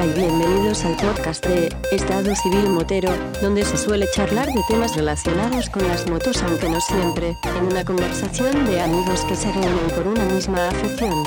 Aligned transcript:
Hola 0.00 0.14
y 0.14 0.20
bienvenidos 0.20 0.84
al 0.84 0.94
podcast 0.96 1.44
de 1.44 1.74
Estado 1.90 2.32
Civil 2.36 2.68
Motero, 2.68 3.10
donde 3.42 3.64
se 3.64 3.76
suele 3.76 4.06
charlar 4.12 4.46
de 4.46 4.62
temas 4.68 4.94
relacionados 4.94 5.68
con 5.70 5.88
las 5.88 6.08
motos, 6.08 6.40
aunque 6.44 6.68
no 6.68 6.80
siempre, 6.80 7.36
en 7.42 7.64
una 7.64 7.84
conversación 7.84 8.64
de 8.66 8.80
amigos 8.80 9.24
que 9.24 9.34
se 9.34 9.50
reúnen 9.50 9.90
por 9.96 10.06
una 10.06 10.24
misma 10.26 10.68
afición. 10.68 11.24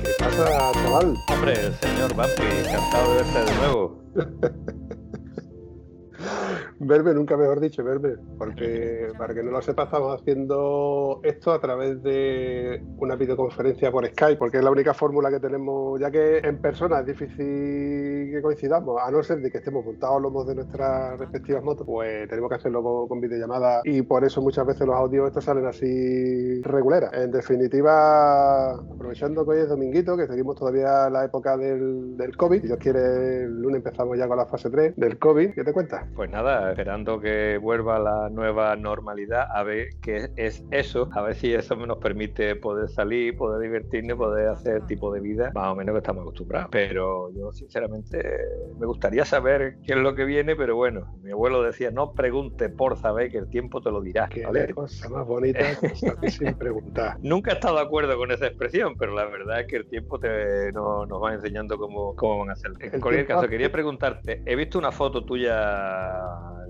¿Qué 0.00 0.10
pasa, 0.16 0.70
chaval? 0.74 1.16
Hombre, 1.26 1.54
el 1.54 1.74
señor 1.80 2.14
Vampi, 2.14 2.42
encantado 2.60 3.14
de 3.14 3.22
verte 3.24 3.44
de 3.50 3.58
nuevo. 3.58 4.02
Verme, 6.90 7.14
nunca 7.14 7.36
mejor 7.36 7.60
dicho, 7.60 7.84
verme, 7.84 8.16
porque 8.36 9.12
para 9.16 9.32
que 9.32 9.44
no 9.44 9.52
lo 9.52 9.62
sepa, 9.62 9.84
estamos 9.84 10.20
haciendo 10.20 11.20
esto 11.22 11.52
a 11.52 11.60
través 11.60 12.02
de 12.02 12.82
una 12.98 13.14
videoconferencia 13.14 13.92
por 13.92 14.04
Skype, 14.08 14.36
porque 14.36 14.56
es 14.56 14.64
la 14.64 14.72
única 14.72 14.92
fórmula 14.92 15.30
que 15.30 15.38
tenemos, 15.38 16.00
ya 16.00 16.10
que 16.10 16.38
en 16.38 16.60
persona 16.60 16.98
es 16.98 17.06
difícil 17.06 18.32
que 18.32 18.40
coincidamos, 18.42 19.00
a 19.00 19.08
no 19.12 19.22
ser 19.22 19.38
de 19.38 19.52
que 19.52 19.58
estemos 19.58 19.84
montados 19.84 20.20
los 20.20 20.32
dos 20.32 20.48
de 20.48 20.56
nuestras 20.56 21.16
respectivas 21.16 21.62
motos, 21.62 21.86
pues 21.86 22.28
tenemos 22.28 22.48
que 22.48 22.56
hacerlo 22.56 23.06
con, 23.08 23.20
videollamada 23.20 23.82
y 23.84 24.02
por 24.02 24.24
eso 24.24 24.42
muchas 24.42 24.66
veces 24.66 24.84
los 24.84 24.96
audios 24.96 25.28
estos 25.28 25.44
salen 25.44 25.66
así 25.66 26.60
reguleras. 26.62 27.12
En 27.12 27.30
definitiva, 27.30 28.72
aprovechando 28.72 29.44
que 29.44 29.50
hoy 29.52 29.58
es 29.60 29.68
dominguito, 29.68 30.16
que 30.16 30.26
seguimos 30.26 30.56
todavía 30.56 31.08
la 31.08 31.24
época 31.24 31.56
del, 31.56 32.16
del 32.16 32.36
COVID, 32.36 32.62
si 32.62 32.66
Dios 32.66 32.78
quiere, 32.80 33.44
el 33.44 33.62
lunes 33.62 33.76
empezamos 33.76 34.18
ya 34.18 34.26
con 34.26 34.38
la 34.38 34.46
fase 34.46 34.70
3 34.70 34.96
del 34.96 35.18
COVID, 35.20 35.54
¿qué 35.54 35.62
te 35.62 35.72
cuentas? 35.72 36.04
Pues 36.16 36.28
nada, 36.30 36.74
esperando 36.80 37.20
que 37.20 37.58
vuelva 37.58 37.98
la 37.98 38.30
nueva 38.30 38.74
normalidad, 38.74 39.46
a 39.52 39.62
ver 39.62 39.88
qué 40.00 40.30
es 40.36 40.64
eso, 40.70 41.10
a 41.12 41.20
ver 41.20 41.34
si 41.34 41.52
eso 41.52 41.76
nos 41.76 41.98
permite 41.98 42.56
poder 42.56 42.88
salir, 42.88 43.36
poder 43.36 43.60
divertirnos, 43.60 44.16
poder 44.16 44.48
hacer 44.48 44.76
el 44.76 44.86
tipo 44.86 45.12
de 45.12 45.20
vida 45.20 45.52
más 45.54 45.72
o 45.72 45.76
menos 45.76 45.92
que 45.92 45.98
estamos 45.98 46.22
acostumbrados. 46.22 46.70
Pero 46.72 47.30
yo 47.32 47.52
sinceramente 47.52 48.24
me 48.78 48.86
gustaría 48.86 49.26
saber 49.26 49.76
qué 49.84 49.92
es 49.92 49.98
lo 49.98 50.14
que 50.14 50.24
viene, 50.24 50.56
pero 50.56 50.74
bueno, 50.74 51.06
mi 51.22 51.32
abuelo 51.32 51.62
decía, 51.62 51.90
no 51.90 52.12
pregunte 52.14 52.70
por 52.70 52.96
saber 52.96 53.30
que 53.30 53.36
el 53.36 53.48
tiempo 53.50 53.82
te 53.82 53.90
lo 53.90 54.00
dirá. 54.00 54.28
Qué 54.30 54.46
¿vale? 54.46 54.72
cosa 54.72 55.06
más 55.10 55.26
bonita 55.26 55.60
que 55.78 56.30
sin 56.30 56.54
preguntar. 56.54 57.16
Nunca 57.20 57.50
he 57.50 57.54
estado 57.54 57.76
de 57.76 57.82
acuerdo 57.82 58.16
con 58.16 58.30
esa 58.32 58.46
expresión, 58.46 58.96
pero 58.98 59.12
la 59.14 59.26
verdad 59.26 59.60
es 59.60 59.66
que 59.66 59.76
el 59.76 59.86
tiempo 59.86 60.18
te, 60.18 60.72
no- 60.72 61.04
nos 61.04 61.22
va 61.22 61.34
enseñando 61.34 61.76
cómo, 61.76 62.14
cómo 62.16 62.38
van 62.38 62.48
a 62.48 62.52
hacer. 62.54 62.70
En 62.80 62.94
El 62.94 63.00
cualquier 63.02 63.26
tiempo- 63.26 63.40
caso, 63.42 63.50
quería 63.50 63.70
preguntarte, 63.70 64.42
he 64.46 64.56
visto 64.56 64.78
una 64.78 64.90
foto 64.92 65.26
tuya 65.26 66.18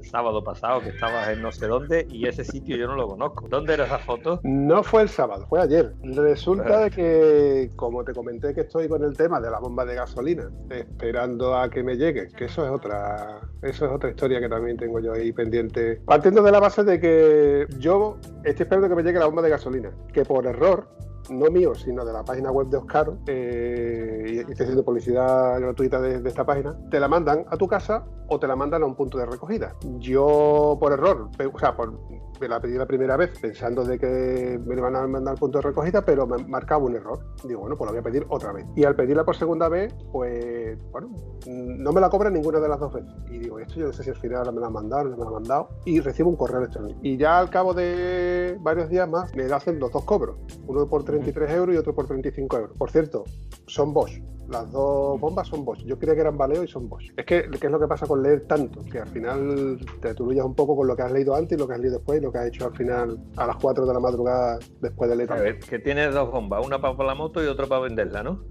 el 0.00 0.06
sábado 0.06 0.42
pasado 0.42 0.80
que 0.80 0.90
estabas 0.90 1.28
en 1.28 1.42
no 1.42 1.52
sé 1.52 1.66
dónde 1.66 2.06
y 2.10 2.26
ese 2.26 2.44
sitio 2.44 2.76
yo 2.76 2.86
no 2.86 2.96
lo 2.96 3.08
conozco. 3.08 3.46
¿Dónde 3.48 3.74
era 3.74 3.84
esa 3.84 3.98
foto? 3.98 4.40
No 4.42 4.82
fue 4.82 5.02
el 5.02 5.08
sábado, 5.08 5.46
fue 5.48 5.60
ayer. 5.60 5.92
Resulta 6.02 6.80
de 6.80 6.90
que, 6.90 7.70
como 7.76 8.04
te 8.04 8.12
comenté 8.12 8.54
que 8.54 8.62
estoy 8.62 8.88
con 8.88 9.04
el 9.04 9.16
tema 9.16 9.40
de 9.40 9.50
la 9.50 9.58
bomba 9.58 9.84
de 9.84 9.94
gasolina, 9.94 10.50
esperando 10.70 11.56
a 11.56 11.68
que 11.68 11.82
me 11.82 11.96
llegue, 11.96 12.28
que 12.28 12.46
eso 12.46 12.64
es 12.64 12.70
otra, 12.70 13.40
eso 13.62 13.86
es 13.86 13.92
otra 13.92 14.10
historia 14.10 14.40
que 14.40 14.48
también 14.48 14.76
tengo 14.76 15.00
yo 15.00 15.12
ahí 15.12 15.32
pendiente. 15.32 16.00
Partiendo 16.06 16.42
de 16.42 16.52
la 16.52 16.60
base 16.60 16.82
de 16.84 16.98
que 16.98 17.66
yo 17.78 18.16
estoy 18.44 18.64
esperando 18.64 18.88
que 18.88 18.94
me 18.94 19.02
llegue 19.02 19.18
la 19.18 19.26
bomba 19.26 19.42
de 19.42 19.50
gasolina, 19.50 19.90
que 20.12 20.24
por 20.24 20.46
error, 20.46 20.88
no 21.30 21.50
mío, 21.50 21.74
sino 21.74 22.04
de 22.04 22.12
la 22.12 22.24
página 22.24 22.50
web 22.50 22.68
de 22.68 22.76
Oscar, 22.76 23.12
eh, 23.26 24.32
y 24.34 24.38
estoy 24.38 24.64
haciendo 24.64 24.84
publicidad 24.84 25.60
gratuita 25.60 26.00
de, 26.00 26.28
esta 26.28 26.44
página, 26.44 26.76
te 26.90 27.00
la 27.00 27.08
mandan 27.08 27.44
a 27.48 27.56
tu 27.56 27.66
casa 27.66 28.04
o 28.28 28.38
te 28.38 28.46
la 28.46 28.56
mandan 28.56 28.82
a 28.82 28.86
un 28.86 28.94
punto 28.94 29.18
de 29.18 29.26
recogida. 29.26 29.74
Yo, 29.98 30.76
por 30.78 30.92
error, 30.92 31.30
o 31.52 31.58
sea, 31.58 31.76
por, 31.76 31.98
me 32.40 32.48
la 32.48 32.60
pedí 32.60 32.76
la 32.78 32.86
primera 32.86 33.16
vez 33.16 33.38
pensando 33.40 33.84
de 33.84 33.98
que 33.98 34.60
me 34.64 34.74
iban 34.74 34.96
a 34.96 35.06
mandar 35.06 35.32
al 35.34 35.38
punto 35.38 35.58
de 35.58 35.62
recogida, 35.62 36.02
pero 36.04 36.26
me 36.26 36.42
marcaba 36.46 36.84
un 36.84 36.96
error. 36.96 37.18
Digo, 37.44 37.60
bueno, 37.60 37.76
pues 37.76 37.86
la 37.86 37.92
voy 37.92 38.00
a 38.00 38.02
pedir 38.02 38.26
otra 38.28 38.52
vez. 38.52 38.66
Y 38.74 38.84
al 38.84 38.94
pedirla 38.94 39.24
por 39.24 39.36
segunda 39.36 39.68
vez, 39.68 39.92
pues, 40.12 40.78
bueno, 40.90 41.08
mm, 41.46 41.82
no 41.82 41.92
me 41.92 42.00
la 42.00 42.08
cobran 42.08 42.32
ninguna 42.32 42.60
de 42.60 42.68
las 42.68 42.78
dos 42.78 42.92
veces. 42.92 43.12
Y 43.30 43.38
digo, 43.38 43.58
esto 43.58 43.74
yo 43.74 43.86
no 43.86 43.92
sé 43.92 44.04
si 44.04 44.10
al 44.10 44.16
final 44.16 44.52
me 44.52 44.60
la 44.60 44.68
han 44.68 44.72
mandado, 44.72 45.04
no 45.04 45.16
me 45.16 45.22
la 45.22 45.26
han 45.26 45.34
mandado. 45.34 45.68
Y 45.84 46.00
recibo 46.00 46.30
un 46.30 46.36
correo 46.36 46.58
electrónico. 46.58 46.98
Y 47.02 47.16
ya 47.16 47.38
al 47.38 47.50
cabo 47.50 47.74
de 47.74 48.56
varios 48.60 48.88
días 48.88 49.08
más, 49.08 49.34
me 49.34 49.44
hacen 49.44 49.78
los 49.78 49.92
dos 49.92 50.04
cobros. 50.04 50.36
Uno 50.66 50.86
por 50.88 51.04
33 51.22 51.50
euros 51.52 51.74
y 51.74 51.78
otro 51.78 51.94
por 51.94 52.06
35 52.06 52.56
euros. 52.56 52.76
Por 52.76 52.90
cierto, 52.90 53.24
son 53.66 53.92
Bosch. 53.92 54.20
Las 54.48 54.70
dos 54.72 55.20
bombas 55.20 55.46
son 55.46 55.64
Bosch. 55.64 55.84
Yo 55.84 55.96
creía 55.96 56.14
que 56.14 56.22
eran 56.22 56.36
Valeo 56.36 56.64
y 56.64 56.68
son 56.68 56.88
Bosch. 56.88 57.10
Es 57.16 57.24
que, 57.24 57.48
¿qué 57.48 57.66
es 57.66 57.72
lo 57.72 57.78
que 57.78 57.86
pasa 57.86 58.06
con 58.06 58.22
leer 58.22 58.46
tanto? 58.46 58.82
Que 58.84 58.98
al 58.98 59.08
final 59.08 59.78
te 60.00 60.08
aturullas 60.08 60.44
un 60.44 60.54
poco 60.54 60.76
con 60.76 60.88
lo 60.88 60.96
que 60.96 61.02
has 61.02 61.12
leído 61.12 61.36
antes 61.36 61.56
y 61.56 61.60
lo 61.60 61.68
que 61.68 61.74
has 61.74 61.80
leído 61.80 61.98
después 61.98 62.20
y 62.20 62.22
lo 62.22 62.32
que 62.32 62.38
has 62.38 62.46
hecho 62.46 62.66
al 62.66 62.76
final 62.76 63.18
a 63.36 63.46
las 63.46 63.56
4 63.56 63.86
de 63.86 63.94
la 63.94 64.00
madrugada 64.00 64.58
después 64.80 65.08
de 65.08 65.16
leer. 65.16 65.32
A 65.32 65.36
ver, 65.36 65.58
que 65.60 65.78
tienes 65.78 66.12
dos 66.12 66.30
bombas, 66.32 66.66
una 66.66 66.80
para 66.80 66.94
la 67.04 67.14
moto 67.14 67.42
y 67.42 67.46
otra 67.46 67.66
para 67.66 67.82
venderla, 67.82 68.22
¿no? 68.22 68.42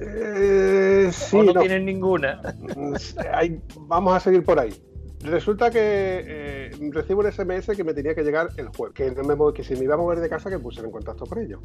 Eh, 0.00 1.10
sí, 1.12 1.36
o 1.36 1.42
no, 1.42 1.52
no. 1.52 1.60
tienes 1.60 1.82
ninguna. 1.82 2.40
Vamos 3.80 4.14
a 4.14 4.20
seguir 4.20 4.42
por 4.42 4.58
ahí. 4.58 4.72
Resulta 5.22 5.70
que 5.70 5.78
eh, 5.80 6.70
recibo 6.92 7.20
un 7.20 7.30
SMS 7.30 7.76
que 7.76 7.84
me 7.84 7.94
tenía 7.94 8.14
que 8.14 8.22
llegar 8.24 8.48
el 8.56 8.68
jueves, 8.68 8.94
que, 8.94 9.10
no 9.12 9.22
me 9.22 9.52
que 9.54 9.62
si 9.62 9.74
me 9.76 9.84
iba 9.84 9.94
a 9.94 9.96
mover 9.96 10.18
de 10.20 10.28
casa 10.28 10.50
que 10.50 10.58
pusiera 10.58 10.86
en 10.86 10.92
contacto 10.92 11.24
con 11.26 11.38
ellos. 11.38 11.60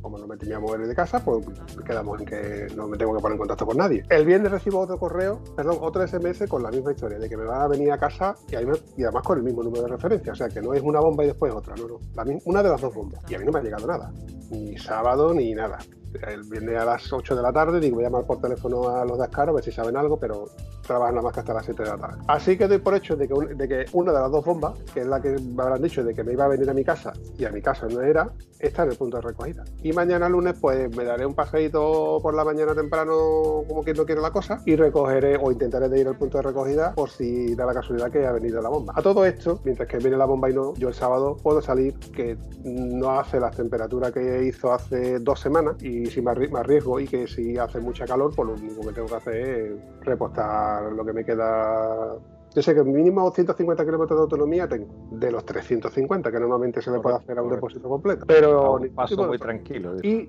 Como 0.00 0.18
no 0.18 0.26
me 0.26 0.36
tenía 0.36 0.56
que 0.56 0.62
mover 0.62 0.86
de 0.86 0.94
casa, 0.94 1.24
pues 1.24 1.46
quedamos 1.86 2.18
en 2.20 2.26
que 2.26 2.66
no 2.74 2.88
me 2.88 2.96
tengo 2.96 3.14
que 3.14 3.20
poner 3.20 3.34
en 3.34 3.38
contacto 3.38 3.66
con 3.66 3.76
nadie. 3.76 4.02
El 4.08 4.24
viernes 4.24 4.50
recibo 4.50 4.80
otro 4.80 4.98
correo, 4.98 5.40
perdón, 5.54 5.76
otro 5.80 6.06
SMS 6.06 6.48
con 6.48 6.62
la 6.62 6.70
misma 6.70 6.92
historia, 6.92 7.18
de 7.18 7.28
que 7.28 7.36
me 7.36 7.44
van 7.44 7.60
a 7.62 7.68
venir 7.68 7.92
a 7.92 7.98
casa 7.98 8.34
y, 8.50 8.56
ahí 8.56 8.66
me- 8.66 8.78
y 8.96 9.04
además 9.04 9.22
con 9.22 9.38
el 9.38 9.44
mismo 9.44 9.62
número 9.62 9.82
de 9.84 9.88
referencia. 9.90 10.32
O 10.32 10.34
sea, 10.36 10.48
que 10.48 10.60
no 10.60 10.72
es 10.74 10.82
una 10.82 10.98
bomba 11.00 11.22
y 11.22 11.28
después 11.28 11.52
otra, 11.54 11.74
no, 11.76 11.86
no. 11.86 12.00
La 12.14 12.24
una 12.46 12.62
de 12.62 12.68
las 12.70 12.80
dos 12.80 12.94
bombas. 12.94 13.20
Y 13.28 13.34
a 13.34 13.38
mí 13.38 13.44
no 13.44 13.52
me 13.52 13.58
ha 13.60 13.62
llegado 13.62 13.86
nada. 13.86 14.10
Ni 14.50 14.76
sábado 14.78 15.32
ni 15.34 15.54
nada. 15.54 15.78
El 16.26 16.42
viernes 16.44 16.78
a 16.78 16.84
las 16.84 17.12
8 17.12 17.34
de 17.36 17.42
la 17.42 17.52
tarde 17.52 17.80
digo, 17.80 17.96
voy 17.96 18.04
a 18.04 18.08
llamar 18.08 18.24
por 18.26 18.40
teléfono 18.40 18.88
a 18.88 19.04
los 19.04 19.18
de 19.18 19.24
Ascaro 19.24 19.52
a 19.52 19.54
ver 19.54 19.64
si 19.64 19.72
saben 19.72 19.96
algo, 19.96 20.18
pero 20.18 20.44
trabajan 20.86 21.14
nada 21.14 21.24
más 21.24 21.32
que 21.34 21.40
hasta 21.40 21.54
las 21.54 21.64
7 21.64 21.82
de 21.82 21.88
la 21.88 21.96
tarde. 21.96 22.18
Así 22.28 22.56
que 22.58 22.68
doy 22.68 22.78
por 22.78 22.94
hecho 22.94 23.16
de 23.16 23.26
que, 23.28 23.34
un- 23.34 23.56
de 23.56 23.68
que 23.68 23.84
una 23.92 24.12
de 24.12 24.18
las 24.20 24.30
dos 24.30 24.44
bombas, 24.44 24.74
que 24.92 25.00
es 25.00 25.06
la 25.06 25.20
que 25.20 25.30
me 25.38 25.62
habrán 25.62 25.80
dicho 25.82 26.02
de 26.04 26.12
que 26.14 26.22
me 26.24 26.32
iba 26.32 26.44
a 26.44 26.48
venir 26.48 26.68
a 26.68 26.74
mi 26.74 26.84
casa 26.84 27.12
y 27.38 27.44
a 27.44 27.50
mi 27.50 27.62
casa 27.62 27.86
no 27.88 28.00
era, 28.02 28.30
está 28.58 28.82
en 28.84 28.90
el 28.90 28.96
punto 28.96 29.16
de 29.16 29.22
recogida. 29.22 29.64
Y 29.82 29.92
mañana 29.92 30.28
lunes 30.28 30.54
pues 30.60 30.94
me 30.96 31.04
daré 31.04 31.24
un 31.26 31.34
paseíto 31.34 32.18
por 32.22 32.34
la 32.34 32.44
mañana 32.44 32.74
temprano 32.74 33.64
como 33.68 33.82
quien 33.82 33.96
no 33.96 34.04
quiere 34.04 34.20
la 34.20 34.30
cosa 34.30 34.60
y 34.66 34.76
recogeré 34.76 35.36
o 35.36 35.50
intentaré 35.50 35.88
de 35.88 36.00
ir 36.00 36.08
al 36.08 36.16
punto 36.16 36.38
de 36.38 36.42
recogida 36.42 36.94
por 36.94 37.10
si 37.10 37.54
da 37.54 37.64
la 37.66 37.74
casualidad 37.74 38.10
que 38.10 38.26
ha 38.26 38.32
venido 38.32 38.60
la 38.60 38.68
bomba. 38.68 38.92
A 38.96 39.02
todo 39.02 39.24
esto, 39.24 39.60
mientras 39.64 39.88
que 39.88 39.98
viene 39.98 40.16
la 40.16 40.26
bomba 40.26 40.50
y 40.50 40.54
no, 40.54 40.74
yo 40.74 40.88
el 40.88 40.94
sábado 40.94 41.36
puedo 41.42 41.60
salir 41.62 41.94
que 42.14 42.36
no 42.64 43.10
hace 43.18 43.40
las 43.40 43.56
temperaturas 43.56 44.12
que 44.12 44.44
hizo 44.44 44.72
hace 44.72 45.18
dos 45.18 45.40
semanas 45.40 45.76
y 45.82 46.01
si 46.06 46.20
me 46.22 46.30
arri- 46.32 46.50
me 46.50 46.60
arriesgo 46.60 46.98
y 47.00 47.06
que 47.06 47.26
si 47.26 47.56
hace 47.58 47.80
mucha 47.80 48.06
calor, 48.06 48.32
pues 48.34 48.48
lo 48.48 48.54
único 48.54 48.80
que 48.86 48.92
tengo 48.94 49.08
que 49.08 49.14
hacer 49.14 49.34
es 49.36 49.72
repostar 50.02 50.92
lo 50.92 51.04
que 51.04 51.12
me 51.12 51.24
queda 51.24 52.16
yo 52.54 52.60
sé 52.60 52.74
que 52.74 52.84
mínimo 52.84 53.30
150 53.30 53.82
kilómetros 53.82 54.18
de 54.18 54.22
autonomía 54.24 54.68
tengo, 54.68 54.86
de 55.12 55.30
los 55.32 55.42
350 55.46 56.30
que 56.30 56.38
normalmente 56.38 56.82
se 56.82 56.90
le 56.90 57.00
puede 57.00 57.16
hacer 57.16 57.38
a 57.38 57.42
un 57.42 57.48
depósito 57.50 57.88
completo. 57.88 58.26
Pero 58.26 58.74
un 58.74 58.90
paso 58.90 59.26
muy 59.26 59.38
tranquilo. 59.38 59.96
y, 60.02 60.28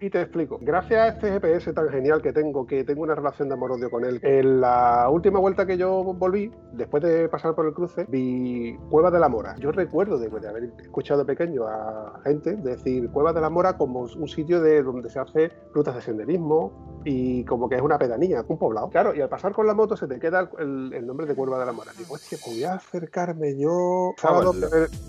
y 0.00 0.10
te 0.10 0.20
explico. 0.20 0.58
Gracias 0.60 1.00
a 1.00 1.08
este 1.08 1.30
GPS 1.32 1.72
tan 1.72 1.88
genial 1.88 2.20
que 2.22 2.32
tengo, 2.32 2.66
que 2.66 2.84
tengo 2.84 3.02
una 3.02 3.14
relación 3.14 3.48
de 3.48 3.54
amor-odio 3.54 3.90
con 3.90 4.04
él, 4.04 4.20
en 4.22 4.60
la 4.60 5.08
última 5.10 5.38
vuelta 5.40 5.66
que 5.66 5.76
yo 5.76 6.02
volví, 6.04 6.50
después 6.72 7.02
de 7.02 7.28
pasar 7.28 7.54
por 7.54 7.66
el 7.66 7.72
cruce, 7.74 8.04
vi 8.08 8.76
Cueva 8.90 9.10
de 9.10 9.18
la 9.20 9.28
Mora. 9.28 9.54
Yo 9.58 9.72
recuerdo 9.72 10.18
de, 10.18 10.28
de 10.28 10.48
haber 10.48 10.64
escuchado 10.82 11.24
pequeño 11.24 11.66
a 11.66 12.20
gente 12.24 12.56
decir 12.56 13.10
Cueva 13.10 13.32
de 13.32 13.40
la 13.40 13.50
Mora 13.50 13.76
como 13.76 14.00
un 14.00 14.28
sitio 14.28 14.60
de 14.60 14.82
donde 14.82 15.08
se 15.10 15.18
hace 15.18 15.50
rutas 15.74 15.94
de 15.94 16.02
senderismo 16.02 17.00
y 17.04 17.44
como 17.44 17.68
que 17.68 17.76
es 17.76 17.82
una 17.82 17.98
pedanía, 17.98 18.44
un 18.48 18.58
poblado. 18.58 18.88
Claro, 18.90 19.14
y 19.14 19.20
al 19.20 19.28
pasar 19.28 19.52
con 19.52 19.66
la 19.66 19.74
moto 19.74 19.96
se 19.96 20.06
te 20.08 20.18
queda 20.18 20.50
el, 20.58 20.92
el 20.92 21.06
nombre 21.06 21.26
de 21.26 21.34
Cueva 21.34 21.58
de 21.58 21.66
la 21.66 21.72
Mora. 21.72 21.92
Digo, 21.96 22.14
hostia, 22.14 22.36
pues 22.44 22.56
voy 22.56 22.64
a 22.64 22.74
acercarme 22.74 23.56
yo 23.56 24.12
sábado, 24.18 24.52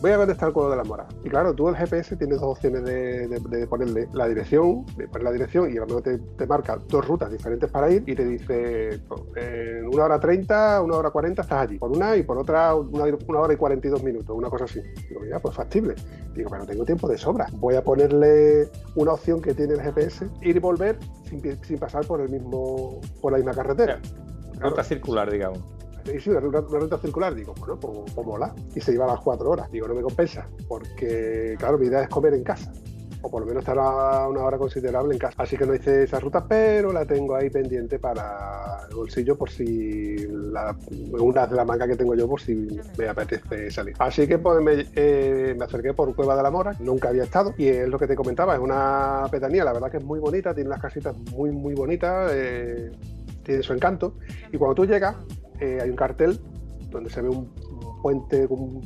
voy 0.01 0.11
a 0.11 0.17
ver 0.17 0.17
dónde 0.19 0.33
está 0.33 0.45
el 0.47 0.53
Cueva 0.53 0.69
de 0.71 0.75
la 0.77 0.83
Mora. 0.83 1.07
Y 1.23 1.29
claro, 1.29 1.53
tú 1.55 1.67
el 1.69 1.75
GPS 1.75 2.15
tienes 2.17 2.39
dos 2.39 2.51
opciones 2.51 2.83
de, 2.83 3.27
de- 3.27 3.39
de 3.39 3.67
ponerle 3.67 4.07
la 4.13 4.27
dirección, 4.27 4.76
poner 4.85 5.23
la 5.23 5.31
dirección 5.31 5.71
y 5.71 5.77
a 5.77 5.81
lo 5.81 5.87
mejor 5.87 6.03
te, 6.03 6.17
te 6.17 6.47
marca 6.47 6.77
dos 6.87 7.07
rutas 7.07 7.31
diferentes 7.31 7.69
para 7.69 7.91
ir 7.91 8.03
y 8.05 8.15
te 8.15 8.25
dice 8.25 8.99
pues, 9.07 9.21
en 9.35 9.87
una 9.87 10.05
hora 10.05 10.19
30, 10.19 10.81
una 10.81 10.97
hora 10.97 11.09
40 11.09 11.41
estás 11.41 11.61
allí. 11.61 11.77
Por 11.77 11.91
una 11.91 12.15
y 12.15 12.23
por 12.23 12.37
otra 12.37 12.75
una, 12.75 13.05
una 13.27 13.39
hora 13.39 13.53
y 13.53 13.57
42 13.57 14.03
minutos, 14.03 14.35
una 14.35 14.49
cosa 14.49 14.65
así. 14.65 14.81
Digo, 15.07 15.21
mira, 15.21 15.39
pues 15.39 15.55
factible. 15.55 15.95
Digo, 16.33 16.49
pero 16.49 16.65
tengo 16.65 16.85
tiempo 16.85 17.07
de 17.07 17.17
sobra. 17.17 17.47
Voy 17.53 17.75
a 17.75 17.83
ponerle 17.83 18.69
una 18.95 19.13
opción 19.13 19.41
que 19.41 19.53
tiene 19.53 19.73
el 19.73 19.81
GPS, 19.81 20.27
ir 20.41 20.55
y 20.55 20.59
volver 20.59 20.97
sin, 21.29 21.41
sin 21.63 21.77
pasar 21.77 22.05
por 22.05 22.21
el 22.21 22.29
mismo, 22.29 23.01
por 23.21 23.31
la 23.31 23.37
misma 23.37 23.53
carretera. 23.53 23.99
Ruta 24.59 24.83
circular, 24.83 25.31
digamos. 25.31 25.59
Y 26.13 26.19
sí, 26.19 26.29
una 26.29 26.39
ruta, 26.39 26.61
una 26.61 26.79
ruta 26.79 26.97
circular, 26.97 27.35
digo, 27.35 27.53
bueno, 27.59 27.77
pues, 27.79 28.13
pues 28.13 28.27
mola. 28.27 28.53
Y 28.75 28.81
se 28.81 28.93
iba 28.93 29.05
a 29.05 29.09
las 29.09 29.19
cuatro 29.19 29.49
horas. 29.49 29.69
Digo, 29.71 29.87
no 29.87 29.95
me 29.95 30.01
compensa, 30.01 30.47
porque, 30.67 31.55
claro, 31.57 31.77
mi 31.77 31.87
idea 31.87 32.03
es 32.03 32.09
comer 32.09 32.33
en 32.33 32.43
casa. 32.43 32.71
O 33.21 33.29
por 33.29 33.41
lo 33.41 33.47
menos 33.47 33.61
estará 33.61 34.27
una 34.27 34.41
hora 34.43 34.57
considerable 34.57 35.13
en 35.13 35.19
casa. 35.19 35.35
Así 35.41 35.57
que 35.57 35.65
no 35.65 35.73
hice 35.73 36.03
esa 36.03 36.19
ruta, 36.19 36.45
pero 36.47 36.91
la 36.91 37.05
tengo 37.05 37.35
ahí 37.35 37.49
pendiente 37.49 37.99
para 37.99 38.85
el 38.89 38.95
bolsillo 38.95 39.37
por 39.37 39.49
si 39.49 40.25
una 41.19 41.47
de 41.47 41.55
la 41.55 41.65
manga 41.65 41.87
que 41.87 41.95
tengo 41.95 42.15
yo 42.15 42.27
por 42.27 42.41
si 42.41 42.67
me 42.97 43.07
apetece 43.07 43.71
salir. 43.71 43.95
Así 43.99 44.27
que 44.27 44.37
pues 44.37 44.61
me, 44.61 44.85
eh, 44.95 45.55
me 45.57 45.65
acerqué 45.65 45.93
por 45.93 46.15
Cueva 46.15 46.35
de 46.35 46.43
la 46.43 46.51
Mora, 46.51 46.73
nunca 46.79 47.09
había 47.09 47.23
estado 47.23 47.53
y 47.57 47.67
es 47.67 47.87
lo 47.87 47.99
que 47.99 48.07
te 48.07 48.15
comentaba, 48.15 48.55
es 48.55 48.59
una 48.59 49.25
pedanía, 49.31 49.63
la 49.63 49.73
verdad 49.73 49.91
que 49.91 49.97
es 49.97 50.03
muy 50.03 50.19
bonita, 50.19 50.53
tiene 50.53 50.69
las 50.69 50.81
casitas 50.81 51.17
muy 51.31 51.51
muy 51.51 51.73
bonitas, 51.73 52.31
eh, 52.33 52.91
tiene 53.43 53.63
su 53.63 53.73
encanto 53.73 54.15
y 54.51 54.57
cuando 54.57 54.75
tú 54.75 54.85
llegas 54.85 55.15
eh, 55.59 55.79
hay 55.81 55.89
un 55.89 55.95
cartel 55.95 56.39
donde 56.89 57.09
se 57.09 57.21
ve 57.21 57.29
un, 57.29 57.49
puente 58.01 58.45
un 58.47 58.81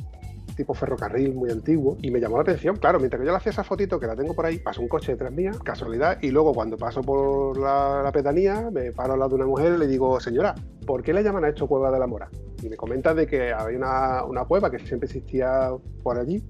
tipo 0.54 0.74
ferrocarril 0.74 1.34
muy 1.34 1.50
antiguo 1.50 1.96
y 2.00 2.10
me 2.10 2.20
llamó 2.20 2.36
la 2.36 2.42
atención. 2.42 2.76
Claro, 2.76 2.98
mientras 2.98 3.20
que 3.20 3.26
yo 3.26 3.32
le 3.32 3.38
hacía 3.38 3.50
esa 3.50 3.64
fotito 3.64 3.98
que 3.98 4.06
la 4.06 4.16
tengo 4.16 4.34
por 4.34 4.46
ahí, 4.46 4.58
pasa 4.58 4.80
un 4.80 4.88
coche 4.88 5.12
detrás 5.12 5.32
mía, 5.32 5.52
casualidad, 5.64 6.18
y 6.22 6.30
luego 6.30 6.52
cuando 6.52 6.76
paso 6.76 7.00
por 7.02 7.58
la, 7.58 8.02
la 8.02 8.12
pedanía, 8.12 8.70
me 8.70 8.92
paro 8.92 9.14
al 9.14 9.18
lado 9.18 9.30
de 9.30 9.36
una 9.36 9.46
mujer 9.46 9.74
y 9.74 9.78
le 9.78 9.86
digo, 9.86 10.20
señora, 10.20 10.54
¿por 10.86 11.02
qué 11.02 11.12
le 11.12 11.22
llaman 11.22 11.44
a 11.44 11.48
esto 11.48 11.66
Cueva 11.66 11.90
de 11.90 11.98
la 11.98 12.06
Mora? 12.06 12.28
Y 12.62 12.68
me 12.68 12.76
comenta 12.76 13.12
de 13.14 13.26
que 13.26 13.52
había 13.52 13.78
una, 13.78 14.24
una 14.24 14.44
cueva 14.44 14.70
que 14.70 14.78
siempre 14.78 15.06
existía 15.06 15.70
por 16.02 16.18
allí 16.18 16.42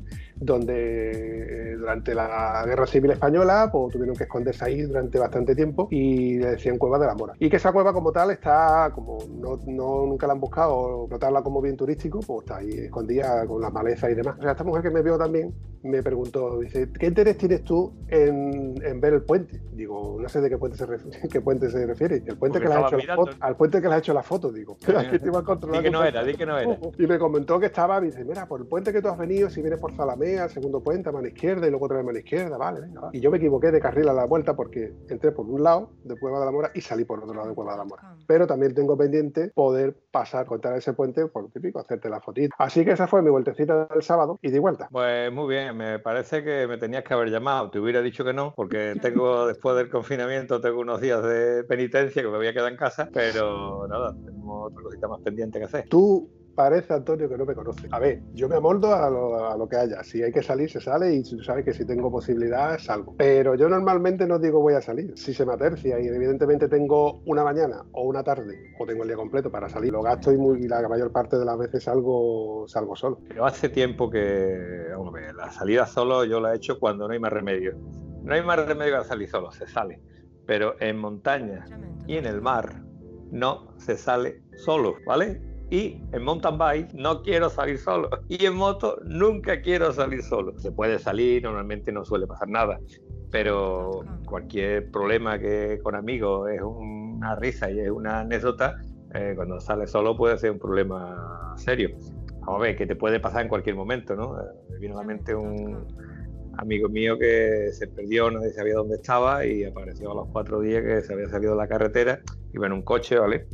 donde 0.45 1.73
eh, 1.73 1.77
durante 1.77 2.15
la 2.15 2.65
Guerra 2.67 2.87
Civil 2.87 3.13
Española 3.13 3.69
pues, 3.71 3.93
tuvieron 3.93 4.17
que 4.17 4.25
esconderse 4.25 4.65
ahí 4.65 4.83
durante 4.83 5.19
bastante 5.19 5.55
tiempo 5.55 5.89
y 5.91 6.39
le 6.39 6.53
decían 6.53 6.79
Cueva 6.79 6.99
de 6.99 7.07
la 7.07 7.15
Mora. 7.15 7.35
Y 7.39 7.49
que 7.49 7.57
esa 7.57 7.73
cueva 7.73 7.93
como 7.93 8.13
tal 8.13 8.31
está, 8.31 8.91
como 8.95 9.19
no, 9.31 9.59
no 9.67 10.07
nunca 10.07 10.27
la 10.27 10.33
han 10.35 10.41
buscado, 10.41 11.07
notarla 11.11 11.43
como 11.43 11.61
bien 11.61 11.77
turístico, 11.77 12.21
pues 12.21 12.41
está 12.41 12.59
ahí 12.59 12.71
escondida 12.71 13.47
con 13.47 13.61
las 13.61 13.73
malezas 13.73 14.11
y 14.11 14.15
demás. 14.15 14.37
O 14.39 14.43
sea, 14.43 14.53
esta 14.53 14.65
mujer 14.65 14.83
que 14.83 14.91
me 14.91 15.03
vio 15.03 15.17
también 15.19 15.55
me 15.83 16.03
preguntó, 16.03 16.61
dice, 16.61 16.89
¿qué 16.99 17.07
interés 17.07 17.37
tienes 17.37 17.65
tú 17.65 17.93
en, 18.09 18.81
en 18.85 19.01
ver 19.01 19.15
el 19.15 19.23
puente? 19.23 19.61
Digo, 19.73 20.17
no 20.21 20.29
sé 20.29 20.41
de 20.41 20.49
qué 20.49 20.57
puente 20.57 20.79
se 20.79 20.87
refiere, 20.87 21.29
qué 21.31 21.41
puente 21.41 21.71
se 21.71 21.87
refiere. 21.87 22.23
El 22.25 22.37
puente 22.37 22.61
que 22.61 22.69
le 22.69 22.75
ha 22.75 22.87
hecho 22.87 22.97
la 22.99 23.17
foto, 23.17 23.33
al 23.41 23.57
puente 23.57 23.83
que 23.83 23.89
le 23.89 23.95
ha 23.95 23.99
hecho 23.99 24.15
la 24.15 24.23
foto, 24.23 24.53
digo. 24.53 24.77
Aquí 24.97 25.19
te 25.19 25.27
iba 25.27 25.41
a 25.41 25.43
controlar. 25.43 25.83
Di 25.83 25.85
que 25.85 25.91
no 25.91 26.05
era, 26.05 26.23
di 26.25 26.35
que 26.35 26.47
no 26.47 26.59
era. 26.59 26.79
Y 26.99 27.07
me 27.07 27.19
comentó 27.19 27.59
que 27.59 27.67
estaba, 27.67 28.01
me 28.01 28.07
dice, 28.07 28.25
mira, 28.25 28.47
por 28.47 28.61
el 28.61 28.67
puente 28.67 28.93
que 28.93 29.03
tú 29.03 29.09
has 29.09 29.19
venido, 29.19 29.51
si 29.51 29.61
vienes 29.61 29.81
por 29.81 29.95
El 30.37 30.51
segundo 30.51 30.83
puente, 30.83 31.09
a 31.09 31.13
mano 31.13 31.27
izquierda 31.29 31.67
y 31.67 31.71
luego 31.71 31.87
otra 31.87 31.99
vez 31.99 32.05
a 32.05 32.07
mano 32.07 32.19
izquierda, 32.19 32.57
vale, 32.57 32.81
venga, 32.81 33.01
va. 33.01 33.11
Y 33.13 33.21
yo 33.21 33.31
me 33.31 33.37
equivoqué 33.39 33.71
de 33.71 33.81
carril 33.81 34.09
a 34.09 34.13
la 34.13 34.25
vuelta 34.25 34.55
porque 34.55 34.93
entré 35.09 35.33
por 35.33 35.47
un 35.47 35.63
lado 35.63 35.91
de 36.05 36.17
Cueva 36.19 36.41
de 36.41 36.47
la 36.47 36.53
Mora 36.53 36.71
y 36.75 36.81
salí 36.81 37.05
por 37.05 37.23
otro 37.23 37.35
lado 37.35 37.49
de 37.49 37.55
Cueva 37.55 37.73
de 37.73 37.79
la 37.79 37.85
Mora. 37.85 38.17
Pero 38.27 38.47
también 38.47 38.75
tengo 38.75 38.97
pendiente 38.97 39.51
poder 39.55 39.95
pasar, 40.11 40.47
contar 40.47 40.77
ese 40.77 40.93
puente, 40.93 41.27
por 41.27 41.45
lo 41.45 41.49
típico, 41.49 41.79
hacerte 41.79 42.09
la 42.09 42.21
fotita. 42.21 42.55
Así 42.59 42.85
que 42.85 42.93
esa 42.93 43.07
fue 43.07 43.23
mi 43.23 43.31
vueltecita 43.31 43.87
del 43.87 44.03
sábado 44.03 44.39
y 44.43 44.51
de 44.51 44.59
vuelta. 44.59 44.89
Pues 44.91 45.33
muy 45.33 45.49
bien, 45.49 45.77
me 45.77 45.99
parece 45.99 46.43
que 46.43 46.67
me 46.67 46.79
tenías 46.79 47.05
que 47.05 47.15
haber 47.15 47.31
llamado. 47.31 47.71
Te 47.71 47.79
hubiera 47.79 48.03
dicho 48.03 48.25
que 48.25 48.33
no, 48.33 48.53
porque 48.57 48.95
tengo, 49.03 49.47
después 49.47 49.77
del 49.77 49.91
confinamiento, 49.91 50.61
tengo 50.61 50.81
unos 50.81 51.01
días 51.01 51.23
de 51.23 51.65
penitencia 51.65 52.23
que 52.23 52.29
me 52.29 52.37
voy 52.37 52.47
a 52.47 52.53
quedar 52.53 52.71
en 52.71 52.79
casa, 52.79 53.09
pero 53.13 53.87
nada, 53.89 54.15
tenemos 54.15 54.71
otra 54.71 54.83
cosita 54.83 55.09
más 55.09 55.21
pendiente 55.21 55.59
que 55.59 55.65
hacer. 55.65 55.89
Tú 55.89 56.29
parece, 56.55 56.95
Antonio, 56.95 57.29
que 57.29 57.37
no 57.37 57.45
me 57.45 57.55
conoce. 57.55 57.89
A 57.91 57.99
ver, 57.99 58.23
yo 58.35 58.49
me 58.49 58.57
amoldo 58.57 58.95
a 58.95 59.11
lo, 59.11 59.69
que 59.69 59.77
haya. 59.77 60.03
Si 60.03 60.23
hay 60.23 60.33
que 60.33 60.43
salir, 60.43 60.71
se 60.71 60.81
sale 60.81 61.15
y 61.15 61.23
tú 61.23 61.43
sabes 61.43 61.65
que 61.65 61.73
si 61.73 61.85
tengo 61.85 62.11
posibilidad, 62.11 62.79
salgo. 62.79 63.15
Pero 63.17 63.55
yo 63.55 63.69
normalmente 63.69 64.27
no 64.27 64.39
digo 64.39 64.61
voy 64.61 64.75
a 64.75 64.81
salir. 64.81 65.13
Si 65.17 65.35
se 65.35 65.47
me 65.47 65.55
atercia 65.55 66.01
y 66.01 66.07
evidentemente 66.07 66.69
tengo 66.69 67.23
una 67.27 67.45
mañana 67.45 67.85
o 67.93 68.03
una 68.03 68.23
tarde 68.23 68.73
o 68.79 68.87
tengo 68.87 69.03
el 69.03 69.09
día 69.09 69.17
completo 69.17 69.51
para 69.51 69.69
salir, 69.69 69.93
lo 69.93 70.03
gasto 70.03 70.33
y, 70.33 70.37
muy, 70.37 70.67
la 70.69 70.89
mayor 70.89 71.13
parte 71.13 71.39
de 71.39 71.45
las 71.45 71.59
veces 71.59 71.85
salgo, 71.85 72.67
salgo 72.69 72.97
solo. 72.97 73.21
Pero 73.29 73.45
hace 73.47 73.69
tiempo 73.69 74.11
que, 74.11 74.89
la 75.37 75.51
salida 75.51 75.87
solo 75.87 76.25
yo 76.25 76.41
la 76.41 76.53
he 76.53 76.57
hecho 76.57 76.79
cuando 76.79 77.07
no 77.07 77.15
hay 77.15 77.21
más 77.21 77.33
remedio. 77.33 77.77
No 78.23 78.35
hay 78.35 78.43
más 78.43 78.65
remedio 78.65 78.99
que 78.99 79.05
salir 79.05 79.29
solo, 79.29 79.51
se 79.51 79.67
sale. 79.67 80.01
Pero 80.47 80.75
en 80.81 80.99
montaña 80.99 81.65
y 82.07 82.17
en 82.17 82.27
el 82.27 82.41
mar 82.41 82.83
no 83.31 83.75
se 83.79 83.97
sale 83.97 84.43
solo, 84.57 84.97
¿vale? 85.07 85.52
Y 85.73 85.99
en 86.13 86.23
mountain 86.23 86.59
bike 86.59 86.93
no 86.93 87.23
quiero 87.23 87.49
salir 87.49 87.79
solo 87.79 88.11
y 88.29 88.45
en 88.45 88.55
moto 88.55 88.99
nunca 89.07 89.63
quiero 89.63 89.91
salir 89.91 90.23
solo. 90.23 90.53
Se 90.59 90.71
puede 90.71 90.99
salir, 90.99 91.43
normalmente 91.45 91.91
no 91.91 92.05
suele 92.05 92.27
pasar 92.27 92.51
nada, 92.51 92.79
pero 93.31 94.05
cualquier 94.27 94.91
problema 94.91 95.39
que 95.39 95.81
con 95.83 95.95
amigos 95.95 96.51
es 96.51 96.61
una 96.61 97.37
risa 97.37 97.71
y 97.71 97.81
es 97.81 97.91
una 97.91 98.21
anécdota, 98.21 98.77
eh, 99.15 99.33
cuando 99.35 99.61
sales 99.61 99.91
solo 99.91 100.15
puede 100.15 100.37
ser 100.37 100.51
un 100.51 100.59
problema 100.59 101.55
serio. 101.57 101.97
Vamos 102.41 102.57
a 102.57 102.63
ver, 102.65 102.77
que 102.77 102.87
te 102.87 102.95
puede 102.95 103.19
pasar 103.19 103.41
en 103.41 103.49
cualquier 103.49 103.75
momento, 103.75 104.15
¿no? 104.15 104.39
Eh, 104.39 104.45
me 104.73 104.79
viene 104.79 104.95
a 104.95 104.99
la 104.99 105.05
mente 105.05 105.35
un 105.35 105.87
amigo 106.59 106.91
mío 106.91 107.19
que 107.19 107.71
se 107.73 107.89
perdió, 107.89 108.31
nadie 108.31 108.51
sabía 108.51 108.75
dónde 108.75 108.97
estaba 108.97 109.47
y 109.47 109.65
apareció 109.65 110.13
a 110.13 110.17
los 110.17 110.29
cuatro 110.29 110.61
días 110.61 110.83
que 110.83 111.01
se 111.01 111.15
había 111.15 111.31
salido 111.31 111.53
de 111.53 111.59
la 111.59 111.67
carretera, 111.67 112.21
iba 112.53 112.67
en 112.67 112.75
un 112.75 112.83
coche, 112.83 113.19
¿vale? 113.19 113.47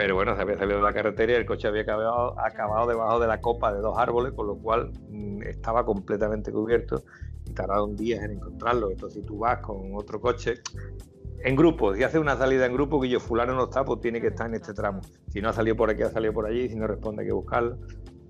Pero 0.00 0.14
bueno, 0.14 0.34
se 0.34 0.40
había 0.40 0.56
salido 0.56 0.78
de 0.78 0.82
la 0.82 0.94
carretera 0.94 1.34
y 1.34 1.34
el 1.34 1.44
coche 1.44 1.68
había 1.68 1.82
acabado, 1.82 2.86
debajo 2.86 3.20
de 3.20 3.26
la 3.26 3.38
copa 3.38 3.70
de 3.70 3.80
dos 3.82 3.98
árboles, 3.98 4.32
con 4.32 4.46
lo 4.46 4.56
cual 4.56 4.90
mm, 5.10 5.42
estaba 5.42 5.84
completamente 5.84 6.50
cubierto 6.50 7.04
y 7.44 7.52
tardaron 7.52 7.96
días 7.96 8.24
en 8.24 8.30
encontrarlo. 8.30 8.90
Entonces, 8.90 9.20
si 9.20 9.28
tú 9.28 9.40
vas 9.40 9.58
con 9.58 9.94
otro 9.94 10.18
coche 10.18 10.54
en 11.44 11.54
grupo, 11.54 11.94
si 11.94 12.02
haces 12.02 12.18
una 12.18 12.34
salida 12.34 12.64
en 12.64 12.72
grupo, 12.72 12.98
que 12.98 13.10
yo 13.10 13.20
fulano 13.20 13.54
no 13.54 13.64
está, 13.64 13.84
pues 13.84 14.00
tiene 14.00 14.22
que 14.22 14.28
estar 14.28 14.46
en 14.46 14.54
este 14.54 14.72
tramo. 14.72 15.02
Si 15.28 15.42
no 15.42 15.50
ha 15.50 15.52
salido 15.52 15.76
por 15.76 15.90
aquí, 15.90 16.02
ha 16.02 16.08
salido 16.08 16.32
por 16.32 16.46
allí, 16.46 16.70
si 16.70 16.76
no 16.76 16.86
responde 16.86 17.20
hay 17.20 17.28
que 17.28 17.34
buscarlo. 17.34 17.76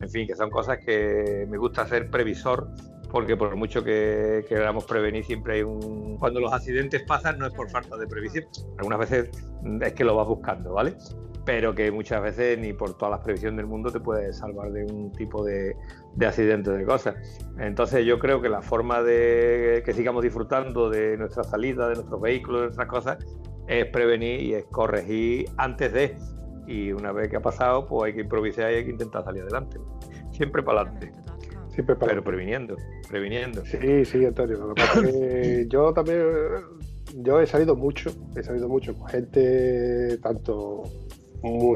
En 0.00 0.10
fin, 0.10 0.26
que 0.26 0.34
son 0.34 0.50
cosas 0.50 0.78
que 0.84 1.46
me 1.48 1.56
gusta 1.56 1.86
ser 1.86 2.10
previsor 2.10 2.66
porque 3.12 3.36
por 3.36 3.54
mucho 3.54 3.84
que 3.84 4.44
queramos 4.48 4.86
prevenir, 4.86 5.24
siempre 5.24 5.54
hay 5.54 5.62
un... 5.62 6.16
Cuando 6.18 6.40
los 6.40 6.52
accidentes 6.52 7.04
pasan 7.06 7.38
no 7.38 7.46
es 7.46 7.52
por 7.52 7.70
falta 7.70 7.96
de 7.96 8.08
previsión, 8.08 8.44
algunas 8.76 8.98
veces 8.98 9.30
es 9.82 9.92
que 9.92 10.04
lo 10.04 10.16
vas 10.16 10.26
buscando, 10.26 10.72
¿vale? 10.72 10.96
Pero 11.50 11.74
que 11.74 11.90
muchas 11.90 12.22
veces 12.22 12.56
ni 12.60 12.72
por 12.72 12.96
todas 12.96 13.10
las 13.10 13.24
previsiones 13.24 13.56
del 13.56 13.66
mundo 13.66 13.90
te 13.90 13.98
puede 13.98 14.32
salvar 14.32 14.70
de 14.70 14.84
un 14.84 15.10
tipo 15.10 15.44
de, 15.44 15.74
de 16.14 16.26
accidente 16.26 16.70
de 16.70 16.84
cosas. 16.84 17.16
Entonces 17.58 18.06
yo 18.06 18.20
creo 18.20 18.40
que 18.40 18.48
la 18.48 18.62
forma 18.62 19.02
de 19.02 19.82
que 19.84 19.92
sigamos 19.92 20.22
disfrutando 20.22 20.88
de 20.88 21.16
nuestra 21.16 21.42
salida, 21.42 21.88
de 21.88 21.96
nuestros 21.96 22.20
vehículos, 22.20 22.60
de 22.60 22.66
nuestras 22.66 22.86
cosas, 22.86 23.26
es 23.66 23.84
prevenir 23.86 24.40
y 24.42 24.54
es 24.54 24.64
corregir 24.66 25.48
antes 25.56 25.92
de. 25.92 26.16
Y 26.68 26.92
una 26.92 27.10
vez 27.10 27.28
que 27.28 27.38
ha 27.38 27.42
pasado, 27.42 27.84
pues 27.88 28.10
hay 28.10 28.14
que 28.14 28.20
improvisar 28.20 28.70
y 28.70 28.76
hay 28.76 28.84
que 28.84 28.92
intentar 28.92 29.24
salir 29.24 29.42
adelante. 29.42 29.80
Siempre 30.30 30.62
para 30.62 30.82
adelante. 30.82 31.10
Siempre 31.70 31.96
para 31.96 32.10
Pero 32.10 32.22
previniendo, 32.22 32.76
previniendo. 33.08 33.64
Sí, 33.64 34.04
sí, 34.04 34.24
Antonio. 34.24 34.56
Lo 34.56 34.74
que 34.74 34.82
pasa 34.82 35.00
es 35.00 35.12
que 35.12 35.66
yo 35.68 35.92
también, 35.92 36.22
yo 37.16 37.40
he 37.40 37.46
salido 37.48 37.74
mucho, 37.74 38.12
he 38.36 38.42
salido 38.44 38.68
mucho 38.68 38.96
con 38.96 39.08
gente, 39.08 40.16
tanto 40.18 40.84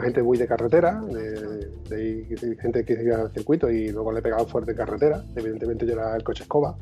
gente 0.02 0.22
muy 0.22 0.36
de 0.36 0.46
carretera, 0.46 1.00
de, 1.00 2.56
gente 2.60 2.84
que 2.84 3.02
iba 3.02 3.16
al 3.16 3.32
circuito 3.32 3.70
y 3.70 3.88
luego 3.90 4.12
le 4.12 4.22
pegado 4.22 4.46
fuerte 4.46 4.72
en 4.72 4.76
carretera. 4.76 5.24
Evidentemente 5.34 5.86
yo 5.86 5.92
era 5.92 6.14
el 6.16 6.22
coche 6.22 6.42
escoba, 6.42 6.76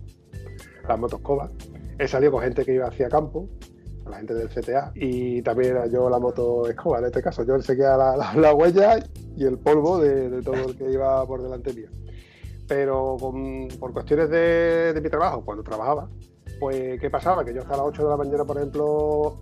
las 0.88 0.98
motos 0.98 1.20
escoba. 1.20 1.50
He 1.98 2.08
salido 2.08 2.32
con 2.32 2.42
gente 2.42 2.64
que 2.64 2.74
iba 2.74 2.88
hacia 2.88 3.08
campo, 3.08 3.48
la 4.08 4.16
gente 4.16 4.34
del 4.34 4.48
CTA, 4.48 4.92
y 4.94 5.42
también 5.42 5.72
era 5.72 5.86
yo 5.86 6.10
la 6.10 6.18
moto 6.18 6.68
escoba 6.68 6.98
en 6.98 7.06
este 7.06 7.22
caso. 7.22 7.44
Yo 7.44 7.60
seguía 7.60 7.96
la, 7.96 8.16
la, 8.16 8.34
la 8.34 8.54
huella 8.54 8.98
y 9.36 9.44
el 9.44 9.58
polvo 9.58 9.98
de, 9.98 10.42
todo 10.42 10.54
el 10.54 10.76
que 10.76 10.90
iba 10.90 11.24
por 11.26 11.42
delante 11.42 11.72
mío. 11.72 11.88
Pero 12.66 13.16
por 13.18 13.92
cuestiones 13.92 14.30
de, 14.30 14.92
de 14.94 15.00
mi 15.00 15.08
trabajo, 15.08 15.44
cuando 15.44 15.62
trabajaba, 15.62 16.08
pues 16.58 17.00
¿qué 17.00 17.10
pasaba? 17.10 17.44
Que 17.44 17.52
yo 17.52 17.60
hasta 17.60 17.76
las 17.76 17.86
8 17.86 18.04
de 18.04 18.08
la 18.08 18.16
mañana, 18.16 18.44
por 18.44 18.56
ejemplo, 18.56 19.38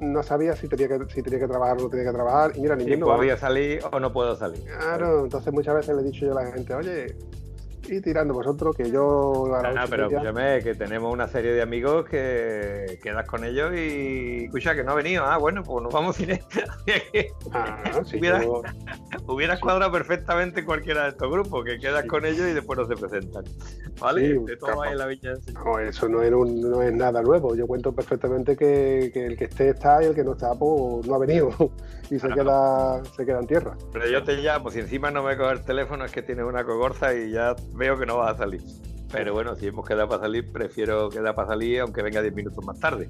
no 0.00 0.22
sabía 0.22 0.56
si 0.56 0.68
tenía 0.68 0.88
que, 0.88 0.98
si 1.12 1.22
tenía 1.22 1.38
que 1.38 1.46
trabajar 1.46 1.78
o 1.78 1.82
no 1.82 1.88
tenía 1.88 2.06
que 2.06 2.12
trabajar. 2.12 2.52
Y 2.56 2.60
mira, 2.60 2.76
ni 2.76 2.96
podía 2.96 3.36
salir 3.36 3.80
o 3.90 4.00
no 4.00 4.12
puedo 4.12 4.34
salir. 4.36 4.62
Claro, 4.64 5.24
entonces 5.24 5.52
muchas 5.52 5.74
veces 5.74 5.94
le 5.94 6.02
he 6.02 6.04
dicho 6.04 6.26
yo 6.26 6.36
a 6.36 6.42
la 6.42 6.52
gente, 6.52 6.74
oye, 6.74 7.16
y 7.88 8.00
tirando 8.00 8.34
vosotros, 8.34 8.76
que 8.76 8.90
yo... 8.90 9.46
No, 9.48 9.72
no, 9.72 9.80
pero 9.88 10.08
escúchame, 10.08 10.62
que 10.62 10.74
tenemos 10.74 11.12
una 11.12 11.28
serie 11.28 11.52
de 11.52 11.62
amigos 11.62 12.06
que 12.06 12.98
quedas 13.02 13.26
con 13.26 13.44
ellos 13.44 13.72
y 13.74 14.44
escucha 14.44 14.74
que 14.74 14.84
no 14.84 14.92
ha 14.92 14.94
venido. 14.94 15.24
Ah, 15.24 15.38
bueno, 15.38 15.62
pues 15.62 15.82
nos 15.82 15.92
vamos 15.92 16.16
sin 16.16 16.32
ah, 17.52 18.02
sí, 18.04 18.18
hubiera, 18.18 18.42
yo... 18.42 18.62
Sí. 19.16 19.60
cuadrado 19.60 19.92
perfectamente 19.92 20.64
cualquiera 20.64 21.04
de 21.04 21.08
estos 21.10 21.30
grupos, 21.30 21.64
que 21.64 21.78
quedas 21.78 22.02
sí. 22.02 22.08
con 22.08 22.24
ellos 22.24 22.48
y 22.48 22.54
después 22.54 22.78
no 22.78 22.86
se 22.86 22.96
presentan. 22.96 23.44
¿Vale? 24.00 24.26
Sí, 24.26 24.44
en 24.90 24.98
la 24.98 25.06
viña. 25.06 25.34
No, 25.54 25.78
eso 25.78 26.08
no 26.08 26.22
es, 26.22 26.32
un, 26.32 26.60
no 26.60 26.82
es, 26.82 26.92
nada 26.92 27.22
nuevo. 27.22 27.54
Yo 27.54 27.66
cuento 27.66 27.92
perfectamente 27.92 28.56
que, 28.56 29.10
que, 29.12 29.26
el 29.26 29.36
que 29.36 29.44
esté 29.44 29.70
está 29.70 30.02
y 30.02 30.06
el 30.06 30.14
que 30.14 30.24
no 30.24 30.32
está, 30.32 30.54
pues 30.54 31.06
no 31.06 31.14
ha 31.14 31.18
venido. 31.18 31.50
y 32.10 32.18
se, 32.18 32.28
queda, 32.28 33.02
se 33.16 33.24
queda 33.24 33.40
en 33.40 33.46
tierra. 33.46 33.76
Pero 33.92 34.08
yo 34.08 34.22
te 34.24 34.36
llamo, 34.36 34.70
si 34.70 34.80
encima 34.80 35.10
no 35.10 35.22
me 35.22 35.36
coges 35.36 35.60
el 35.60 35.64
teléfono 35.64 36.04
es 36.04 36.12
que 36.12 36.22
tienes 36.22 36.44
una 36.44 36.64
cogorza 36.64 37.14
y 37.14 37.30
ya 37.30 37.54
veo 37.74 37.98
que 37.98 38.06
no 38.06 38.18
vas 38.18 38.34
a 38.34 38.38
salir. 38.38 38.62
Pero 39.12 39.32
bueno, 39.32 39.54
si 39.54 39.68
hemos 39.68 39.86
quedado 39.86 40.08
para 40.08 40.22
salir, 40.22 40.50
prefiero 40.50 41.08
quedar 41.08 41.34
para 41.34 41.48
salir 41.48 41.80
aunque 41.80 42.02
venga 42.02 42.20
10 42.20 42.34
minutos 42.34 42.64
más 42.64 42.80
tarde. 42.80 43.08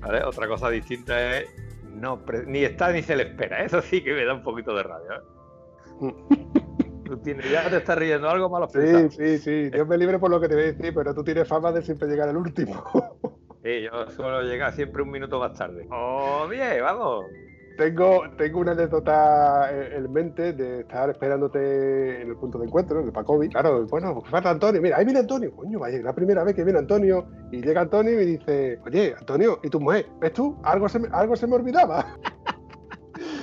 ¿Vale? 0.00 0.24
Otra 0.24 0.48
cosa 0.48 0.68
distinta 0.68 1.38
es 1.38 1.48
no 1.94 2.20
ni 2.46 2.64
está 2.64 2.92
ni 2.92 3.02
se 3.02 3.16
le 3.16 3.24
espera. 3.24 3.64
Eso 3.64 3.80
sí 3.82 4.02
que 4.02 4.12
me 4.12 4.24
da 4.24 4.34
un 4.34 4.42
poquito 4.42 4.74
de 4.74 4.82
rabia. 4.82 5.22
¿eh? 6.02 6.14
Tú 7.04 7.18
tienes, 7.18 7.50
ya 7.50 7.68
te 7.68 7.76
estás 7.76 7.98
riendo, 7.98 8.28
algo 8.28 8.48
malo 8.48 8.68
Sí, 8.68 9.10
sí, 9.10 9.38
sí. 9.38 9.70
Dios 9.70 9.86
me 9.86 9.98
libre 9.98 10.18
por 10.18 10.30
lo 10.30 10.40
que 10.40 10.48
te 10.48 10.54
voy 10.54 10.64
a 10.64 10.66
decir, 10.68 10.94
pero 10.94 11.14
tú 11.14 11.22
tienes 11.22 11.46
fama 11.46 11.70
de 11.70 11.82
siempre 11.82 12.08
llegar 12.08 12.30
al 12.30 12.38
último. 12.38 12.82
sí, 13.62 13.82
yo 13.82 14.10
suelo 14.12 14.40
llegar 14.40 14.72
siempre 14.72 15.02
un 15.02 15.10
minuto 15.10 15.38
más 15.38 15.52
tarde. 15.52 15.86
¡Oh, 15.92 16.48
bien! 16.48 16.80
¡Vamos! 16.82 17.26
Tengo, 17.76 18.22
tengo 18.36 18.60
una 18.60 18.72
anécdota 18.72 19.70
en 19.70 20.12
mente 20.12 20.52
de 20.52 20.80
estar 20.80 21.10
esperándote 21.10 22.22
en 22.22 22.28
el 22.28 22.36
punto 22.36 22.58
de 22.58 22.66
encuentro, 22.66 23.00
en 23.00 23.06
el 23.06 23.12
Pacovi. 23.12 23.48
Claro, 23.48 23.86
bueno, 23.86 24.14
pues 24.14 24.30
falta 24.30 24.50
Antonio. 24.50 24.80
Mira, 24.80 24.98
ahí 24.98 25.04
viene 25.04 25.20
Antonio. 25.20 25.54
Coño, 25.54 25.78
vaya, 25.78 25.98
la 26.02 26.14
primera 26.14 26.44
vez 26.44 26.54
que 26.54 26.64
viene 26.64 26.78
Antonio. 26.78 27.26
Y 27.50 27.62
llega 27.62 27.80
Antonio 27.80 28.12
y 28.12 28.16
me 28.16 28.24
dice, 28.24 28.78
oye, 28.84 29.14
Antonio, 29.18 29.58
¿y 29.62 29.70
tu 29.70 29.80
mujer? 29.80 30.06
¿Ves 30.20 30.32
tú? 30.32 30.56
Algo 30.64 30.88
se 30.88 30.98
me, 30.98 31.08
algo 31.12 31.36
se 31.36 31.46
me 31.46 31.54
olvidaba. 31.54 32.16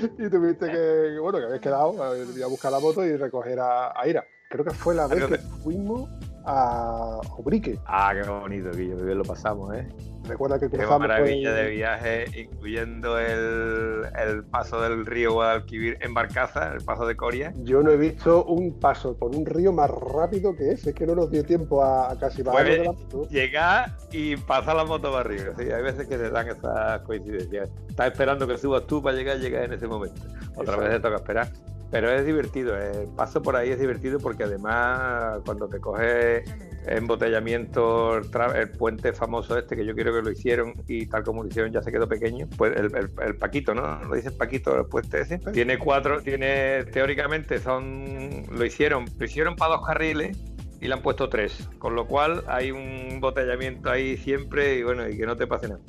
y 0.18 0.30
tuviste 0.30 0.68
que, 0.68 1.20
bueno, 1.20 1.40
que 1.40 1.46
habías 1.46 1.62
quedado, 1.62 1.94
ir 2.16 2.44
a 2.44 2.48
buscar 2.48 2.72
la 2.72 2.80
moto 2.80 3.06
y 3.06 3.16
recoger 3.16 3.60
a, 3.60 4.00
a 4.00 4.08
Ira. 4.08 4.26
Creo 4.50 4.66
que 4.66 4.72
fue 4.72 4.96
la 4.96 5.06
vez 5.08 5.26
que 5.26 5.38
fuimos 5.38 6.10
a 6.46 7.20
Obrique. 7.38 7.80
Ah, 7.86 8.14
qué 8.16 8.28
bonito, 8.28 8.72
que 8.72 8.78
bien 8.78 9.18
lo 9.18 9.24
pasamos, 9.24 9.76
¿eh? 9.76 9.88
Recuerda 10.28 10.60
que 10.60 10.70
Qué 10.70 10.86
maravilla 10.86 11.54
de 11.54 11.70
viaje, 11.70 12.26
incluyendo 12.36 13.20
el, 13.20 14.06
el, 14.24 14.44
paso 14.44 14.82
del 14.82 15.06
río 15.06 15.34
Guadalquivir 15.34 15.98
en 16.02 16.14
Barcaza, 16.14 16.74
el 16.74 16.84
paso 16.84 17.06
de 17.06 17.16
Coria. 17.16 17.54
Yo 17.64 17.82
no 17.82 17.92
he 17.92 17.98
visto 17.98 18.46
un 18.46 18.80
paso 18.80 19.18
por 19.18 19.36
un 19.36 19.46
río 19.46 19.72
más 19.72 19.90
rápido 19.90 20.56
que 20.56 20.72
ese, 20.72 20.92
es 20.92 20.96
que 20.96 21.06
no 21.06 21.16
nos 21.16 21.32
dio 21.32 21.44
tiempo 21.44 21.84
a, 21.84 22.12
a 22.12 22.18
casi 22.18 22.42
bajar 22.42 22.66
de 22.66 22.78
la 22.84 22.92
moto. 22.92 23.28
Llegar 23.30 23.96
y 24.12 24.36
pasar 24.38 24.76
la 24.76 24.86
moto 24.86 25.12
para 25.12 25.22
arriba. 25.22 25.54
Sí, 25.58 25.72
hay 25.72 25.84
veces 25.84 26.08
que 26.08 26.18
se 26.18 26.30
dan 26.30 26.48
esas 26.48 27.02
coincidencias. 27.02 27.70
Estás 27.90 28.12
esperando 28.12 28.48
que 28.48 28.58
subas 28.58 28.86
tú 28.88 29.02
para 29.02 29.16
llegar, 29.16 29.38
llegar 29.38 29.64
en 29.64 29.74
ese 29.74 29.88
momento. 29.88 30.22
Otra 30.56 30.78
vez 30.78 30.90
te 30.92 31.00
toca 31.00 31.16
esperar. 31.16 31.50
Pero 31.92 32.12
es 32.12 32.26
divertido, 32.26 32.78
el 32.78 33.08
paso 33.16 33.42
por 33.42 33.56
ahí 33.56 33.70
es 33.70 33.80
divertido 33.80 34.20
porque 34.20 34.44
además 34.44 35.42
cuando 35.44 35.68
te 35.68 35.80
coges 35.80 36.44
embotellamiento, 36.86 38.18
el 38.18 38.72
puente 38.72 39.14
famoso 39.14 39.58
este, 39.58 39.76
que 39.76 39.86
yo 39.86 39.96
quiero 39.96 40.14
que 40.14 40.22
lo 40.22 40.32
hicieron 40.32 40.74
y 40.88 41.08
tal 41.08 41.24
como 41.24 41.44
lo 41.44 41.50
hicieron 41.50 41.72
ya 41.72 41.82
se 41.82 41.92
quedó 41.92 42.08
pequeño, 42.08 42.48
pues 42.58 42.76
el, 42.78 42.92
el, 42.96 43.36
Paquito, 43.36 43.74
¿no? 43.74 44.04
Lo 44.04 44.16
dice 44.16 44.32
Paquito, 44.32 44.78
el 44.78 44.86
puente 44.86 45.22
ese. 45.22 45.40
Tiene 45.40 45.78
cuatro, 45.80 46.22
tiene, 46.22 46.86
teóricamente 46.86 47.60
son, 47.60 48.44
lo 48.52 48.66
hicieron, 48.66 49.06
lo 49.18 49.26
hicieron 49.26 49.56
para 49.56 49.76
dos 49.76 49.86
carriles 49.86 50.38
y 50.82 50.88
le 50.88 50.94
han 50.94 51.02
puesto 51.02 51.30
tres, 51.30 51.70
con 51.78 51.96
lo 51.96 52.08
cual 52.08 52.44
hay 52.48 52.72
un 52.72 52.82
embotellamiento 53.12 53.90
ahí 53.90 54.18
siempre 54.18 54.76
y 54.76 54.84
bueno, 54.84 55.08
y 55.08 55.18
que 55.18 55.26
no 55.26 55.36
te 55.36 55.48
pase 55.48 55.68
nada. 55.68 55.82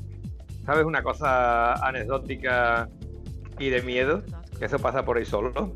¿Sabes 0.65 0.85
una 0.85 1.03
cosa 1.03 1.75
anecdótica 1.87 2.89
y 3.59 3.71
de 3.71 3.83
miedo? 3.83 4.23
Que 4.59 4.67
eso 4.67 4.79
pasa 4.79 5.05
por 5.05 5.17
ahí 5.17 5.25
solo. 5.25 5.75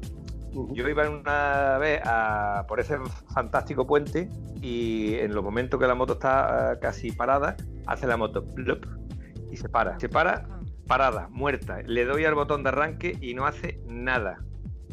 Yo 0.72 0.88
iba 0.88 1.08
una 1.08 1.78
vez 1.78 2.00
a, 2.04 2.64
por 2.68 2.80
ese 2.80 2.96
fantástico 3.32 3.86
puente 3.86 4.28
y 4.60 5.14
en 5.14 5.34
los 5.34 5.42
momentos 5.42 5.80
que 5.80 5.86
la 5.86 5.94
moto 5.94 6.14
está 6.14 6.72
eh, 6.72 6.78
casi 6.80 7.12
parada, 7.12 7.56
hace 7.86 8.06
la 8.06 8.16
moto 8.16 8.44
y 9.50 9.56
se 9.56 9.68
para. 9.68 9.98
Se 9.98 10.08
para, 10.08 10.46
parada, 10.86 11.28
muerta. 11.30 11.82
Le 11.82 12.04
doy 12.04 12.24
al 12.24 12.34
botón 12.34 12.62
de 12.62 12.68
arranque 12.70 13.16
y 13.20 13.34
no 13.34 13.46
hace 13.46 13.80
nada. 13.86 14.38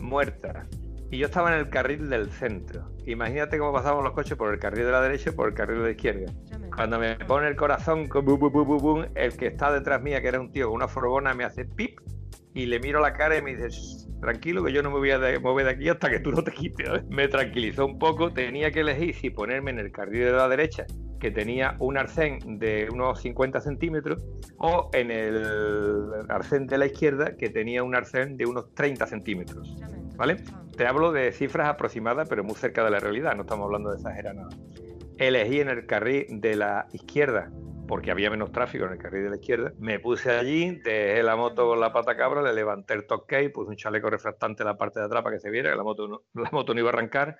Muerta. 0.01 0.67
Y 1.11 1.17
yo 1.17 1.27
estaba 1.27 1.53
en 1.53 1.59
el 1.59 1.69
carril 1.69 2.09
del 2.09 2.31
centro. 2.31 2.91
Imagínate 3.05 3.57
cómo 3.57 3.73
pasamos 3.73 4.03
los 4.03 4.13
coches 4.13 4.37
por 4.37 4.53
el 4.53 4.59
carril 4.59 4.85
de 4.85 4.91
la 4.91 5.01
derecha 5.01 5.31
y 5.31 5.33
por 5.33 5.49
el 5.49 5.53
carril 5.53 5.79
de 5.79 5.83
la 5.83 5.91
izquierda. 5.91 6.31
Cuando 6.73 6.99
me 6.99 7.15
pone 7.17 7.47
el 7.47 7.55
corazón, 7.55 8.07
el 9.15 9.37
que 9.37 9.47
está 9.47 9.71
detrás 9.71 10.01
mía, 10.01 10.21
que 10.21 10.27
era 10.27 10.39
un 10.39 10.51
tío 10.51 10.67
con 10.67 10.75
una 10.75 10.87
furgona, 10.87 11.33
me 11.33 11.43
hace 11.43 11.65
pip 11.65 11.99
y 12.53 12.65
le 12.65 12.79
miro 12.79 13.01
la 13.01 13.13
cara 13.13 13.37
y 13.37 13.41
me 13.41 13.55
dice, 13.55 14.07
tranquilo 14.21 14.63
que 14.63 14.71
yo 14.71 14.81
no 14.81 14.91
me 14.91 14.99
voy 14.99 15.11
a 15.11 15.39
mover 15.41 15.65
de 15.65 15.71
aquí 15.71 15.89
hasta 15.89 16.09
que 16.09 16.19
tú 16.19 16.31
no 16.31 16.43
te 16.43 16.51
quites. 16.51 17.03
Me 17.09 17.27
tranquilizó 17.27 17.85
un 17.85 17.99
poco, 17.99 18.31
tenía 18.31 18.71
que 18.71 18.81
elegir 18.81 19.15
si 19.15 19.29
ponerme 19.29 19.71
en 19.71 19.79
el 19.79 19.91
carril 19.91 20.25
de 20.25 20.31
la 20.31 20.47
derecha, 20.47 20.85
que 21.19 21.31
tenía 21.31 21.75
un 21.79 21.97
arcén 21.97 22.59
de 22.59 22.87
unos 22.91 23.19
50 23.21 23.59
centímetros, 23.59 24.23
o 24.57 24.89
en 24.93 25.11
el 25.11 26.11
arcén 26.29 26.67
de 26.67 26.77
la 26.77 26.85
izquierda, 26.85 27.35
que 27.35 27.49
tenía 27.49 27.83
un 27.83 27.95
arcén 27.95 28.37
de 28.37 28.45
unos 28.45 28.73
30 28.75 29.07
centímetros. 29.07 29.75
¿Vale? 30.15 30.37
Te 30.77 30.85
hablo 30.85 31.11
de 31.11 31.31
cifras 31.31 31.67
aproximadas, 31.67 32.29
pero 32.29 32.43
muy 32.43 32.55
cerca 32.55 32.83
de 32.83 32.91
la 32.91 32.99
realidad, 32.99 33.35
no 33.35 33.41
estamos 33.41 33.65
hablando 33.65 33.89
de 33.89 33.97
exagerar 33.97 34.35
nada. 34.35 34.49
Elegí 35.17 35.59
en 35.59 35.69
el 35.69 35.85
carril 35.85 36.25
de 36.29 36.55
la 36.55 36.87
izquierda 36.93 37.51
porque 37.91 38.09
había 38.09 38.29
menos 38.29 38.53
tráfico 38.53 38.85
en 38.85 38.93
el 38.93 38.97
carril 38.97 39.25
de 39.25 39.29
la 39.31 39.35
izquierda. 39.35 39.73
Me 39.77 39.99
puse 39.99 40.31
allí, 40.31 40.79
dejé 40.81 41.21
la 41.23 41.35
moto 41.35 41.67
con 41.67 41.77
la 41.77 41.91
pata 41.91 42.15
cabra, 42.15 42.41
le 42.41 42.53
levanté 42.53 42.93
el 42.93 43.05
toque, 43.05 43.49
puse 43.49 43.71
un 43.71 43.75
chaleco 43.75 44.09
refractante 44.09 44.63
en 44.63 44.67
la 44.67 44.77
parte 44.77 45.01
de 45.01 45.07
atrás 45.07 45.21
para 45.21 45.35
que 45.35 45.41
se 45.41 45.49
viera 45.49 45.71
que 45.71 45.75
la 45.75 45.83
moto 45.83 46.07
no, 46.07 46.21
la 46.41 46.49
moto 46.53 46.73
no 46.73 46.79
iba 46.79 46.89
a 46.89 46.93
arrancar. 46.93 47.37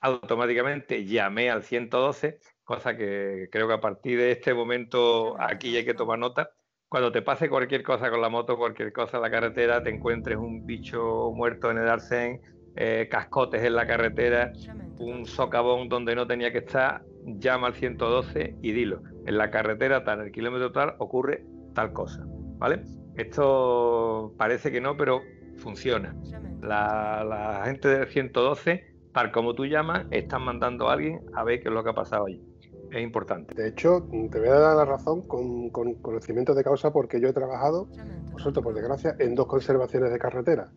Automáticamente 0.00 1.06
llamé 1.06 1.48
al 1.48 1.62
112, 1.62 2.38
cosa 2.64 2.94
que 2.98 3.48
creo 3.50 3.66
que 3.66 3.72
a 3.72 3.80
partir 3.80 4.18
de 4.18 4.32
este 4.32 4.52
momento 4.52 5.40
aquí 5.40 5.74
hay 5.74 5.86
que 5.86 5.94
tomar 5.94 6.18
nota. 6.18 6.50
Cuando 6.86 7.10
te 7.10 7.22
pase 7.22 7.48
cualquier 7.48 7.82
cosa 7.82 8.10
con 8.10 8.20
la 8.20 8.28
moto, 8.28 8.58
cualquier 8.58 8.92
cosa 8.92 9.16
en 9.16 9.22
la 9.22 9.30
carretera, 9.30 9.82
te 9.82 9.88
encuentres 9.88 10.36
un 10.36 10.66
bicho 10.66 11.32
muerto 11.34 11.70
en 11.70 11.78
el 11.78 11.88
arcén, 11.88 12.42
eh, 12.76 13.08
cascotes 13.10 13.62
en 13.62 13.74
la 13.74 13.86
carretera, 13.86 14.52
un 14.98 15.24
socavón 15.24 15.88
donde 15.88 16.14
no 16.14 16.26
tenía 16.26 16.52
que 16.52 16.58
estar, 16.58 17.00
llama 17.24 17.68
al 17.68 17.74
112 17.74 18.56
y 18.62 18.72
dilo. 18.72 19.02
En 19.26 19.38
la 19.38 19.50
carretera 19.50 20.04
tal, 20.04 20.20
en 20.20 20.26
el 20.26 20.32
kilómetro 20.32 20.72
tal, 20.72 20.94
ocurre 20.98 21.44
tal 21.74 21.92
cosa. 21.92 22.24
¿Vale? 22.58 22.82
Esto 23.16 24.34
parece 24.36 24.70
que 24.70 24.80
no, 24.80 24.96
pero 24.96 25.22
funciona. 25.56 26.14
La, 26.60 27.62
gente 27.64 27.88
del 27.88 28.08
112, 28.08 28.94
tal 29.12 29.32
como 29.32 29.54
tú 29.54 29.66
llamas, 29.66 30.06
están 30.10 30.42
mandando 30.42 30.88
a 30.88 30.94
alguien 30.94 31.20
a 31.34 31.44
ver 31.44 31.60
qué 31.60 31.68
es 31.68 31.74
lo 31.74 31.84
que 31.84 31.90
ha 31.90 31.94
pasado 31.94 32.26
allí. 32.26 32.42
Es 32.90 33.02
importante. 33.02 33.54
De 33.54 33.68
hecho, 33.68 34.06
te 34.30 34.38
voy 34.38 34.48
a 34.48 34.54
dar 34.54 34.76
la 34.76 34.84
razón 34.84 35.26
con, 35.26 35.70
conocimiento 35.70 36.54
de 36.54 36.62
causa 36.62 36.92
porque 36.92 37.20
yo 37.20 37.28
he 37.28 37.32
trabajado, 37.32 37.88
por 38.30 38.40
suerte, 38.40 38.60
por 38.60 38.74
desgracia, 38.74 39.16
en 39.18 39.34
dos 39.34 39.46
conservaciones 39.46 40.12
de 40.12 40.18
carretera 40.18 40.70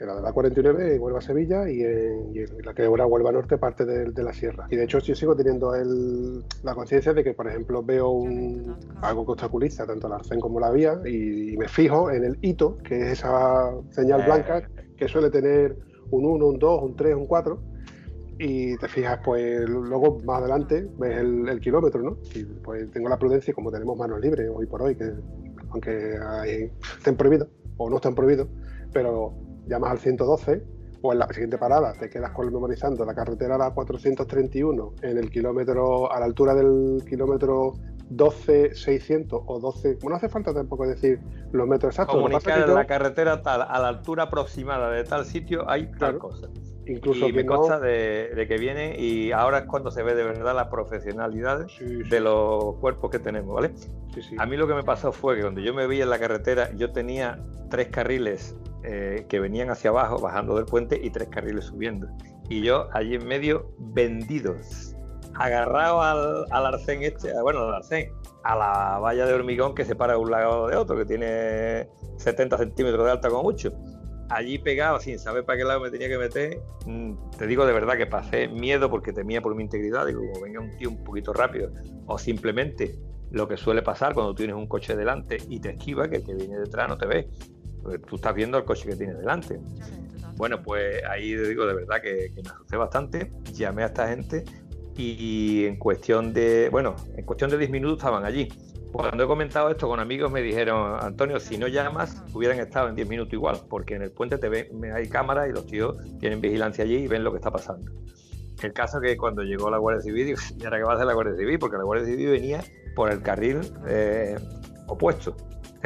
en 0.00 0.06
la 0.06 0.16
de 0.16 0.22
la 0.22 0.32
49 0.32 0.98
Huelva 0.98 1.20
Sevilla 1.20 1.68
y 1.68 1.82
en, 1.82 2.32
la 2.64 2.74
que 2.74 2.84
ahora 2.84 3.06
Huelva 3.06 3.32
Norte 3.32 3.58
parte 3.58 3.84
de, 3.84 4.22
la 4.22 4.32
sierra. 4.32 4.66
Y 4.70 4.76
de 4.76 4.84
hecho 4.84 4.98
yo 4.98 5.14
sigo 5.14 5.36
teniendo 5.36 5.74
el, 5.74 6.44
la 6.62 6.74
conciencia 6.74 7.12
de 7.12 7.22
que, 7.22 7.34
por 7.34 7.48
ejemplo, 7.48 7.82
veo 7.82 8.10
un, 8.10 8.76
algo 9.02 9.24
que 9.24 9.32
obstaculiza 9.32 9.86
tanto 9.86 10.08
la 10.08 10.16
arcén 10.16 10.40
como 10.40 10.60
la 10.60 10.70
vía 10.70 11.00
y, 11.04 11.56
me 11.56 11.68
fijo 11.68 12.10
en 12.10 12.24
el 12.24 12.38
hito, 12.42 12.76
que 12.78 12.98
es 12.98 13.12
esa 13.18 13.72
señal 13.90 14.20
eh. 14.20 14.24
blanca 14.26 14.68
que 14.96 15.08
suele 15.08 15.30
tener 15.30 15.76
un 16.10 16.26
1, 16.26 16.46
un 16.46 16.58
2, 16.58 16.82
un 16.82 16.96
3, 16.96 17.14
un 17.14 17.26
4 17.26 17.58
y 18.38 18.76
te 18.76 18.88
fijas, 18.88 19.20
pues 19.24 19.66
luego 19.68 20.20
más 20.24 20.40
adelante 20.40 20.86
ves 20.98 21.18
el, 21.18 21.60
kilómetro, 21.60 22.02
¿no? 22.02 22.18
Y 22.34 22.44
pues 22.44 22.90
tengo 22.90 23.08
la 23.08 23.18
prudencia, 23.18 23.54
como 23.54 23.70
tenemos 23.70 23.96
manos 23.96 24.20
libres 24.20 24.50
hoy 24.54 24.66
por 24.66 24.82
hoy, 24.82 24.94
que 24.94 25.10
aunque 25.70 26.70
estén 26.98 27.16
prohibidos 27.16 27.48
o 27.78 27.88
no 27.88 27.96
están 27.96 28.14
prohibidos, 28.14 28.48
pero 28.92 29.34
llamas 29.66 29.90
al 29.90 29.98
112 29.98 30.62
o 31.02 31.12
en 31.12 31.18
la 31.18 31.28
siguiente 31.28 31.58
parada 31.58 31.92
te 31.92 32.08
quedas 32.08 32.32
con 32.32 32.52
memorizando 32.52 33.04
la 33.04 33.14
carretera 33.14 33.56
a 33.56 33.58
la 33.58 33.70
431 33.70 34.94
en 35.02 35.18
el 35.18 35.30
kilómetro, 35.30 36.10
a 36.10 36.18
la 36.20 36.26
altura 36.26 36.54
del 36.54 37.04
kilómetro 37.08 37.74
12.600 38.10 39.42
o 39.46 39.58
12, 39.58 39.94
bueno, 39.94 40.10
no 40.10 40.16
hace 40.16 40.28
falta 40.28 40.54
tampoco 40.54 40.86
decir 40.86 41.20
los 41.52 41.66
metros 41.66 41.92
exactos. 41.92 42.16
Comunicar 42.16 42.68
la 42.68 42.86
carretera 42.86 43.42
tal, 43.42 43.62
a 43.62 43.78
la 43.80 43.88
altura 43.88 44.24
aproximada 44.24 44.90
de 44.90 45.04
tal 45.04 45.24
sitio 45.24 45.68
hay 45.68 45.90
tal 45.98 46.18
cosa. 46.18 46.48
Incluso 46.88 47.28
y 47.28 47.32
me 47.32 47.44
consta 47.44 47.80
de, 47.80 48.46
que 48.46 48.58
viene 48.58 48.96
y 48.96 49.32
ahora 49.32 49.58
es 49.58 49.64
cuando 49.64 49.90
se 49.90 50.04
ve 50.04 50.14
de 50.14 50.22
verdad 50.22 50.54
la 50.54 50.70
profesionalidad 50.70 51.66
de 51.80 52.20
los 52.20 52.76
cuerpos 52.76 53.10
que 53.10 53.18
tenemos, 53.18 53.54
¿vale? 53.54 53.72
A 54.38 54.46
mí 54.46 54.56
lo 54.56 54.68
que 54.68 54.74
me 54.74 54.84
pasó 54.84 55.10
fue 55.10 55.34
que 55.34 55.42
cuando 55.42 55.60
yo 55.60 55.74
me 55.74 55.88
vi 55.88 56.00
en 56.00 56.10
la 56.10 56.20
carretera 56.20 56.70
yo 56.76 56.92
tenía 56.92 57.44
tres 57.70 57.88
carriles 57.88 58.56
eh, 58.86 59.26
que 59.28 59.40
venían 59.40 59.68
hacia 59.70 59.90
abajo, 59.90 60.20
bajando 60.20 60.54
del 60.54 60.64
puente, 60.64 61.00
y 61.02 61.10
tres 61.10 61.28
carriles 61.28 61.64
subiendo. 61.64 62.06
Y 62.48 62.62
yo 62.62 62.88
allí 62.92 63.16
en 63.16 63.26
medio, 63.26 63.72
vendidos, 63.78 64.94
agarrado 65.34 66.02
al, 66.02 66.44
al 66.50 66.66
arcén 66.66 67.02
este, 67.02 67.32
bueno, 67.42 67.62
al 67.62 67.74
arcén, 67.74 68.12
a 68.44 68.54
la 68.54 68.98
valla 69.00 69.26
de 69.26 69.34
hormigón 69.34 69.74
que 69.74 69.84
separa 69.84 70.16
un 70.18 70.30
lado 70.30 70.68
de 70.68 70.76
otro, 70.76 70.96
que 70.96 71.04
tiene 71.04 71.88
70 72.18 72.58
centímetros 72.58 73.04
de 73.04 73.10
alta 73.10 73.28
como 73.28 73.42
mucho. 73.42 73.72
Allí 74.28 74.58
pegado, 74.58 75.00
sin 75.00 75.18
saber 75.18 75.44
para 75.44 75.58
qué 75.58 75.64
lado 75.64 75.80
me 75.80 75.90
tenía 75.90 76.08
que 76.08 76.18
meter, 76.18 76.60
mm, 76.86 77.30
te 77.38 77.46
digo 77.48 77.66
de 77.66 77.72
verdad 77.72 77.96
que 77.96 78.06
pasé 78.06 78.46
miedo 78.46 78.88
porque 78.88 79.12
temía 79.12 79.40
por 79.40 79.54
mi 79.56 79.64
integridad. 79.64 80.06
Digo, 80.06 80.20
venga 80.40 80.60
un 80.60 80.76
tío 80.76 80.90
un 80.90 81.02
poquito 81.02 81.32
rápido, 81.32 81.72
o 82.06 82.18
simplemente 82.18 82.94
lo 83.32 83.48
que 83.48 83.56
suele 83.56 83.82
pasar 83.82 84.14
cuando 84.14 84.34
tienes 84.34 84.54
un 84.54 84.68
coche 84.68 84.96
delante 84.96 85.38
y 85.48 85.58
te 85.58 85.70
esquiva, 85.70 86.08
que 86.08 86.16
el 86.16 86.24
que 86.24 86.34
viene 86.34 86.58
detrás 86.58 86.88
no 86.88 86.96
te 86.96 87.06
ve 87.06 87.28
tú 88.08 88.16
estás 88.16 88.34
viendo 88.34 88.58
el 88.58 88.64
coche 88.64 88.88
que 88.88 88.96
tiene 88.96 89.14
delante. 89.14 89.58
Bueno, 90.36 90.62
pues 90.62 91.02
ahí 91.08 91.34
digo 91.34 91.66
de 91.66 91.74
verdad 91.74 92.02
que, 92.02 92.30
me 92.42 92.50
asusté 92.50 92.76
bastante, 92.76 93.30
llamé 93.52 93.82
a 93.82 93.86
esta 93.86 94.08
gente 94.08 94.44
y 94.96 95.64
en 95.64 95.76
cuestión 95.76 96.32
de, 96.32 96.68
bueno, 96.70 96.96
en 97.16 97.24
cuestión 97.24 97.50
de 97.50 97.58
10 97.58 97.70
minutos 97.70 97.98
estaban 97.98 98.24
allí. 98.24 98.48
Cuando 98.92 99.24
he 99.24 99.26
comentado 99.26 99.70
esto 99.70 99.88
con 99.88 100.00
amigos 100.00 100.30
me 100.30 100.42
dijeron, 100.42 100.98
Antonio, 101.00 101.40
si 101.40 101.58
no 101.58 101.68
llamas, 101.68 102.22
hubieran 102.32 102.58
estado 102.58 102.88
en 102.88 102.94
10 102.94 103.08
minutos 103.08 103.32
igual, 103.32 103.60
porque 103.68 103.94
en 103.94 104.02
el 104.02 104.10
puente 104.10 104.38
te 104.38 104.48
ven, 104.48 104.68
hay 104.94 105.08
cámaras 105.08 105.48
y 105.48 105.52
los 105.52 105.66
tíos 105.66 105.96
tienen 106.18 106.40
vigilancia 106.40 106.84
allí 106.84 106.96
y 106.96 107.08
ven 107.08 107.24
lo 107.24 107.30
que 107.30 107.36
está 107.36 107.50
pasando. 107.50 107.90
El 108.62 108.72
caso 108.72 109.00
que 109.00 109.16
cuando 109.16 109.42
llegó 109.42 109.70
la 109.70 109.78
Guardia 109.78 110.02
Civil, 110.02 110.26
digo, 110.26 110.38
¿y 110.58 110.64
ahora 110.64 110.78
qué 110.78 110.84
va 110.84 110.92
a 110.92 110.94
hacer 110.94 111.06
la 111.06 111.14
Guardia 111.14 111.36
Civil? 111.36 111.58
Porque 111.58 111.76
la 111.76 111.84
Guardia 111.84 112.06
Civil 112.06 112.28
venía 112.28 112.64
por 112.94 113.10
el 113.10 113.22
carril 113.22 113.60
eh, 113.86 114.36
opuesto. 114.86 115.36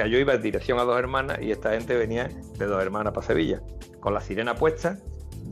Yo 0.07 0.19
iba 0.19 0.35
en 0.35 0.43
dirección 0.43 0.79
a 0.79 0.85
dos 0.85 0.99
hermanas 0.99 1.39
y 1.41 1.51
esta 1.51 1.73
gente 1.73 1.97
venía 1.97 2.29
de 2.59 2.67
dos 2.67 2.83
hermanas 2.83 3.13
para 3.13 3.27
Sevilla. 3.27 3.61
Con 4.01 4.15
la 4.15 4.21
sirena 4.21 4.55
puesta, 4.55 4.99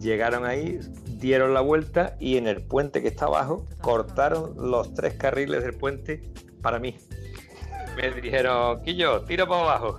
llegaron 0.01 0.45
ahí, 0.45 0.79
dieron 1.19 1.55
la 1.55 1.61
vuelta 1.61 2.17
y 2.21 2.37
en 2.37 2.47
el 2.47 2.63
puente 2.63 3.03
que 3.03 3.09
está 3.09 3.27
abajo 3.27 3.65
cortaron 3.81 4.55
los 4.57 4.95
tres 4.95 5.15
carriles 5.15 5.63
del 5.63 5.75
puente 5.75 6.33
para 6.63 6.79
mí. 6.79 6.97
Me 7.97 8.11
dijeron, 8.21 8.83
Quillo, 8.83 9.23
tiro 9.23 9.49
para 9.49 9.63
abajo. 9.63 9.99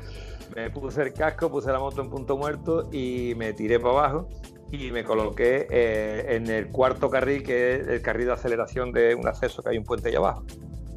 Me 0.55 0.69
puse 0.69 1.01
el 1.03 1.13
casco, 1.13 1.51
puse 1.51 1.71
la 1.71 1.79
moto 1.79 2.01
en 2.01 2.09
punto 2.09 2.37
muerto 2.37 2.89
y 2.91 3.33
me 3.35 3.53
tiré 3.53 3.79
para 3.79 3.93
abajo 3.93 4.29
y 4.71 4.91
me 4.91 5.03
coloqué 5.03 5.67
eh, 5.69 6.35
en 6.35 6.47
el 6.49 6.69
cuarto 6.69 7.09
carril, 7.09 7.43
que 7.43 7.75
es 7.75 7.87
el 7.87 8.01
carril 8.01 8.27
de 8.27 8.33
aceleración 8.33 8.91
de 8.91 9.15
un 9.15 9.27
acceso 9.27 9.61
que 9.61 9.69
hay 9.69 9.77
un 9.77 9.83
puente 9.83 10.09
allá 10.09 10.19
abajo. 10.19 10.43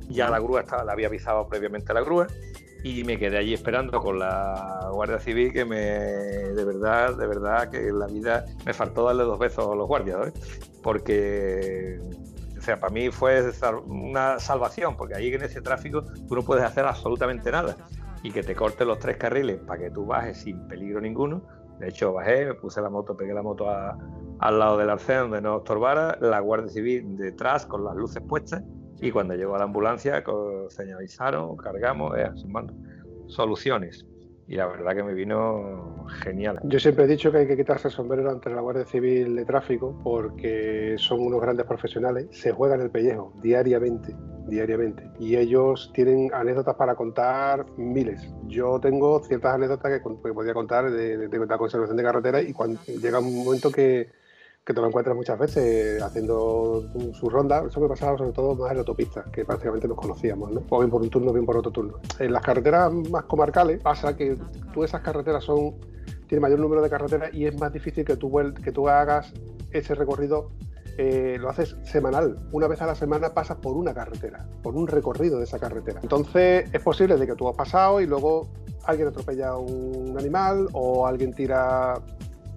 Ya 0.09 0.31
la 0.31 0.39
grúa 0.39 0.61
estaba, 0.61 0.85
la 0.85 0.93
había 0.93 1.09
avisado 1.09 1.49
previamente 1.49 1.93
la 1.93 2.03
grúa 2.03 2.27
y 2.85 3.05
me 3.05 3.19
quedé 3.19 3.39
allí 3.39 3.55
esperando 3.55 4.01
con 4.01 4.19
la 4.19 4.89
Guardia 4.93 5.19
Civil 5.21 5.53
que 5.53 5.65
me, 5.65 5.77
de 5.77 6.65
verdad, 6.65 7.17
de 7.17 7.27
verdad, 7.27 7.71
que 7.71 7.89
en 7.89 7.99
la 7.99 8.07
vida 8.07 8.45
me 8.67 8.73
faltó 8.73 9.05
darle 9.05 9.25
dos 9.25 9.39
besos 9.39 9.71
a 9.71 9.75
los 9.75 9.87
guardias, 9.87 10.29
¿eh? 10.29 10.33
porque, 10.83 11.99
o 12.59 12.61
sea, 12.61 12.81
para 12.81 12.93
mí 12.93 13.11
fue 13.11 13.43
una 13.87 14.39
salvación, 14.41 14.97
porque 14.97 15.15
ahí 15.15 15.33
en 15.33 15.43
ese 15.43 15.61
tráfico 15.61 16.03
tú 16.03 16.35
no 16.35 16.43
puedes 16.43 16.65
hacer 16.65 16.85
absolutamente 16.85 17.51
nada 17.53 17.77
y 18.23 18.33
que 18.33 18.43
te 18.43 18.55
corten 18.55 18.89
los 18.89 18.99
tres 18.99 19.17
carriles 19.17 19.61
para 19.61 19.83
que 19.83 19.91
tú 19.91 20.07
bajes 20.07 20.39
sin 20.39 20.67
peligro 20.67 21.01
ninguno. 21.01 21.43
De 21.79 21.89
hecho, 21.89 22.13
bajé, 22.13 22.47
me 22.47 22.55
puse 22.55 22.81
la 22.81 22.91
moto, 22.91 23.17
pegué 23.17 23.35
la 23.35 23.43
moto 23.43 23.69
al 23.69 24.59
lado 24.59 24.79
del 24.79 24.91
arcén 24.91 25.19
donde 25.19 25.41
no 25.41 25.59
estorbara, 25.59 26.17
la 26.21 26.39
Guardia 26.41 26.69
Civil 26.69 27.17
detrás 27.17 27.67
con 27.67 27.85
las 27.85 27.97
luces 27.97 28.23
puestas 28.29 28.63
y 29.03 29.11
cuando 29.11 29.35
llegó 29.35 29.57
a 29.57 29.59
la 29.59 29.65
ambulancia 29.65 30.23
señalizaron, 30.69 31.57
cargamos, 31.57 32.17
eh, 32.17 32.31
soluciones. 33.27 34.07
Y 34.47 34.57
la 34.57 34.67
verdad 34.67 34.95
que 34.95 35.03
me 35.03 35.13
vino 35.13 36.07
genial. 36.23 36.61
Yo 36.65 36.79
siempre 36.79 37.05
he 37.05 37.09
dicho 37.09 37.33
que 37.33 37.39
hay 37.39 37.47
que 37.47 37.57
quitarse 37.57 37.89
el 37.89 37.95
sombrero 37.95 38.31
ante 38.31 38.51
la 38.51 38.61
Guardia 38.61 38.85
Civil 38.85 39.35
de 39.35 39.45
Tráfico 39.45 39.99
porque 40.05 40.95
son 40.99 41.21
unos 41.21 41.41
grandes 41.41 41.67
profesionales, 41.67 42.27
se 42.31 42.53
juegan 42.53 42.81
el 42.81 42.91
pellejo 42.91 43.33
diariamente, 43.43 44.15
diariamente. 44.47 45.11
Y 45.19 45.37
ellos 45.37 45.91
tienen 45.95 46.31
anécdotas 46.33 46.77
para 46.77 46.95
contar 46.95 47.67
miles. 47.77 48.33
Yo 48.47 48.79
tengo 48.79 49.21
ciertas 49.25 49.55
anécdotas 49.55 50.01
que, 50.01 50.33
podía 50.33 50.55
contar 50.55 50.91
de, 50.93 51.29
de, 51.29 51.47
la 51.47 51.59
conservación 51.59 51.97
de 51.97 52.03
carretera 52.05 52.41
y 52.41 52.53
cuando 52.53 52.81
llega 52.85 53.19
un 53.19 53.45
momento 53.45 53.71
que, 53.71 54.11
que 54.65 54.73
te 54.73 54.81
lo 54.81 54.87
encuentras 54.87 55.17
muchas 55.17 55.39
veces 55.39 56.01
haciendo 56.01 56.85
su 57.15 57.29
ronda. 57.29 57.65
Eso 57.67 57.81
me 57.81 57.89
pasaba 57.89 58.17
sobre 58.17 58.33
todo 58.33 58.55
más 58.55 58.71
en 58.71 58.77
la 58.77 58.81
autopista, 58.81 59.25
que 59.33 59.45
prácticamente 59.45 59.89
nos 59.89 59.97
conocíamos, 59.97 60.53
¿no? 60.53 60.63
O 60.71 60.79
bien 60.79 60.91
por 60.91 61.03
un 61.03 61.11
turno, 61.11 61.33
bien 61.33 61.45
por 61.45 61.57
otro 61.57 61.73
turno. 61.73 61.99
En 62.19 62.33
las 62.33 62.43
carreteras 62.43 62.93
más 62.93 63.25
comarcales 63.25 63.83
pasa 63.83 64.17
que 64.17 64.37
tú 64.73 64.85
esas 64.85 65.01
carreteras 65.01 65.45
son 65.45 65.75
tiene 66.29 66.41
mayor 66.41 66.61
número 66.61 66.81
de 66.81 66.89
carreteras 66.89 67.35
y 67.35 67.45
es 67.45 67.59
más 67.59 67.73
difícil 67.73 68.05
que 68.05 68.17
tú, 68.17 68.33
que 68.65 68.73
tú 68.73 68.89
hagas 68.89 69.33
ese 69.71 69.95
recorrido 69.95 70.51
eh, 70.99 71.37
lo 71.41 71.49
haces 71.49 71.77
semanal. 71.85 72.39
Una 72.53 72.69
vez 72.69 72.83
a 72.83 72.87
la 72.87 72.95
semana 72.95 73.33
pasas 73.33 73.57
por 73.57 73.77
una 73.77 73.95
carretera, 73.95 74.47
por 74.63 74.77
un 74.77 74.87
recorrido 74.87 75.39
de 75.39 75.45
esa 75.45 75.59
carretera. 75.59 76.01
Entonces 76.03 76.69
es 76.73 76.83
posible 76.83 77.17
de 77.17 77.27
que 77.27 77.35
tú 77.35 77.49
has 77.49 77.57
pasado 77.57 78.01
y 78.01 78.07
luego 78.07 78.49
alguien 78.85 79.09
atropella 79.09 79.51
a 79.51 79.59
un 79.59 80.15
animal 80.19 80.69
o 80.73 81.07
alguien 81.07 81.33
tira 81.33 81.95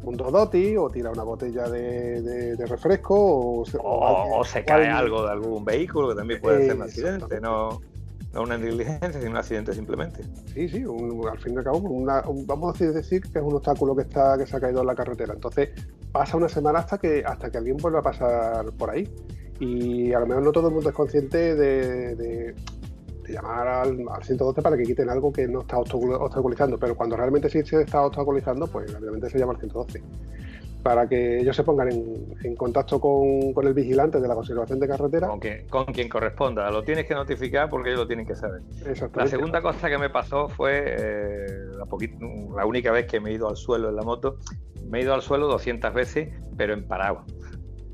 un 0.04 0.18
dodoti 0.18 0.78
o 0.78 0.90
tira 0.90 1.12
una 1.12 1.24
botella 1.24 1.68
de, 1.70 2.56
refresco 2.68 3.62
o, 3.64 4.44
se, 4.46 4.64
cae 4.64 4.88
algo 4.88 5.24
de 5.24 5.32
algún 5.32 5.66
vehículo 5.66 6.10
que 6.10 6.16
también 6.16 6.42
puede 6.42 6.68
ser 6.68 6.76
un 6.76 6.82
accidente, 6.84 7.42
no, 7.42 7.82
no 8.34 8.42
una 8.42 8.58
negligencia, 8.58 9.14
sino 9.14 9.32
un 9.32 9.38
accidente 9.38 9.74
simplemente. 9.74 10.24
Sí, 10.54 10.68
sí, 10.70 10.84
al 10.84 11.40
fin 11.40 11.54
y 11.54 11.58
al 11.58 11.64
cabo, 11.64 11.82
vamos 12.46 12.82
a 12.82 12.86
decir 12.86 13.22
que 13.22 13.40
es 13.40 13.44
un 13.44 13.56
obstáculo 13.56 13.96
que 13.96 14.04
está 14.04 14.38
que 14.38 14.46
se 14.46 14.56
ha 14.56 14.60
caído 14.60 14.82
en 14.82 14.88
la 14.88 14.96
carretera. 14.96 15.34
Entonces 15.34 15.70
pasa 16.12 16.38
una 16.38 16.50
semana 16.50 16.80
hasta 16.80 16.98
que 16.98 17.24
hasta 17.26 17.50
que 17.50 17.58
alguien 17.58 17.78
vuelva 17.78 18.00
a 18.00 18.04
pasar 18.04 18.66
por 18.78 18.90
ahí. 18.90 19.10
Y 19.60 20.12
a 20.12 20.20
lo 20.20 20.28
mejor 20.28 20.44
no 20.44 20.52
todo 20.52 20.68
el 20.68 20.74
mundo 20.74 20.90
es 20.90 20.96
consciente 20.96 21.56
de, 21.56 22.54
llamar 23.28 23.68
al, 23.68 23.98
112 24.22 24.62
para 24.62 24.78
que 24.78 24.84
quiten 24.84 25.10
algo 25.10 25.32
que 25.32 25.48
no 25.48 25.62
está 25.62 25.78
obstaculizando, 25.78 26.78
pero 26.78 26.96
cuando 26.96 27.16
realmente 27.16 27.50
sí 27.50 27.64
se 27.64 27.82
está 27.82 28.06
obstaculizando, 28.06 28.68
pues 28.68 28.94
obviamente 28.96 29.30
se 29.30 29.40
llama 29.40 29.54
al 29.54 29.60
112 29.60 30.02
para 30.86 31.10
que 31.10 31.40
ellos 31.40 31.56
se 31.56 31.64
pongan 31.64 31.90
en, 31.90 32.56
contacto 32.56 33.02
con, 33.02 33.66
el 33.66 33.74
vigilante 33.74 34.20
de 34.20 34.28
la 34.28 34.36
conservación 34.36 34.80
de 34.80 34.88
carretera. 34.88 35.30
Con, 35.30 35.40
con 35.68 35.86
quien 35.86 36.08
corresponda, 36.08 36.70
lo 36.70 36.84
tienes 36.84 37.08
que 37.08 37.16
notificar 37.16 37.72
porque 37.72 37.90
ellos 37.90 38.02
lo 38.02 38.08
tienen 38.08 38.28
que 38.28 38.36
saber. 38.36 38.62
La 39.16 39.26
segunda 39.26 39.64
cosa 39.64 39.90
que 39.90 39.98
me 39.98 40.12
pasó 40.12 40.48
fue 40.48 40.84
eh, 40.86 41.48
la, 41.72 41.88
la, 42.56 42.66
única 42.68 42.92
vez 42.92 43.08
que 43.08 43.20
me 43.20 43.32
he 43.32 43.34
ido 43.34 43.50
al 43.50 43.58
suelo 43.58 43.90
en 43.90 43.96
la 43.96 44.04
moto, 44.04 44.38
me 44.88 45.00
he 45.00 45.02
ido 45.02 45.16
al 45.16 45.24
suelo 45.24 45.48
200 45.48 45.92
veces, 45.92 46.30
pero 46.56 46.76
en 46.76 46.88
parado 46.88 47.26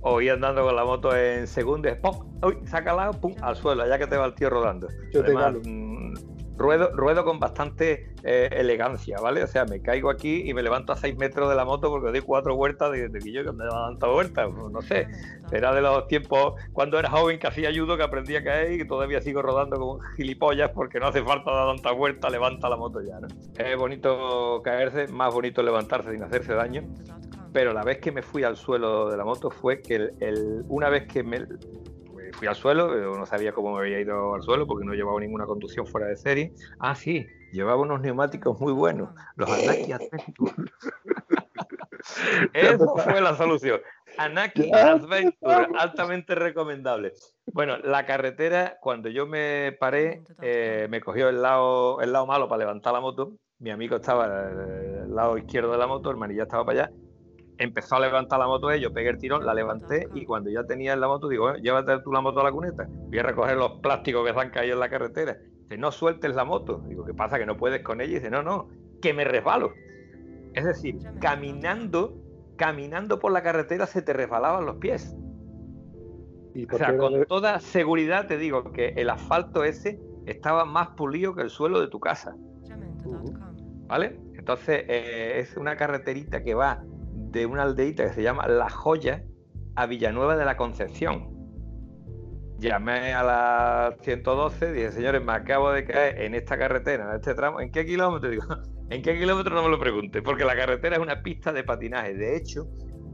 o 0.01 0.21
ir 0.21 0.31
andando 0.31 0.63
con 0.63 0.75
la 0.75 0.83
moto 0.83 1.15
en 1.15 1.47
segundos, 1.47 1.95
¡pum! 1.97 2.39
¡Uy! 2.43 2.57
Sácala, 2.65 3.11
¡pum! 3.11 3.35
al 3.41 3.55
suelo, 3.55 3.87
ya 3.87 3.97
que 3.97 4.07
te 4.07 4.17
va 4.17 4.25
el 4.25 4.33
tío 4.33 4.49
rodando. 4.49 4.87
Yo 5.11 5.21
Además, 5.21 5.55
mm, 5.63 6.13
ruedo, 6.57 6.91
ruedo 6.93 7.23
con 7.23 7.39
bastante 7.39 8.13
eh, 8.23 8.49
elegancia, 8.51 9.17
¿vale? 9.19 9.43
O 9.43 9.47
sea, 9.47 9.65
me 9.65 9.81
caigo 9.81 10.09
aquí 10.09 10.43
y 10.49 10.53
me 10.53 10.63
levanto 10.63 10.93
a 10.93 10.95
6 10.95 11.17
metros 11.17 11.49
de 11.49 11.55
la 11.55 11.65
moto 11.65 11.89
porque 11.89 12.09
doy 12.09 12.21
cuatro 12.21 12.55
vueltas 12.55 12.91
de, 12.91 13.11
que 13.11 13.31
yo 13.31 13.43
que 13.43 13.51
me 13.51 13.63
he 13.63 13.67
dado 13.67 14.13
vueltas, 14.13 14.49
pues, 14.55 14.71
no 14.71 14.81
sé. 14.81 15.07
Era 15.51 15.73
de 15.73 15.81
los 15.81 16.07
tiempos 16.07 16.53
cuando 16.73 16.97
era 16.97 17.09
joven 17.09 17.39
que 17.39 17.47
hacía 17.47 17.69
judo, 17.71 17.97
que 17.97 18.03
aprendí 18.03 18.35
a 18.35 18.43
caer 18.43 18.73
y 18.73 18.77
que 18.79 18.85
todavía 18.85 19.21
sigo 19.21 19.41
rodando 19.41 19.77
con 19.77 19.99
gilipollas 20.15 20.71
porque 20.71 20.99
no 20.99 21.07
hace 21.07 21.23
falta 21.23 21.51
dar 21.51 21.75
tantas 21.75 21.95
vueltas, 21.95 22.31
levanta 22.31 22.69
la 22.69 22.77
moto 22.77 23.01
ya, 23.01 23.19
¿no? 23.19 23.27
Es 23.57 23.77
bonito 23.77 24.61
caerse, 24.63 25.07
más 25.07 25.33
bonito 25.33 25.61
levantarse 25.61 26.11
sin 26.11 26.23
hacerse 26.23 26.53
daño 26.53 26.83
pero 27.53 27.73
la 27.73 27.83
vez 27.83 27.99
que 27.99 28.11
me 28.11 28.21
fui 28.21 28.43
al 28.43 28.55
suelo 28.55 29.09
de 29.09 29.17
la 29.17 29.25
moto 29.25 29.49
fue 29.49 29.81
que 29.81 29.95
el, 30.19 30.63
una 30.67 30.89
vez 30.89 31.07
que 31.07 31.23
me 31.23 31.45
fui 32.33 32.47
al 32.47 32.55
suelo, 32.55 32.95
eh, 32.95 33.17
no 33.17 33.25
sabía 33.25 33.51
cómo 33.51 33.73
me 33.73 33.79
había 33.79 33.99
ido 33.99 34.33
al 34.33 34.41
suelo 34.41 34.65
porque 34.65 34.85
no 34.85 34.93
llevaba 34.93 35.19
ninguna 35.19 35.45
conducción 35.45 35.85
fuera 35.85 36.07
de 36.07 36.15
serie. 36.15 36.53
Ah, 36.79 36.95
sí, 36.95 37.25
llevaba 37.51 37.81
unos 37.81 38.01
neumáticos 38.01 38.59
muy 38.59 38.73
buenos, 38.73 39.09
los 39.35 39.49
Anaki 39.49 39.91
Adventure. 39.91 40.53
Eso 42.53 42.95
fue 42.97 43.21
la 43.21 43.35
solución. 43.35 43.79
Anaki 44.17 44.71
Adventure, 44.73 45.67
altamente 45.77 46.35
recomendable. 46.35 47.13
Bueno, 47.53 47.77
la 47.79 48.05
carretera, 48.05 48.77
cuando 48.81 49.09
yo 49.09 49.27
me 49.27 49.75
paré, 49.79 50.23
eh, 50.41 50.87
me 50.89 51.01
cogió 51.01 51.29
el 51.29 51.41
lado, 51.41 52.01
el 52.01 52.13
lado 52.13 52.25
malo 52.25 52.47
para 52.47 52.59
levantar 52.59 52.93
la 52.93 53.01
moto. 53.01 53.33
Mi 53.59 53.69
amigo 53.69 53.97
estaba 53.97 54.25
al 54.25 55.13
lado 55.13 55.37
izquierdo 55.37 55.73
de 55.73 55.77
la 55.77 55.85
moto, 55.85 56.09
el 56.09 56.17
manilla 56.17 56.43
estaba 56.43 56.65
para 56.65 56.85
allá 56.85 56.91
empezó 57.61 57.95
a 57.95 57.99
levantar 57.99 58.39
la 58.39 58.47
moto 58.47 58.73
yo 58.75 58.91
pegué 58.91 59.09
el 59.09 59.19
tirón, 59.19 59.45
la 59.45 59.53
levanté 59.53 60.07
y 60.15 60.25
cuando 60.25 60.49
ya 60.49 60.63
tenía 60.63 60.93
en 60.93 60.99
la 60.99 61.07
moto 61.07 61.29
digo, 61.29 61.51
eh, 61.51 61.61
llévate 61.61 61.99
tú 61.99 62.11
la 62.11 62.19
moto 62.19 62.41
a 62.41 62.43
la 62.43 62.51
cuneta, 62.51 62.87
voy 62.89 63.19
a 63.19 63.23
recoger 63.23 63.55
los 63.55 63.73
plásticos 63.81 64.25
que 64.25 64.33
se 64.33 64.39
han 64.39 64.49
caído 64.49 64.73
en 64.73 64.79
la 64.79 64.89
carretera. 64.89 65.37
Dice, 65.63 65.77
no 65.77 65.91
sueltes 65.91 66.33
la 66.35 66.43
moto. 66.43 66.83
Digo, 66.87 67.05
¿qué 67.05 67.13
pasa? 67.13 67.37
Que 67.37 67.45
no 67.45 67.57
puedes 67.57 67.83
con 67.83 68.01
ella. 68.01 68.11
Y 68.11 68.15
dice, 68.15 68.31
no, 68.31 68.41
no, 68.41 68.69
que 69.01 69.13
me 69.13 69.25
resbalo. 69.25 69.73
Es 70.53 70.65
decir, 70.65 70.97
caminando, 71.19 72.17
caminando 72.57 73.19
por 73.19 73.31
la 73.31 73.43
carretera 73.43 73.85
se 73.85 74.01
te 74.01 74.11
resbalaban 74.11 74.65
los 74.65 74.77
pies. 74.77 75.15
o 76.71 76.77
sea, 76.77 76.97
con 76.97 77.25
toda 77.25 77.59
seguridad 77.59 78.27
te 78.27 78.37
digo 78.37 78.71
que 78.71 78.89
el 78.97 79.09
asfalto 79.09 79.63
ese 79.63 79.99
estaba 80.25 80.65
más 80.65 80.89
pulido 80.89 81.35
que 81.35 81.43
el 81.43 81.51
suelo 81.51 81.79
de 81.79 81.87
tu 81.87 81.99
casa. 81.99 82.35
¿Vale? 83.87 84.19
Entonces, 84.33 84.83
eh, 84.87 85.39
es 85.39 85.55
una 85.57 85.75
carreterita 85.75 86.43
que 86.43 86.53
va 86.53 86.81
de 87.31 87.45
una 87.45 87.63
aldeita 87.63 88.05
que 88.07 88.13
se 88.13 88.23
llama 88.23 88.47
La 88.47 88.69
Joya 88.69 89.23
a 89.75 89.85
Villanueva 89.85 90.35
de 90.35 90.45
la 90.45 90.57
Concepción. 90.57 91.29
Llamé 92.59 93.13
a 93.13 93.23
la 93.23 93.95
112, 94.01 94.71
dije, 94.73 94.91
señores, 94.91 95.23
me 95.23 95.31
acabo 95.31 95.71
de 95.71 95.85
caer 95.85 96.21
en 96.21 96.35
esta 96.35 96.57
carretera, 96.57 97.09
en 97.09 97.15
este 97.15 97.33
tramo. 97.33 97.59
¿En 97.59 97.71
qué 97.71 97.85
kilómetro? 97.85 98.29
Digo, 98.29 98.43
¿en 98.89 99.01
qué 99.01 99.17
kilómetro 99.17 99.55
no 99.55 99.63
me 99.63 99.69
lo 99.69 99.79
pregunte? 99.79 100.21
Porque 100.21 100.45
la 100.45 100.55
carretera 100.55 100.97
es 100.97 101.01
una 101.01 101.23
pista 101.23 101.51
de 101.53 101.63
patinaje. 101.63 102.13
De 102.13 102.35
hecho, 102.35 102.67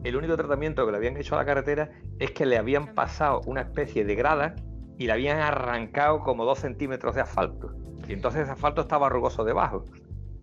el 0.03 0.15
único 0.17 0.35
tratamiento 0.35 0.85
que 0.85 0.91
le 0.91 0.97
habían 0.97 1.15
hecho 1.17 1.35
a 1.35 1.39
la 1.39 1.45
carretera 1.45 1.89
es 2.19 2.31
que 2.31 2.45
le 2.45 2.57
habían 2.57 2.93
pasado 2.93 3.41
una 3.45 3.61
especie 3.61 4.03
de 4.03 4.15
grada 4.15 4.55
y 4.97 5.05
le 5.05 5.13
habían 5.13 5.39
arrancado 5.39 6.19
como 6.21 6.43
dos 6.43 6.59
centímetros 6.59 7.15
de 7.15 7.21
asfalto. 7.21 7.73
Y 8.07 8.13
entonces 8.13 8.41
ese 8.43 8.51
asfalto 8.51 8.81
estaba 8.81 9.09
rugoso 9.09 9.45
debajo. 9.45 9.85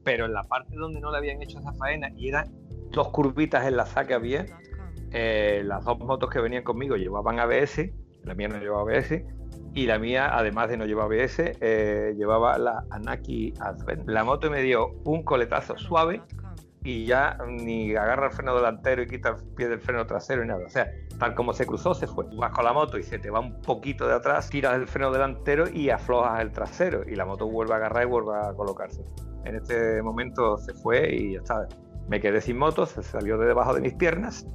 Pero 0.04 0.26
en 0.26 0.32
la 0.32 0.44
parte 0.44 0.76
donde 0.76 1.00
no 1.00 1.10
le 1.10 1.18
habían 1.18 1.42
hecho 1.42 1.58
esa 1.58 1.72
faena 1.74 2.08
y 2.14 2.28
era 2.28 2.46
dos 2.94 3.08
curvitas 3.08 3.66
en 3.66 3.76
la 3.76 3.84
que 4.06 4.14
había. 4.14 4.46
Eh, 5.10 5.62
las 5.64 5.84
dos 5.84 5.98
motos 6.00 6.30
que 6.30 6.40
venían 6.40 6.64
conmigo 6.64 6.96
llevaban 6.96 7.38
ABS, 7.38 7.90
la 8.24 8.34
mía 8.34 8.48
no 8.48 8.58
llevaba 8.58 8.82
ABS, 8.82 9.22
y 9.74 9.86
la 9.86 9.98
mía, 9.98 10.36
además 10.36 10.68
de 10.68 10.76
no 10.76 10.86
llevar 10.86 11.06
ABS, 11.06 11.56
eh, 11.60 12.14
llevaba 12.16 12.56
la 12.58 12.84
Anaki 12.90 13.54
Advent. 13.58 14.08
La 14.08 14.22
moto 14.22 14.48
me 14.48 14.62
dio 14.62 14.92
un 15.04 15.24
coletazo 15.24 15.76
suave 15.76 16.22
y 16.84 17.06
ya 17.06 17.38
ni 17.48 17.96
agarra 17.96 18.26
el 18.26 18.32
freno 18.32 18.54
delantero 18.54 19.02
y 19.02 19.08
quita 19.08 19.30
el 19.30 19.36
pie 19.56 19.68
del 19.68 19.80
freno 19.80 20.06
trasero 20.06 20.44
y 20.44 20.46
nada. 20.46 20.64
O 20.64 20.70
sea, 20.70 20.92
tal 21.18 21.34
como 21.34 21.52
se 21.52 21.66
cruzó, 21.66 21.92
se 21.92 22.06
fue. 22.06 22.24
Vas 22.36 22.52
con 22.52 22.64
la 22.64 22.72
moto 22.72 22.98
y 22.98 23.02
se 23.02 23.18
te 23.18 23.30
va 23.30 23.40
un 23.40 23.60
poquito 23.62 24.06
de 24.06 24.14
atrás, 24.14 24.48
tiras 24.48 24.74
el 24.74 24.86
freno 24.86 25.10
delantero 25.10 25.68
y 25.68 25.90
aflojas 25.90 26.40
el 26.40 26.52
trasero 26.52 27.02
y 27.08 27.16
la 27.16 27.24
moto 27.24 27.48
vuelve 27.48 27.72
a 27.72 27.76
agarrar 27.78 28.04
y 28.04 28.06
vuelve 28.06 28.32
a 28.36 28.52
colocarse. 28.54 29.02
En 29.44 29.56
este 29.56 30.02
momento 30.02 30.56
se 30.56 30.72
fue 30.74 31.12
y 31.12 31.32
ya 31.32 31.38
está. 31.38 31.66
Me 32.08 32.20
quedé 32.20 32.40
sin 32.40 32.58
moto, 32.58 32.86
se 32.86 33.02
salió 33.02 33.38
de 33.38 33.46
debajo 33.46 33.74
de 33.74 33.80
mis 33.80 33.94
piernas 33.94 34.46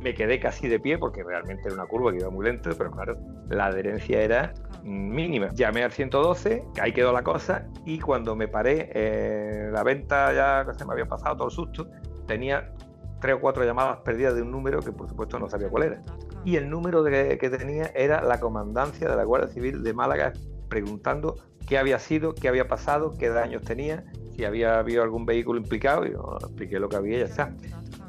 me 0.00 0.14
quedé 0.14 0.38
casi 0.38 0.68
de 0.68 0.78
pie 0.78 0.98
porque 0.98 1.22
realmente 1.22 1.62
era 1.66 1.74
una 1.74 1.86
curva 1.86 2.12
que 2.12 2.18
iba 2.18 2.30
muy 2.30 2.44
lento, 2.44 2.70
pero 2.76 2.90
claro, 2.90 3.16
la 3.48 3.66
adherencia 3.66 4.22
era 4.22 4.54
mínima. 4.82 5.48
Llamé 5.52 5.82
al 5.82 5.92
112, 5.92 6.64
que 6.74 6.80
ahí 6.80 6.92
quedó 6.92 7.12
la 7.12 7.22
cosa, 7.22 7.66
y 7.84 7.98
cuando 7.98 8.36
me 8.36 8.48
paré, 8.48 8.90
eh, 8.94 9.70
la 9.72 9.82
venta 9.82 10.32
ya 10.32 10.72
se 10.74 10.84
me 10.84 10.92
había 10.92 11.06
pasado 11.06 11.36
todo 11.36 11.48
el 11.48 11.54
susto, 11.54 11.88
tenía 12.26 12.72
tres 13.20 13.36
o 13.36 13.40
cuatro 13.40 13.64
llamadas 13.64 13.98
perdidas 13.98 14.34
de 14.34 14.42
un 14.42 14.50
número 14.50 14.80
que 14.80 14.92
por 14.92 15.08
supuesto 15.08 15.38
no 15.38 15.48
sabía 15.48 15.68
cuál 15.68 15.84
era. 15.84 16.02
Y 16.44 16.56
el 16.56 16.70
número 16.70 17.04
que 17.04 17.50
tenía 17.50 17.90
era 17.94 18.22
la 18.22 18.40
comandancia 18.40 19.10
de 19.10 19.16
la 19.16 19.24
Guardia 19.24 19.48
Civil 19.48 19.82
de 19.82 19.92
Málaga 19.92 20.32
preguntando 20.70 21.36
qué 21.70 21.78
había 21.78 22.00
sido, 22.00 22.34
qué 22.34 22.48
había 22.48 22.66
pasado, 22.66 23.14
qué 23.16 23.28
daños 23.28 23.62
tenía, 23.62 24.02
si 24.34 24.44
había 24.44 24.80
habido 24.80 25.04
algún 25.04 25.24
vehículo 25.24 25.60
implicado, 25.60 26.04
y 26.04 26.10
yo 26.10 26.36
expliqué 26.40 26.80
lo 26.80 26.88
que 26.88 26.96
había 26.96 27.18
y 27.18 27.20
ya 27.20 27.26
está. 27.26 27.54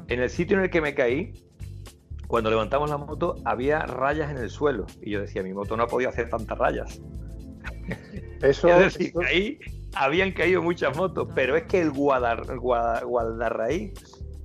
En 0.08 0.20
el 0.20 0.28
sitio 0.28 0.58
en 0.58 0.64
el 0.64 0.70
que 0.70 0.80
me 0.80 0.96
caí, 0.96 1.32
cuando 2.26 2.50
levantamos 2.50 2.90
la 2.90 2.96
moto 2.96 3.36
había 3.44 3.86
rayas 3.86 4.32
en 4.32 4.38
el 4.38 4.50
suelo 4.50 4.86
y 5.00 5.12
yo 5.12 5.20
decía, 5.20 5.44
mi 5.44 5.54
moto 5.54 5.76
no 5.76 5.84
ha 5.84 5.86
podido 5.86 6.10
hacer 6.10 6.28
tantas 6.28 6.58
rayas. 6.58 7.00
Eso, 8.42 8.66
es 8.66 8.98
decir, 8.98 9.12
ahí 9.24 9.60
habían 9.94 10.32
caído 10.32 10.60
muchas 10.60 10.96
motos, 10.96 11.28
pero 11.32 11.56
es 11.56 11.62
que 11.64 11.80
el, 11.82 11.92
Guadar, 11.92 12.42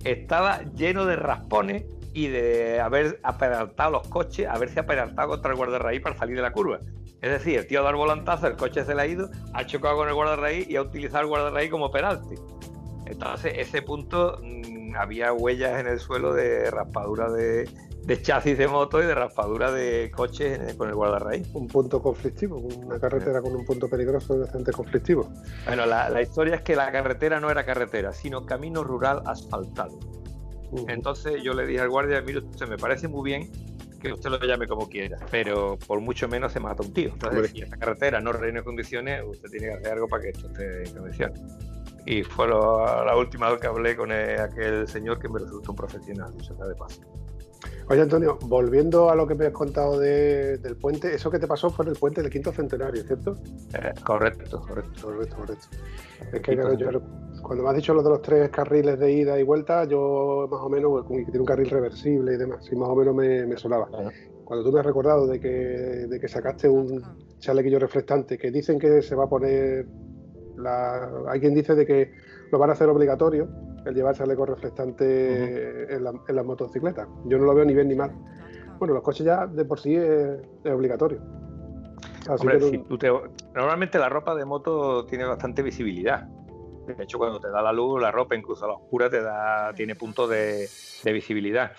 estaba 0.03 0.62
lleno 0.75 1.08
de 1.08 1.15
raspones 1.15 1.86
y 2.13 2.27
de 2.27 2.80
haber 2.80 3.19
aperaltado 3.23 3.93
los 3.93 4.08
coches, 4.10 4.47
haberse 4.47 4.80
aperaltado 4.80 5.30
contra 5.30 5.49
el 5.49 5.58
guardarraíz 5.58 6.01
para 6.01 6.15
salir 6.15 6.36
de 6.36 6.43
la 6.43 6.51
curva. 6.51 6.82
Es 7.21 7.32
decir, 7.32 7.58
el 7.58 7.67
tío 7.67 7.80
ha 7.80 7.84
dado 7.84 7.97
volantazo, 7.97 8.47
el 8.47 8.56
coche 8.56 8.86
se 8.86 8.93
le 8.93 9.01
ha 9.01 9.08
ido, 9.08 9.30
ha 9.53 9.65
chocado 9.65 9.97
con 9.97 10.08
el 10.08 10.13
guardarraíz 10.13 10.69
y 10.69 10.75
ha 10.75 10.82
utilizado 10.82 11.23
el 11.23 11.27
guardarraíz 11.27 11.71
como 11.71 11.89
peralte. 11.89 12.36
Entonces, 13.06 13.53
ese 13.58 13.82
punto 13.82 14.39
mm, 14.41 14.95
había 14.95 15.34
huellas 15.34 15.80
en 15.80 15.88
el 15.88 15.99
suelo 15.99 16.34
de 16.34 16.69
raspadura 16.69 17.32
de, 17.32 17.67
chasis 18.21 18.58
de 18.58 18.67
moto 18.67 19.01
y 19.01 19.06
de 19.06 19.15
raspadura 19.15 19.71
de 19.71 20.12
coches 20.15 20.75
con 20.75 20.89
el 20.89 20.95
guardarraíz. 20.95 21.47
Un 21.53 21.67
punto 21.67 22.01
conflictivo, 22.01 22.58
una 22.58 22.99
carretera 22.99 23.41
con 23.41 23.56
un 23.56 23.65
punto 23.65 23.89
peligroso 23.89 24.36
y 24.36 24.39
bastante 24.39 24.71
conflictivo. 24.71 25.27
Bueno, 25.65 25.86
la, 25.88 26.21
historia 26.21 26.56
es 26.56 26.62
que 26.62 26.75
la 26.75 26.91
carretera 26.91 27.39
no 27.39 27.49
era 27.49 27.65
carretera, 27.65 28.13
sino 28.13 28.45
camino 28.45 28.84
rural 28.84 29.23
asfaltado. 29.25 29.97
Entonces 30.88 31.41
yo 31.43 31.53
le 31.53 31.65
dije 31.65 31.80
al 31.80 31.89
guardia, 31.89 32.21
mire, 32.21 32.39
usted 32.39 32.67
me 32.67 32.77
parece 32.77 33.08
muy 33.08 33.23
bien 33.23 33.49
que 33.99 34.13
usted 34.13 34.29
lo 34.29 34.39
llame 34.39 34.67
como 34.67 34.88
quiera, 34.88 35.17
pero 35.31 35.77
por 35.88 35.99
mucho 36.01 36.27
menos 36.27 36.51
se 36.51 36.60
mata 36.60 36.83
un 36.83 36.93
tío. 36.93 37.10
Entonces, 37.13 37.51
si 37.51 37.62
esta 37.62 37.77
carretera 37.77 38.19
no 38.21 38.31
reúne 38.31 38.63
condiciones, 38.63 39.23
usted 39.25 39.49
tiene 39.49 39.67
que 39.67 39.73
hacer 39.73 39.91
algo 39.93 40.07
para 40.07 40.23
que 40.23 40.29
esto 40.29 40.47
esté 40.47 40.89
en 40.89 40.95
condiciones 40.95 41.41
y 42.07 42.23
fue 42.23 42.47
la 42.47 43.15
última 43.17 43.51
vez 43.51 43.60
que 43.60 43.67
hablé 43.67 43.95
con 43.95 44.12
aquel 44.13 44.88
señor 44.88 45.19
que 45.19 45.27
me 45.27 45.39
resultó 45.39 45.71
un 45.71 45.75
profesional, 45.75 46.33
se 46.41 46.53
de 46.53 46.75
paso. 46.75 47.01
Oye, 47.89 48.01
Antonio, 48.01 48.37
volviendo 48.41 49.09
a 49.09 49.15
lo 49.15 49.25
que 49.27 49.35
me 49.35 49.45
has 49.45 49.53
contado 49.53 49.99
del 49.99 50.75
puente, 50.75 51.13
eso 51.13 51.31
que 51.31 51.39
te 51.39 51.47
pasó 51.47 51.69
fue 51.69 51.85
en 51.85 51.91
el 51.91 51.97
puente 51.97 52.21
del 52.21 52.31
quinto 52.31 52.51
centenario, 52.51 53.03
¿cierto? 53.03 53.37
Eh, 53.73 53.93
correcto, 54.05 54.61
correcto. 54.61 55.01
Correcto, 55.01 55.35
correcto. 55.37 55.67
Es 56.33 56.41
que 56.41 56.57
cuando 57.41 57.63
me 57.63 57.69
has 57.69 57.75
dicho 57.75 57.93
lo 57.93 58.03
de 58.03 58.09
los 58.09 58.21
tres 58.21 58.49
carriles 58.49 58.99
de 58.99 59.11
ida 59.11 59.39
y 59.39 59.43
vuelta, 59.43 59.85
yo 59.85 60.47
más 60.51 60.59
o 60.61 60.69
menos, 60.69 61.05
que 61.07 61.23
tiene 61.23 61.39
un 61.39 61.45
carril 61.45 61.69
reversible 61.69 62.33
y 62.33 62.37
demás, 62.37 62.67
y 62.71 62.75
más 62.75 62.89
o 62.89 62.95
menos 62.95 63.15
me, 63.15 63.45
me 63.45 63.57
sonaba. 63.57 63.87
Cuando 64.43 64.65
tú 64.65 64.71
me 64.71 64.79
has 64.79 64.85
recordado 64.85 65.27
de 65.27 65.39
que, 65.39 65.49
de 65.49 66.19
que 66.19 66.27
sacaste 66.27 66.67
un 66.67 67.01
chalequillo 67.39 67.79
reflectante 67.79 68.37
que 68.37 68.51
dicen 68.51 68.79
que 68.79 69.01
se 69.01 69.15
va 69.15 69.25
a 69.25 69.29
poner 69.29 69.85
hay 71.29 71.39
quien 71.39 71.53
dice 71.53 71.75
de 71.75 71.85
que 71.85 72.11
lo 72.51 72.57
van 72.57 72.69
a 72.69 72.73
hacer 72.73 72.89
obligatorio 72.89 73.47
el 73.88 73.95
llevar 73.95 74.15
chaleco 74.15 74.45
reflectante 74.45 75.93
en, 75.93 76.04
las 76.04 76.45
motocicletas. 76.45 77.08
Yo 77.26 77.38
no 77.38 77.45
lo 77.45 77.56
veo 77.56 77.65
ni 77.65 77.73
bien 77.73 77.88
ni 77.88 77.95
mal. 77.95 78.12
Bueno, 78.80 78.93
los 78.93 79.04
coches 79.04 79.26
ya 79.26 79.47
de 79.47 79.65
por 79.65 79.80
sí 79.80 79.95
es, 79.95 80.39
obligatorio. 80.65 81.19
Normalmente 83.56 83.97
la 83.97 84.10
ropa 84.10 84.36
de 84.36 84.45
moto 84.45 85.06
tiene 85.06 85.26
bastante 85.26 85.62
visibilidad. 85.63 86.28
De 86.86 87.04
hecho, 87.04 87.17
cuando 87.17 87.39
te 87.39 87.50
da 87.50 87.62
la 87.62 87.73
luz, 87.73 88.02
la 88.02 88.12
ropa, 88.12 88.36
incluso 88.36 88.65
a 88.65 88.69
la 88.69 88.73
oscura, 88.76 89.10
te 89.10 89.21
da, 89.21 89.73
tiene 89.73 89.95
puntos 89.95 90.30
de 90.30 90.67
visibilidad. 91.12 91.71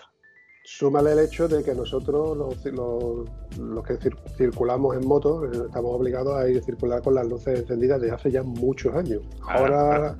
Súmale 0.70 1.12
el 1.12 1.20
hecho 1.20 1.48
de 1.48 1.64
que 1.64 1.74
nosotros, 1.74 2.36
los, 2.36 3.84
que 3.86 3.98
circulamos 4.36 4.98
en 4.98 5.08
moto, 5.08 5.46
eh, 5.46 5.64
estamos 5.66 5.94
obligados 5.94 6.36
a 6.36 6.46
ir 6.46 6.58
a 6.58 6.62
circular 6.62 7.00
con 7.00 7.14
las 7.14 7.26
luces 7.26 7.60
encendidas 7.60 7.98
desde 7.98 8.14
hace 8.14 8.30
ya 8.30 8.42
muchos 8.42 8.94
años. 8.94 9.22
Ahora, 9.48 10.14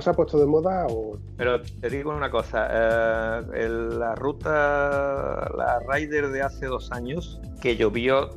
se 0.00 0.10
ha 0.10 0.12
puesto 0.12 0.38
de 0.38 0.46
moda 0.46 0.86
o... 0.88 1.18
Pero 1.36 1.62
te 1.62 1.88
digo 1.88 2.14
una 2.14 2.30
cosa, 2.30 2.68
eh, 2.70 3.68
la 3.68 4.14
ruta, 4.14 5.50
la 5.56 5.80
Rider 5.88 6.28
de 6.28 6.42
hace 6.42 6.66
dos 6.66 6.92
años, 6.92 7.40
que 7.60 7.76
llovió 7.76 8.30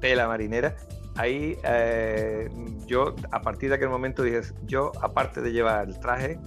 tela 0.00 0.28
marinera, 0.28 0.76
ahí 1.16 1.58
eh, 1.64 2.48
yo 2.86 3.14
a 3.32 3.40
partir 3.40 3.70
de 3.70 3.76
aquel 3.76 3.88
momento 3.88 4.22
dije, 4.22 4.42
yo 4.66 4.92
aparte 5.00 5.40
de 5.40 5.52
llevar 5.52 5.88
el 5.88 5.98
traje, 5.98 6.38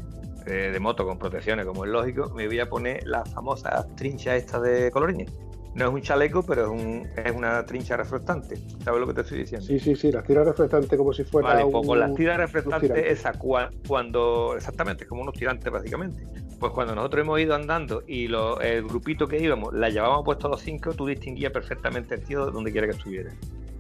de, 0.46 0.80
moto 0.80 1.06
con 1.06 1.18
protecciones, 1.18 1.66
como 1.66 1.86
es 1.86 1.92
lógico, 1.92 2.30
me 2.36 2.48
voy 2.48 2.60
a 2.60 2.70
poner 2.70 3.06
la 3.06 3.24
famosa 3.26 3.86
trincha 3.96 4.36
esta 4.36 4.60
de 4.60 4.92
colorines. 4.92 5.32
No 5.74 5.88
es 5.88 5.94
un 5.94 6.02
chaleco, 6.02 6.44
pero 6.44 6.66
es, 6.66 6.70
un, 6.70 7.08
es 7.16 7.32
una 7.34 7.66
trincha 7.66 7.96
reflectante. 7.96 8.58
¿Sabes 8.84 9.00
lo 9.00 9.08
que 9.08 9.14
te 9.14 9.22
estoy 9.22 9.40
diciendo? 9.40 9.66
Sí, 9.66 9.80
sí, 9.80 9.96
sí, 9.96 10.12
las 10.12 10.26
tiras 10.26 10.46
reflectantes 10.46 10.98
como 10.98 11.14
si 11.14 11.24
fuera. 11.24 11.50
Vale, 11.50 11.66
pues 11.72 11.88
con 11.88 12.00
las 12.00 12.14
tiras 12.14 12.38
reflectantes, 12.38 12.92
esa, 13.06 13.34
cuando. 13.34 14.54
Exactamente, 14.56 15.06
como 15.06 15.22
unos 15.22 15.34
tirantes, 15.34 15.72
básicamente. 15.72 16.24
Pues 16.60 16.74
cuando 16.74 16.94
nosotros 16.94 17.24
hemos 17.24 17.40
ido 17.40 17.56
andando 17.56 18.04
y 18.06 18.28
lo, 18.28 18.60
el 18.60 18.84
grupito 18.84 19.28
que 19.28 19.40
íbamos 19.42 19.74
la 19.74 19.90
llevábamos 19.90 20.26
puesto 20.26 20.48
a 20.48 20.52
los 20.52 20.62
cinco, 20.62 20.94
tú 20.94 21.08
distinguías 21.08 21.52
perfectamente 21.52 22.16
el 22.16 22.24
tío 22.24 22.52
donde 22.52 22.72
quiera 22.72 22.88
que 22.88 22.94
estuviera. 22.94 23.32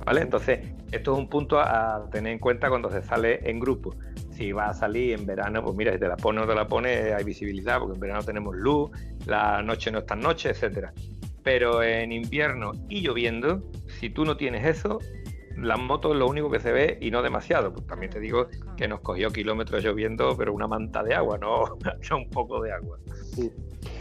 ¿Vale? 0.03 0.21
Entonces, 0.21 0.67
esto 0.91 1.13
es 1.13 1.19
un 1.19 1.29
punto 1.29 1.59
a 1.59 2.07
tener 2.11 2.33
en 2.33 2.39
cuenta 2.39 2.69
cuando 2.69 2.89
se 2.89 3.03
sale 3.03 3.47
en 3.47 3.59
grupo 3.59 3.93
si 4.41 4.51
va 4.51 4.69
a 4.69 4.73
salir 4.73 5.13
en 5.13 5.25
verano, 5.25 5.63
pues 5.63 5.75
mira, 5.75 5.93
si 5.93 5.99
te 5.99 6.07
la 6.07 6.17
pone 6.17 6.39
o 6.39 6.41
no 6.41 6.47
te 6.47 6.55
la 6.55 6.67
pone, 6.67 7.13
hay 7.13 7.23
visibilidad, 7.23 7.77
porque 7.79 7.93
en 7.93 7.99
verano 7.99 8.23
tenemos 8.23 8.55
luz, 8.55 8.89
la 9.27 9.61
noche 9.61 9.91
no 9.91 9.99
es 9.99 10.05
tan 10.07 10.19
noche, 10.19 10.49
etcétera. 10.49 10.91
Pero 11.43 11.81
en 11.83 12.11
invierno 12.11 12.73
y 12.89 13.01
lloviendo, 13.01 13.61
si 13.99 14.09
tú 14.09 14.25
no 14.25 14.37
tienes 14.37 14.65
eso, 14.65 14.99
la 15.57 15.77
moto 15.77 16.13
es 16.13 16.19
lo 16.19 16.27
único 16.27 16.49
que 16.49 16.59
se 16.59 16.71
ve 16.71 16.97
y 17.01 17.11
no 17.11 17.21
demasiado. 17.21 17.73
Pues 17.73 17.85
también 17.87 18.11
te 18.11 18.19
digo 18.19 18.47
que 18.77 18.87
nos 18.87 19.01
cogió 19.01 19.31
kilómetros 19.31 19.83
lloviendo, 19.83 20.35
pero 20.37 20.53
una 20.53 20.67
manta 20.67 21.03
de 21.03 21.15
agua, 21.15 21.37
no, 21.37 21.77
un 22.15 22.29
poco 22.29 22.61
de 22.61 22.71
agua. 22.71 22.97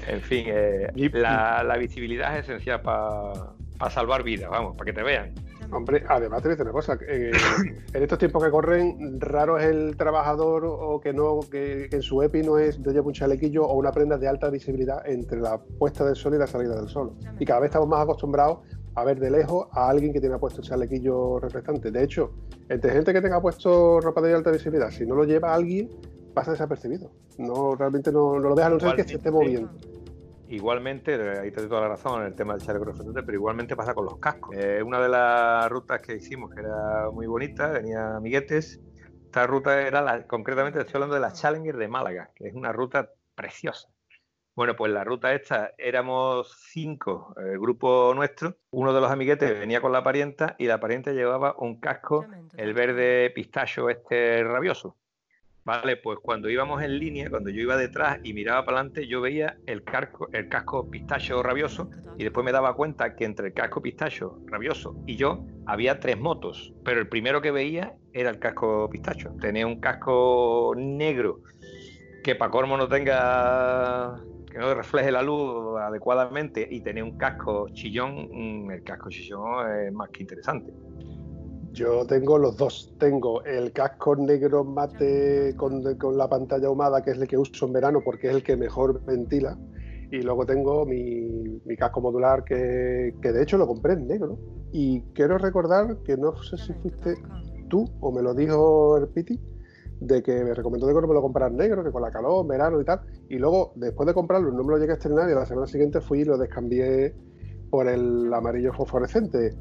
En 0.06 0.20
fin, 0.20 0.44
eh, 0.48 0.90
la, 1.12 1.76
visibilidad 1.78 2.36
es 2.38 2.44
esencial 2.44 2.80
para 2.82 3.90
salvar 3.90 4.22
vidas, 4.22 4.50
vamos, 4.50 4.76
para 4.76 4.86
que 4.86 4.92
te 4.92 5.02
vean. 5.02 5.34
Hombre, 5.72 6.04
además 6.08 6.42
te 6.42 6.48
voy 6.48 6.52
a 6.52 6.56
decir 6.56 6.64
una 6.64 6.72
cosa, 6.72 6.98
eh, 7.08 7.30
en 7.92 8.02
estos 8.02 8.18
tiempos 8.18 8.42
que 8.42 8.50
corren, 8.50 9.20
raro 9.20 9.58
es 9.58 9.66
el 9.66 9.96
trabajador 9.96 10.64
o 10.64 11.00
que 11.00 11.12
no, 11.12 11.40
que, 11.50 11.88
en 11.90 12.02
su 12.02 12.22
EPI 12.22 12.42
no 12.42 12.58
es 12.58 12.82
de 12.82 12.90
llevar 12.90 13.06
un 13.06 13.12
chalequillo 13.12 13.64
o 13.64 13.74
una 13.74 13.92
prenda 13.92 14.18
de 14.18 14.28
alta 14.28 14.50
visibilidad 14.50 15.06
entre 15.08 15.40
la 15.40 15.58
puesta 15.58 16.04
del 16.04 16.16
sol 16.16 16.34
y 16.34 16.38
la 16.38 16.46
salida 16.46 16.74
del 16.74 16.88
sol. 16.88 17.12
Y 17.38 17.44
cada 17.44 17.60
vez 17.60 17.68
estamos 17.68 17.88
más 17.88 18.00
acostumbrados 18.00 18.58
a 18.94 19.04
ver 19.04 19.20
de 19.20 19.30
lejos 19.30 19.68
a 19.72 19.88
alguien 19.88 20.12
que 20.12 20.20
tiene 20.20 20.38
puesto 20.38 20.60
chalequillo 20.60 21.38
reflectante. 21.38 21.90
De 21.90 22.02
hecho, 22.02 22.32
entre 22.68 22.92
gente 22.92 23.12
que 23.12 23.20
tenga 23.20 23.40
puesto 23.40 24.00
ropa 24.00 24.20
de 24.20 24.34
alta 24.34 24.50
visibilidad, 24.50 24.90
si 24.90 25.06
no 25.06 25.14
lo 25.14 25.24
lleva 25.24 25.54
alguien, 25.54 25.88
pasa 26.34 26.50
desapercibido. 26.50 27.10
No, 27.38 27.74
realmente 27.76 28.10
no, 28.10 28.38
lo 28.38 28.54
deja 28.54 28.68
a 28.68 28.70
no 28.70 28.80
ser 28.80 28.96
que 28.96 29.04
se 29.04 29.14
esté 29.14 29.30
moviendo. 29.30 29.70
Igualmente, 30.50 31.14
ahí 31.38 31.52
te 31.52 31.60
doy 31.60 31.68
toda 31.68 31.82
la 31.82 31.88
razón 31.90 32.22
en 32.22 32.26
el 32.26 32.34
tema 32.34 32.54
del 32.54 32.62
chaleco 32.62 32.84
reflectante, 32.84 33.22
pero 33.22 33.38
igualmente 33.38 33.76
pasa 33.76 33.94
con 33.94 34.04
los 34.04 34.18
cascos. 34.18 34.56
Eh, 34.56 34.82
una 34.82 35.00
de 35.00 35.08
las 35.08 35.70
rutas 35.70 36.02
que 36.02 36.16
hicimos, 36.16 36.52
que 36.52 36.60
era 36.60 37.08
muy 37.12 37.28
bonita, 37.28 37.72
tenía 37.72 38.16
amiguetes. 38.16 38.80
Esta 39.26 39.46
ruta 39.46 39.80
era, 39.80 40.02
la, 40.02 40.26
concretamente 40.26 40.80
estoy 40.80 40.94
hablando 40.96 41.14
de 41.14 41.20
la 41.20 41.32
Challenger 41.32 41.76
de 41.76 41.86
Málaga, 41.86 42.32
que 42.34 42.48
es 42.48 42.54
una 42.54 42.72
ruta 42.72 43.10
preciosa. 43.36 43.88
Bueno, 44.56 44.74
pues 44.74 44.92
la 44.92 45.04
ruta 45.04 45.32
esta 45.32 45.70
éramos 45.78 46.52
cinco, 46.72 47.32
el 47.36 47.60
grupo 47.60 48.12
nuestro. 48.16 48.56
Uno 48.70 48.92
de 48.92 49.00
los 49.00 49.10
amiguetes 49.12 49.56
venía 49.56 49.80
con 49.80 49.92
la 49.92 50.02
parienta 50.02 50.56
y 50.58 50.66
la 50.66 50.80
parienta 50.80 51.12
llevaba 51.12 51.54
un 51.58 51.78
casco, 51.78 52.26
el 52.56 52.74
verde 52.74 53.30
pistacho 53.30 53.88
este 53.88 54.42
rabioso. 54.42 54.96
Vale, 55.64 55.96
pues 55.98 56.18
cuando 56.22 56.48
íbamos 56.48 56.82
en 56.82 56.98
línea, 56.98 57.28
cuando 57.30 57.50
yo 57.50 57.60
iba 57.60 57.76
detrás 57.76 58.18
y 58.22 58.32
miraba 58.32 58.64
para 58.64 58.78
adelante, 58.78 59.06
yo 59.06 59.20
veía 59.20 59.60
el 59.66 59.84
casco, 59.84 60.28
el 60.32 60.48
casco 60.48 60.88
pistacho 60.88 61.42
rabioso 61.42 61.90
y 62.16 62.24
después 62.24 62.44
me 62.44 62.52
daba 62.52 62.74
cuenta 62.74 63.14
que 63.14 63.24
entre 63.26 63.48
el 63.48 63.54
casco 63.54 63.82
pistacho 63.82 64.40
rabioso 64.46 64.98
y 65.04 65.16
yo 65.16 65.44
había 65.66 66.00
tres 66.00 66.18
motos, 66.18 66.74
pero 66.82 67.00
el 67.00 67.08
primero 67.08 67.42
que 67.42 67.50
veía 67.50 67.94
era 68.12 68.30
el 68.30 68.38
casco 68.38 68.88
pistacho. 68.90 69.36
Tenía 69.40 69.66
un 69.66 69.78
casco 69.80 70.72
negro 70.76 71.42
que 72.22 72.34
para 72.36 72.50
cormo 72.50 72.76
no 72.76 72.88
tenga 72.88 74.26
que 74.50 74.58
no 74.58 74.74
refleje 74.74 75.12
la 75.12 75.22
luz 75.22 75.78
adecuadamente 75.80 76.66
y 76.70 76.82
tenía 76.82 77.04
un 77.04 77.12
casco 77.16 77.68
chillón, 77.70 78.28
mm, 78.30 78.70
el 78.72 78.82
casco 78.82 79.10
chillón 79.10 79.70
es 79.86 79.92
más 79.92 80.10
que 80.10 80.22
interesante. 80.24 80.74
Yo 81.72 82.04
tengo 82.04 82.38
los 82.38 82.56
dos. 82.56 82.94
Tengo 82.98 83.44
el 83.44 83.72
casco 83.72 84.16
negro 84.16 84.64
mate 84.64 85.54
con, 85.56 85.82
la 86.16 86.28
pantalla 86.28 86.66
ahumada, 86.66 87.02
que 87.02 87.12
es 87.12 87.18
el 87.18 87.28
que 87.28 87.38
uso 87.38 87.66
en 87.66 87.72
verano 87.72 88.00
porque 88.04 88.28
es 88.28 88.34
el 88.34 88.42
que 88.42 88.56
mejor 88.56 89.04
ventila. 89.04 89.56
Y 90.10 90.22
luego 90.22 90.44
tengo 90.44 90.84
mi, 90.84 91.60
casco 91.78 92.00
modular, 92.00 92.42
que, 92.42 92.54
de 93.22 93.42
hecho 93.42 93.56
lo 93.56 93.66
compré 93.66 93.92
en 93.92 94.08
negro. 94.08 94.38
Y 94.72 95.02
quiero 95.14 95.38
recordar 95.38 95.98
que 96.04 96.16
no 96.16 96.34
sé 96.42 96.56
si 96.56 96.72
fuiste 96.74 97.14
tú 97.68 97.84
o 98.00 98.10
me 98.10 98.22
lo 98.22 98.34
dijo 98.34 98.96
el 98.98 99.08
Piti, 99.08 99.38
de 100.00 100.22
que 100.22 100.42
me 100.42 100.54
recomendó 100.54 100.88
de 100.88 100.94
que 100.94 101.00
no 101.00 101.06
me 101.06 101.14
lo 101.14 101.22
comprara 101.22 101.50
en 101.50 101.56
negro, 101.56 101.84
que 101.84 101.92
con 101.92 102.02
la 102.02 102.10
calor, 102.10 102.44
verano 102.46 102.80
y 102.80 102.84
tal. 102.84 103.00
Y 103.28 103.38
luego, 103.38 103.72
después 103.76 104.08
de 104.08 104.14
comprarlo, 104.14 104.50
no 104.50 104.64
me 104.64 104.72
lo 104.72 104.78
llegué 104.78 104.92
a 104.92 104.94
estrenar 104.94 105.30
y 105.30 105.34
la 105.34 105.46
semana 105.46 105.68
siguiente 105.68 106.00
fui 106.00 106.22
y 106.22 106.24
lo 106.24 106.36
descambié 106.36 107.14
por 107.70 107.88
el 107.88 108.32
amarillo 108.34 108.72
fosforescente. 108.72 109.54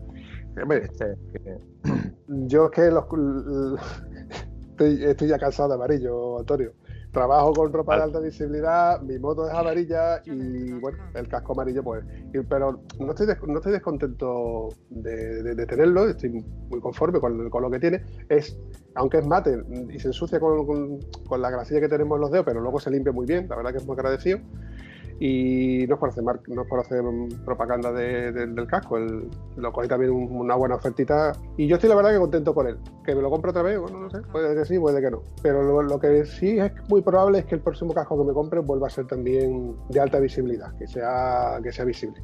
Este, 0.71 1.15
yo 2.27 2.65
es 2.65 2.71
que 2.71 2.87
estoy, 5.09 5.27
ya 5.27 5.37
cansado 5.37 5.69
de 5.69 5.75
amarillo, 5.75 6.39
Antonio. 6.39 6.73
Trabajo 7.11 7.53
con 7.53 7.73
ropa 7.73 7.95
de 7.95 8.03
alta 8.03 8.19
visibilidad, 8.19 9.01
mi 9.01 9.17
moto 9.17 9.47
es 9.47 9.53
amarilla 9.53 10.21
y 10.25 10.73
bueno, 10.73 10.99
el 11.15 11.27
casco 11.27 11.53
amarillo 11.53 11.83
pues. 11.83 12.05
pero 12.47 12.83
no 12.99 13.09
estoy, 13.09 13.25
no 13.47 13.57
estoy 13.57 13.71
descontento 13.71 14.69
de, 14.91 15.65
tenerlo, 15.65 16.07
estoy 16.07 16.45
muy 16.69 16.79
conforme 16.79 17.19
con, 17.19 17.49
lo 17.49 17.71
que 17.71 17.79
tiene. 17.79 18.03
Es, 18.29 18.55
aunque 18.93 19.17
es 19.17 19.25
mate 19.25 19.59
y 19.91 19.97
se 19.97 20.09
ensucia 20.09 20.39
con, 20.39 20.99
con 21.27 21.41
la 21.41 21.49
grasilla 21.49 21.79
que 21.79 21.89
tenemos 21.89 22.17
en 22.17 22.21
los 22.21 22.31
dedos, 22.31 22.45
pero 22.45 22.61
luego 22.61 22.79
se 22.79 22.91
limpia 22.91 23.11
muy 23.11 23.25
bien, 23.25 23.47
la 23.49 23.55
verdad 23.55 23.71
que 23.71 23.77
es 23.77 23.87
muy 23.87 23.95
agradecido. 23.95 24.41
Y 25.19 25.85
no 25.87 25.95
hacer, 25.95 26.23
no 26.23 26.65
por 26.65 26.79
hacer 26.79 27.03
propaganda 27.43 27.91
del 27.91 28.67
casco, 28.67 28.97
el, 28.97 29.29
lo 29.57 29.73
cogí 29.73 29.87
también 29.87 30.11
una 30.11 30.55
buena 30.55 30.75
ofertita. 30.75 31.33
Y 31.57 31.67
yo 31.67 31.75
estoy 31.75 31.89
la 31.89 31.95
verdad 31.95 32.11
que 32.11 32.19
contento 32.19 32.53
con 32.53 32.67
él. 32.67 32.77
Que 33.03 33.15
me 33.15 33.21
lo 33.21 33.29
compre 33.29 33.51
otra 33.51 33.63
vez, 33.63 33.79
bueno, 33.79 33.99
no 33.99 34.09
sé, 34.09 34.21
puede 34.31 34.55
que 34.55 34.65
sí, 34.65 34.79
puede 34.79 35.01
que 35.01 35.11
no. 35.11 35.21
Pero 35.41 35.81
lo, 35.83 35.99
que 35.99 36.25
sí 36.25 36.57
es 36.57 36.71
muy 36.89 37.01
probable 37.01 37.39
es 37.39 37.45
que 37.45 37.55
el 37.55 37.61
próximo 37.61 37.93
casco 37.93 38.17
que 38.17 38.27
me 38.27 38.33
compre 38.33 38.59
vuelva 38.59 38.87
a 38.87 38.89
ser 38.89 39.07
también 39.07 39.75
de 39.89 39.99
alta 39.99 40.19
visibilidad, 40.19 40.73
que 40.77 40.87
sea, 40.87 41.59
que 41.61 41.71
sea 41.71 41.83
visible. 41.83 42.21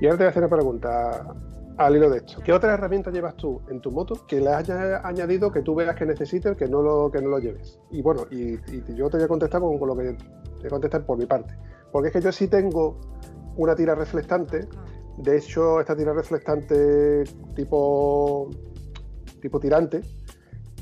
Y 0.00 0.06
ahora 0.06 0.18
te 0.18 0.24
voy 0.24 0.26
a 0.26 0.30
hacer 0.30 0.42
una 0.42 0.54
pregunta 0.54 1.34
al 1.78 1.96
hilo 1.96 2.10
de 2.10 2.18
esto. 2.18 2.40
¿Qué 2.42 2.52
otras 2.52 2.74
herramientas 2.74 3.12
llevas 3.12 3.36
tú 3.36 3.60
en 3.70 3.80
tu 3.80 3.90
moto 3.90 4.26
que 4.26 4.40
le 4.40 4.50
hayas 4.50 5.04
añadido 5.04 5.50
que 5.50 5.62
tú 5.62 5.74
veas 5.74 5.94
que 5.94 6.06
necesites 6.06 6.56
que 6.56 6.68
no 6.68 6.82
lo, 6.82 7.10
que 7.10 7.20
no 7.20 7.28
lo 7.28 7.38
lleves? 7.38 7.80
Y 7.90 8.02
bueno, 8.02 8.22
y, 8.30 8.58
yo 8.94 9.08
te 9.08 9.16
voy 9.16 9.24
a 9.24 9.28
contestar 9.28 9.60
con, 9.60 9.78
con 9.78 9.88
lo 9.88 9.96
que 9.96 10.16
te 10.60 10.68
contestar 10.68 11.04
por 11.04 11.18
mi 11.18 11.26
parte. 11.26 11.54
Porque 11.92 12.08
es 12.08 12.12
que 12.12 12.20
yo 12.20 12.32
sí 12.32 12.48
tengo 12.48 13.00
una 13.56 13.74
tira 13.74 13.94
reflectante. 13.94 14.68
De 15.18 15.38
hecho, 15.38 15.80
esta 15.80 15.96
tira 15.96 16.12
reflectante 16.12 17.24
tipo, 17.54 18.50
tipo 19.40 19.58
tirante, 19.58 20.02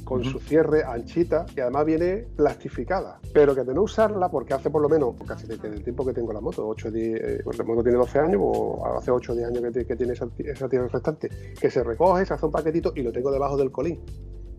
con 0.05 0.23
su 0.23 0.39
cierre 0.39 0.85
anchita 0.85 1.47
y 1.57 1.61
además 1.61 1.87
viene 1.87 2.27
plastificada. 2.37 3.21
Pero 3.33 3.55
que 3.55 3.65
de 3.65 3.75
no 3.75 3.83
usarla, 3.83 4.29
porque 4.29 4.55
hace 4.55 4.71
por 4.71 4.83
lo 4.83 4.89
menos 4.89 5.15
casi 5.27 5.47
desde 5.47 5.69
el 5.69 5.83
tiempo 5.83 6.05
que 6.05 6.13
tengo 6.13 6.33
la 6.33 6.41
moto, 6.41 6.67
8 6.69 6.91
10, 6.91 7.21
eh, 7.21 7.43
la 7.57 7.65
moto 7.65 7.83
tiene 7.83 7.99
12 7.99 8.19
años, 8.19 8.41
o 8.45 8.99
hace 8.99 9.11
8 9.11 9.33
o 9.33 9.35
10 9.35 9.49
años 9.49 9.63
que, 9.73 9.97
tiene 9.97 10.13
esa, 10.13 10.29
tira 10.69 10.83
reflectante, 10.83 11.31
que 11.59 11.71
se 11.71 11.83
recoge, 11.83 12.27
se 12.27 12.35
hace 12.35 12.47
un 12.47 12.53
paquetito 12.53 12.93
y 12.95 13.03
lo 13.03 13.13
tengo 13.13 13.31
debajo 13.31 13.57
del 13.57 13.71
colín 13.71 14.01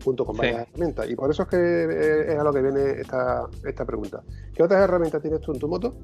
junto 0.04 0.24
con 0.24 0.36
varias 0.36 0.68
herramientas. 0.68 1.08
Y 1.08 1.16
por 1.16 1.30
eso 1.30 1.44
es 1.44 1.48
que 1.48 1.56
eh, 1.56 2.32
es 2.32 2.38
a 2.38 2.44
lo 2.44 2.52
que 2.52 2.62
viene 2.62 3.00
esta, 3.00 3.48
esta 3.64 3.84
pregunta. 3.84 4.22
¿Qué 4.54 4.62
otras 4.62 4.82
herramientas 4.82 5.22
tienes 5.22 5.40
tú 5.40 5.52
en 5.52 5.58
tu 5.58 5.68
moto 5.68 5.94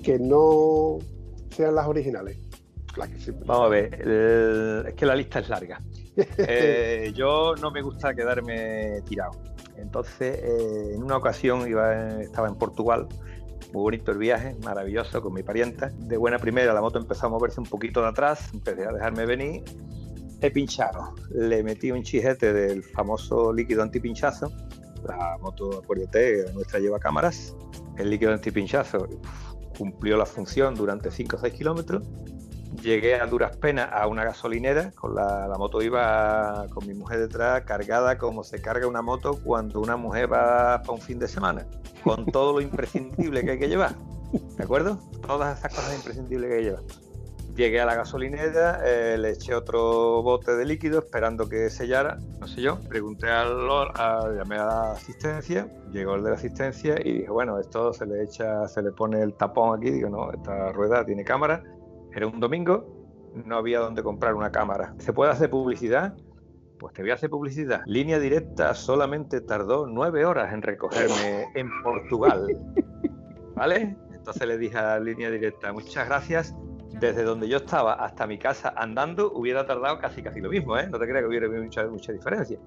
que 0.00 0.18
no 0.18 0.98
sean 1.50 1.74
las 1.74 1.86
originales. 1.86 2.38
Vamos 3.46 3.66
a 3.66 3.68
ver, 3.68 4.86
es 4.88 4.94
que 4.94 5.06
la 5.06 5.14
lista 5.14 5.40
es 5.40 5.48
larga. 5.48 5.80
Eh, 6.36 7.12
yo 7.14 7.54
no 7.62 7.70
me 7.70 7.80
gusta 7.80 8.12
quedarme 8.14 9.00
tirado. 9.08 9.30
Entonces, 9.76 10.38
eh, 10.42 10.94
en 10.94 11.02
una 11.02 11.16
ocasión 11.16 11.66
iba, 11.66 12.20
estaba 12.20 12.48
en 12.48 12.56
Portugal, 12.56 13.08
muy 13.72 13.82
bonito 13.82 14.10
el 14.10 14.18
viaje, 14.18 14.56
maravilloso, 14.62 15.22
con 15.22 15.32
mi 15.32 15.42
parienta. 15.42 15.88
De 15.88 16.16
buena 16.16 16.38
primera 16.38 16.74
la 16.74 16.80
moto 16.80 16.98
empezó 16.98 17.26
a 17.26 17.28
moverse 17.30 17.60
un 17.60 17.66
poquito 17.66 18.02
de 18.02 18.08
atrás, 18.08 18.50
empecé 18.52 18.84
a 18.86 18.92
dejarme 18.92 19.24
venir. 19.24 19.62
He 20.42 20.50
pinchado, 20.50 21.14
le 21.30 21.62
metí 21.62 21.90
un 21.90 22.02
chijete 22.02 22.52
del 22.52 22.82
famoso 22.82 23.52
líquido 23.52 23.82
antipinchazo. 23.82 24.52
La 25.06 25.38
moto, 25.40 25.80
acuérdate, 25.82 26.52
nuestra 26.52 26.80
lleva 26.80 26.98
cámaras. 26.98 27.56
El 27.96 28.10
líquido 28.10 28.32
antipinchazo 28.32 29.06
cumplió 29.80 30.18
la 30.18 30.26
función 30.26 30.74
durante 30.74 31.10
5 31.10 31.36
o 31.36 31.38
6 31.38 31.54
kilómetros. 31.54 32.02
Llegué 32.82 33.14
a 33.14 33.24
duras 33.24 33.56
penas 33.56 33.88
a 33.90 34.06
una 34.08 34.24
gasolinera, 34.24 34.90
con 34.92 35.14
la, 35.14 35.54
moto 35.56 35.80
iba 35.80 36.66
con 36.68 36.86
mi 36.86 36.92
mujer 36.92 37.18
detrás, 37.18 37.62
cargada 37.62 38.18
como 38.18 38.44
se 38.44 38.60
carga 38.60 38.86
una 38.86 39.00
moto 39.00 39.40
cuando 39.42 39.80
una 39.80 39.96
mujer 39.96 40.30
va 40.30 40.82
para 40.82 40.92
un 40.92 41.00
fin 41.00 41.18
de 41.18 41.28
semana, 41.28 41.66
con 42.04 42.26
todo 42.26 42.52
lo 42.52 42.60
imprescindible 42.60 43.42
que 43.42 43.52
hay 43.52 43.58
que 43.58 43.68
llevar. 43.68 43.94
¿De 44.58 44.64
acuerdo? 44.64 44.98
Todas 45.26 45.58
esas 45.58 45.74
cosas 45.74 45.96
imprescindibles 45.96 46.50
que 46.50 46.56
hay 46.56 46.62
que 46.62 46.68
llevar. 46.68 47.09
Llegué 47.60 47.78
a 47.78 47.84
la 47.84 47.94
gasolinera, 47.94 48.80
eh, 48.86 49.18
le 49.18 49.32
eché 49.32 49.54
otro 49.54 50.22
bote 50.22 50.56
de 50.56 50.64
líquido 50.64 51.00
esperando 51.00 51.46
que 51.46 51.68
sellara, 51.68 52.16
no 52.40 52.46
sé 52.46 52.62
yo. 52.62 52.80
Pregunté 52.88 53.28
al 53.28 53.68
a, 53.70 54.32
llamé 54.34 54.56
a 54.56 54.64
la 54.64 54.92
asistencia, 54.92 55.68
llegó 55.92 56.14
el 56.14 56.22
de 56.22 56.30
la 56.30 56.36
asistencia 56.36 56.96
y 57.04 57.18
dije, 57.18 57.28
bueno, 57.28 57.58
esto 57.58 57.92
se 57.92 58.06
le 58.06 58.22
echa, 58.22 58.66
se 58.66 58.80
le 58.80 58.92
pone 58.92 59.20
el 59.20 59.34
tapón 59.34 59.78
aquí, 59.78 59.90
digo, 59.90 60.08
no, 60.08 60.32
esta 60.32 60.72
rueda 60.72 61.04
tiene 61.04 61.22
cámara. 61.22 61.62
Era 62.14 62.26
un 62.28 62.40
domingo, 62.40 63.30
no 63.44 63.56
había 63.58 63.80
donde 63.80 64.02
comprar 64.02 64.34
una 64.34 64.50
cámara. 64.50 64.94
¿Se 64.96 65.12
puede 65.12 65.30
hacer 65.30 65.50
publicidad? 65.50 66.16
Pues 66.78 66.94
te 66.94 67.02
voy 67.02 67.10
a 67.10 67.14
hacer 67.14 67.28
publicidad. 67.28 67.82
Línea 67.84 68.18
directa 68.18 68.74
solamente 68.74 69.42
tardó 69.42 69.86
nueve 69.86 70.24
horas 70.24 70.54
en 70.54 70.62
recogerme 70.62 71.48
en 71.54 71.68
Portugal. 71.82 72.46
¿Vale? 73.54 73.98
Entonces 74.14 74.48
le 74.48 74.56
dije 74.56 74.78
a 74.78 74.82
la 74.82 75.00
línea 75.00 75.30
directa, 75.30 75.74
muchas 75.74 76.06
gracias, 76.08 76.54
desde 77.00 77.24
donde 77.24 77.48
yo 77.48 77.58
estaba 77.58 77.94
hasta 77.94 78.26
mi 78.26 78.38
casa 78.38 78.74
andando 78.76 79.32
hubiera 79.32 79.66
tardado 79.66 79.98
casi 79.98 80.22
casi 80.22 80.40
lo 80.40 80.50
mismo, 80.50 80.78
¿eh? 80.78 80.86
No 80.88 80.98
te 80.98 81.06
creas 81.06 81.22
que 81.22 81.28
hubiera 81.28 81.48
mucha, 81.48 81.86
mucha 81.86 82.12
diferencia. 82.12 82.58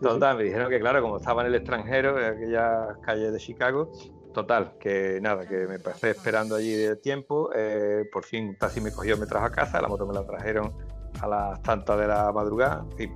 Total, 0.00 0.36
me 0.36 0.44
dijeron 0.44 0.68
que 0.68 0.78
claro, 0.78 1.00
como 1.00 1.16
estaba 1.16 1.42
en 1.42 1.48
el 1.48 1.54
extranjero, 1.54 2.20
en 2.20 2.34
aquellas 2.34 2.98
calles 2.98 3.32
de 3.32 3.38
Chicago, 3.38 3.90
total, 4.34 4.74
que 4.78 5.18
nada, 5.22 5.46
que 5.46 5.66
me 5.66 5.78
pasé 5.78 6.10
esperando 6.10 6.56
allí 6.56 6.74
de 6.74 6.96
tiempo, 6.96 7.50
eh, 7.54 8.04
por 8.12 8.24
fin 8.24 8.50
un 8.50 8.56
taxi 8.56 8.80
me 8.82 8.92
cogió, 8.92 9.16
me 9.16 9.26
trajo 9.26 9.46
a 9.46 9.50
casa, 9.50 9.80
la 9.80 9.88
moto 9.88 10.06
me 10.06 10.12
la 10.12 10.26
trajeron 10.26 10.74
a 11.20 11.26
las 11.26 11.62
tantas 11.62 11.98
de 11.98 12.06
la 12.08 12.30
madrugada, 12.32 12.84
en 12.90 12.96
fin, 12.96 13.14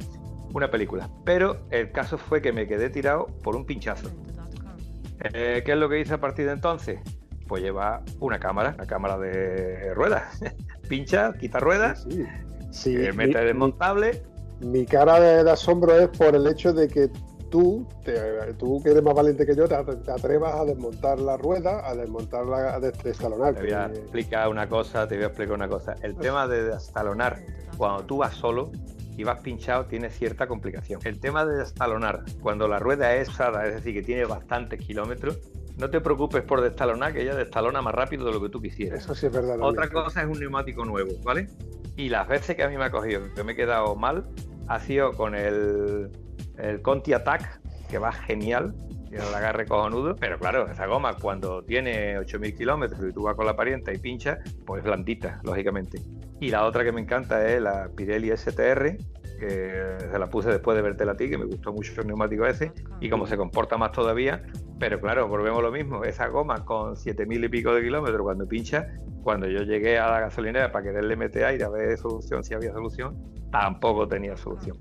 una 0.54 0.70
película. 0.70 1.10
Pero 1.24 1.58
el 1.70 1.92
caso 1.92 2.16
fue 2.16 2.40
que 2.40 2.52
me 2.52 2.66
quedé 2.66 2.88
tirado 2.88 3.26
por 3.42 3.56
un 3.56 3.66
pinchazo. 3.66 4.08
Eh, 5.34 5.62
¿Qué 5.64 5.72
es 5.72 5.78
lo 5.78 5.90
que 5.90 6.00
hice 6.00 6.14
a 6.14 6.20
partir 6.20 6.46
de 6.46 6.52
entonces? 6.52 7.00
Pues 7.50 7.64
lleva 7.64 8.00
una 8.20 8.38
cámara, 8.38 8.74
una 8.76 8.86
cámara 8.86 9.18
de 9.18 9.92
ruedas. 9.92 10.40
Pincha, 10.88 11.32
quita 11.32 11.58
ruedas, 11.58 12.06
sí, 12.70 12.94
eh, 12.94 13.12
mete 13.12 13.44
desmontable. 13.44 14.22
Mi 14.60 14.86
cara 14.86 15.18
de, 15.18 15.50
asombro 15.50 15.98
es 15.98 16.08
por 16.10 16.36
el 16.36 16.46
hecho 16.46 16.72
de 16.72 16.86
que 16.86 17.10
tú, 17.50 17.88
tú 18.56 18.80
que 18.84 18.90
eres 18.90 19.02
más 19.02 19.14
valiente 19.14 19.44
que 19.44 19.56
yo, 19.56 19.66
te, 19.66 19.74
atrevas 19.74 20.60
a 20.60 20.64
desmontar 20.64 21.18
la 21.18 21.36
rueda, 21.36 21.88
a 21.88 21.96
desmontarla, 21.96 22.74
a 22.74 22.78
desestalonar. 22.78 23.54
Te 23.54 23.62
voy 23.62 23.72
a 23.72 23.86
explicar 23.86 24.48
una 24.48 24.68
cosa, 24.68 25.08
te 25.08 25.16
voy 25.16 25.24
a 25.24 25.26
explicar 25.26 25.54
una 25.56 25.68
cosa. 25.68 25.96
El 26.02 26.14
tema 26.14 26.46
de 26.46 26.62
desestalonar, 26.62 27.40
cuando 27.76 28.04
tú 28.04 28.18
vas 28.18 28.34
solo, 28.34 28.70
y 29.16 29.24
vas 29.24 29.40
pinchado 29.40 29.86
tiene 29.86 30.08
cierta 30.08 30.46
complicación. 30.46 31.00
El 31.04 31.18
tema 31.18 31.44
de 31.44 31.58
destalonar, 31.58 32.22
cuando 32.40 32.68
la 32.68 32.78
rueda 32.78 33.14
es 33.16 33.28
usada, 33.28 33.66
es 33.66 33.74
decir, 33.74 33.92
que 33.92 34.02
tiene 34.02 34.24
bastantes 34.24 34.80
kilómetros, 34.80 35.38
no 35.80 35.90
te 35.90 36.00
preocupes 36.00 36.42
por 36.42 36.60
destalonar, 36.60 37.12
que 37.12 37.22
ella 37.22 37.34
destalona 37.34 37.82
más 37.82 37.94
rápido 37.94 38.26
de 38.26 38.32
lo 38.32 38.40
que 38.40 38.50
tú 38.50 38.60
quisieras. 38.60 39.02
Eso 39.02 39.14
sí 39.14 39.26
es 39.26 39.32
verdad. 39.32 39.56
Otra 39.60 39.88
cosa 39.88 40.22
es 40.22 40.28
un 40.28 40.38
neumático 40.38 40.84
nuevo, 40.84 41.10
¿vale? 41.24 41.48
Y 41.96 42.08
las 42.08 42.28
veces 42.28 42.54
que 42.54 42.62
a 42.62 42.68
mí 42.68 42.76
me 42.76 42.84
ha 42.84 42.90
cogido, 42.90 43.22
que 43.34 43.42
me 43.42 43.52
he 43.52 43.56
quedado 43.56 43.96
mal, 43.96 44.26
ha 44.68 44.78
sido 44.78 45.12
con 45.12 45.34
el, 45.34 46.10
el 46.58 46.82
Conti 46.82 47.12
Attack, 47.12 47.60
que 47.88 47.98
va 47.98 48.12
genial, 48.12 48.74
tiene 49.08 49.26
el 49.26 49.34
agarre 49.34 49.66
cojonudo, 49.66 50.14
pero 50.14 50.38
claro, 50.38 50.70
esa 50.70 50.86
goma 50.86 51.16
cuando 51.16 51.64
tiene 51.64 52.16
8.000 52.18 52.56
kilómetros 52.56 53.00
y 53.08 53.12
tú 53.12 53.24
vas 53.24 53.34
con 53.34 53.46
la 53.46 53.56
parienta 53.56 53.92
y 53.92 53.98
pincha, 53.98 54.38
pues 54.64 54.84
blandita, 54.84 55.40
lógicamente. 55.42 56.00
Y 56.40 56.50
la 56.50 56.64
otra 56.64 56.84
que 56.84 56.92
me 56.92 57.00
encanta 57.00 57.46
es 57.50 57.60
la 57.60 57.88
Pirelli 57.94 58.30
STR, 58.36 58.96
que 59.40 59.96
se 60.10 60.18
la 60.18 60.28
puse 60.28 60.50
después 60.50 60.76
de 60.76 60.82
verte 60.82 61.08
a 61.08 61.16
ti, 61.16 61.28
que 61.28 61.38
me 61.38 61.46
gustó 61.46 61.72
mucho 61.72 62.00
el 62.00 62.06
neumático 62.06 62.46
ese, 62.46 62.72
y 63.00 63.10
como 63.10 63.26
se 63.26 63.36
comporta 63.36 63.76
más 63.76 63.92
todavía, 63.92 64.42
Pero 64.78 65.00
claro, 65.00 65.28
volvemos 65.28 65.58
a 65.58 65.62
lo 65.62 65.72
mismo. 65.72 66.04
Esa 66.04 66.28
goma 66.28 66.64
con 66.64 66.94
7.000 66.94 67.44
y 67.44 67.48
pico 67.48 67.74
de 67.74 67.82
kilómetros, 67.82 68.22
cuando 68.22 68.46
pincha, 68.46 68.86
cuando 69.22 69.46
yo 69.48 69.62
llegué 69.62 69.98
a 69.98 70.10
la 70.10 70.20
gasolinera 70.20 70.70
para 70.70 70.84
quererle 70.84 71.16
meter 71.16 71.44
aire 71.44 71.64
a 71.64 71.68
ver 71.68 71.98
solución, 71.98 72.44
si 72.44 72.54
había 72.54 72.72
solución, 72.72 73.16
tampoco 73.50 74.06
tenía 74.06 74.36
solución. 74.36 74.78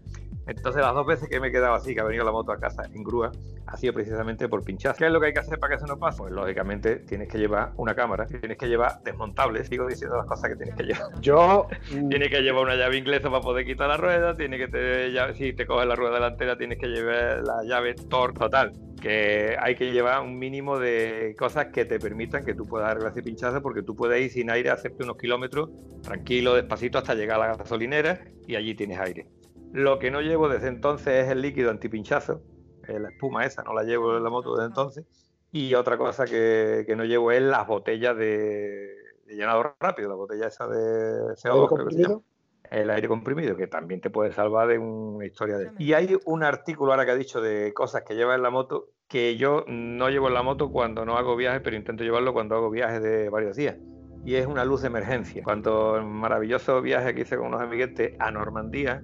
Entonces 0.50 0.82
las 0.82 0.94
dos 0.94 1.06
veces 1.06 1.30
que 1.30 1.40
me 1.40 1.48
he 1.48 1.52
quedado 1.52 1.74
así, 1.74 1.94
que 1.94 2.02
ha 2.02 2.04
venido 2.04 2.26
la 2.26 2.32
moto 2.32 2.52
a 2.52 2.60
casa 2.60 2.84
en 2.94 3.04
grúa, 3.04 3.32
ha 3.68 3.78
sido 3.78 3.94
precisamente 3.94 4.48
por 4.50 4.64
pinchar. 4.64 4.96
¿Qué 4.96 5.06
es 5.06 5.12
lo 5.12 5.20
que 5.20 5.28
hay 5.28 5.34
que 5.34 5.40
hacer 5.40 5.60
para 5.60 5.72
que 5.72 5.78
eso 5.78 5.88
no 5.88 5.98
pase? 5.98 6.20
Pues 6.20 6.34
lógicamente 6.34 6.98
tienes 6.98 7.28
que 7.28 7.38
llevar 7.38 7.72
una 7.78 7.96
cámara, 7.96 8.26
tienes 8.26 8.58
que 8.58 8.68
llevar 8.68 9.02
desmontables, 9.04 9.68
sigo 9.68 9.88
diciendo 9.88 10.18
las 10.18 10.26
cosas 10.26 10.50
que 10.50 10.56
tienes 10.56 10.76
que 10.76 10.84
llevar. 10.84 11.22
Yo... 11.22 11.68
tienes 12.10 12.30
que 12.30 12.42
llevar 12.42 12.64
una 12.64 12.76
llave 12.76 12.98
inglesa 12.98 13.30
para 13.30 13.42
poder 13.42 13.66
quitar 13.66 13.88
la 13.88 13.98
rueda, 13.98 14.36
tienes 14.36 14.60
que 14.60 14.68
te, 14.68 15.36
si 15.36 15.54
te 15.54 15.66
coges 15.66 15.88
la 15.88 15.96
rueda 15.96 16.16
delantera 16.16 16.58
tienes 16.58 16.80
que 16.80 16.88
llevar 16.88 17.44
la 17.44 17.64
llave 17.64 17.94
torque 17.94 18.40
total 18.40 18.74
que 19.00 19.56
hay 19.60 19.76
que 19.76 19.92
llevar 19.92 20.22
un 20.22 20.38
mínimo 20.38 20.78
de 20.78 21.36
cosas 21.38 21.68
que 21.68 21.86
te 21.86 22.00
permitan 22.00 22.46
que 22.46 22.54
tú 22.54 22.66
puedas 22.66 22.90
arreglar 22.90 23.12
ese 23.12 23.24
pinchazo 23.24 23.62
porque 23.62 23.82
tú 23.82 23.96
puedes 23.96 24.22
ir 24.22 24.30
sin 24.30 24.50
aire, 24.50 24.70
hacerte 24.70 25.04
unos 25.04 25.18
kilómetros 25.18 25.70
tranquilo, 26.04 26.54
despacito 26.54 26.98
hasta 26.98 27.16
llegar 27.16 27.42
a 27.42 27.48
la 27.48 27.56
gasolinera 27.56 28.20
y 28.48 28.56
allí 28.56 28.76
tienes 28.76 29.00
aire. 29.00 29.28
Lo 29.72 30.00
que 30.00 30.12
no 30.12 30.22
llevo 30.22 30.50
desde 30.50 30.68
entonces 30.68 31.26
es 31.26 31.32
el 31.32 31.42
líquido 31.42 31.70
antipinchazo, 31.70 32.42
eh, 32.88 33.00
la 33.00 33.10
espuma 33.10 33.46
esa, 33.46 33.64
no 33.64 33.74
la 33.74 33.84
llevo 33.84 34.18
en 34.18 34.24
la 34.24 34.30
moto 34.30 34.56
desde 34.56 34.68
entonces. 34.68 35.06
Y 35.52 35.74
otra 35.74 35.98
cosa 35.98 36.26
que, 36.26 36.86
no 36.96 37.06
llevo 37.06 37.32
es 37.32 37.42
las 37.42 37.68
botellas 37.68 38.16
de, 38.18 38.96
llenado 39.28 39.76
rápido, 39.80 40.10
la 40.10 40.16
botella 40.16 40.48
esa 40.48 40.68
de 40.68 41.34
CO2, 41.36 42.22
el 42.70 42.90
aire 42.92 43.08
comprimido, 43.08 43.56
que 43.56 43.68
también 43.68 44.00
te 44.00 44.10
puede 44.12 44.32
salvar 44.32 44.68
de 44.68 44.78
una 44.78 45.26
historia 45.26 45.58
de... 45.58 45.72
Y 45.80 45.94
hay 45.94 46.18
un 46.26 46.44
artículo 46.44 46.92
ahora 46.92 47.06
que 47.06 47.12
ha 47.12 47.16
dicho 47.16 47.42
de 47.42 47.74
cosas 47.74 48.04
que 48.04 48.16
lleva 48.16 48.36
en 48.36 48.44
la 48.44 48.52
moto 48.52 48.90
que 49.08 49.38
yo 49.38 49.66
no 49.68 50.10
llevo 50.10 50.28
en 50.28 50.36
la 50.36 50.44
moto 50.44 50.72
cuando 50.72 51.04
no 51.04 51.18
hago 51.18 51.36
viajes, 51.36 51.62
pero 51.64 51.76
intento 51.76 52.04
llevarlo 52.04 52.32
cuando 52.32 52.56
hago 52.56 52.70
viajes 52.70 53.02
de 53.02 53.30
varios 53.30 53.58
días. 53.58 53.76
Y 54.24 54.36
es 54.36 54.46
una 54.46 54.64
luz 54.64 54.82
de 54.82 54.88
emergencia. 54.88 55.44
Cuando 55.44 55.98
el 55.98 56.06
maravilloso 56.06 56.80
viaje 56.82 57.16
que 57.16 57.22
hice 57.22 57.36
con 57.36 57.48
unos 57.48 57.62
amiguetes 57.62 58.14
a 58.20 58.30
Normandía, 58.30 59.04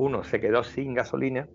uno 0.00 0.24
se 0.24 0.40
quedó 0.40 0.64
sin 0.64 0.94
gasolina 0.94 1.46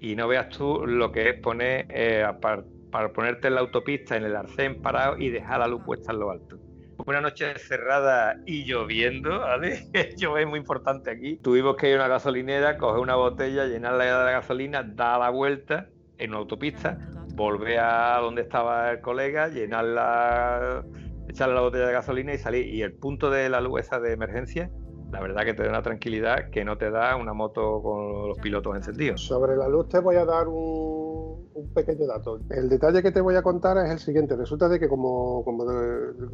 y 0.00 0.16
no 0.16 0.26
veas 0.26 0.48
tú 0.48 0.84
lo 0.84 1.12
que 1.12 1.30
es 1.30 1.40
poner 1.40 1.86
eh, 1.90 2.26
para, 2.40 3.12
ponerte 3.12 3.46
en 3.46 3.54
la 3.54 3.60
autopista, 3.60 4.16
en 4.16 4.24
el 4.24 4.34
arcén 4.34 4.82
parado 4.82 5.16
y 5.16 5.30
dejar 5.30 5.60
la 5.60 5.68
luz 5.68 5.82
puesta 5.84 6.12
en 6.12 6.18
lo 6.18 6.30
alto. 6.32 6.58
Una 7.06 7.20
noche 7.20 7.56
cerrada 7.58 8.36
y 8.46 8.64
lloviendo, 8.64 9.38
¿vale? 9.40 9.88
Llover 10.16 10.42
es 10.42 10.48
muy 10.48 10.58
importante 10.58 11.10
aquí. 11.10 11.36
Tuvimos 11.36 11.76
que 11.76 11.88
ir 11.88 11.94
a 11.94 11.98
una 11.98 12.08
gasolinera, 12.08 12.78
coger 12.78 13.00
una 13.00 13.14
botella, 13.14 13.66
llenarla 13.66 14.24
de 14.26 14.32
gasolina, 14.32 14.82
dar 14.82 15.20
la 15.20 15.30
vuelta 15.30 15.88
en 16.18 16.30
una 16.30 16.40
autopista, 16.40 16.98
volver 17.34 17.78
a 17.78 18.18
donde 18.20 18.42
estaba 18.42 18.90
el 18.90 19.00
colega, 19.00 19.48
llenarla, 19.48 20.84
echarle 21.28 21.54
la 21.54 21.60
botella 21.60 21.86
de 21.86 21.92
gasolina 21.92 22.34
y 22.34 22.38
salir. 22.38 22.66
Y 22.66 22.82
el 22.82 22.92
punto 22.92 23.30
de 23.30 23.48
la 23.48 23.60
luz 23.60 23.80
esa 23.80 24.00
de 24.00 24.12
emergencia 24.12 24.70
la 25.14 25.20
verdad 25.20 25.44
que 25.44 25.54
te 25.54 25.62
da 25.62 25.68
una 25.68 25.82
tranquilidad 25.82 26.50
que 26.50 26.64
no 26.64 26.76
te 26.76 26.90
da 26.90 27.14
una 27.14 27.32
moto 27.32 27.80
con 27.80 28.28
los 28.28 28.38
pilotos 28.38 28.74
encendidos. 28.74 29.20
Sobre 29.20 29.54
la 29.56 29.68
luz 29.68 29.88
te 29.88 30.00
voy 30.00 30.16
a 30.16 30.24
dar 30.24 30.48
un, 30.48 31.13
pequeño 31.74 32.06
dato. 32.06 32.40
El 32.50 32.68
detalle 32.68 33.02
que 33.02 33.12
te 33.12 33.20
voy 33.20 33.36
a 33.36 33.42
contar 33.42 33.78
es 33.78 33.90
el 33.90 33.98
siguiente. 33.98 34.36
Resulta 34.36 34.68
de 34.68 34.78
que 34.78 34.88
como, 34.88 35.44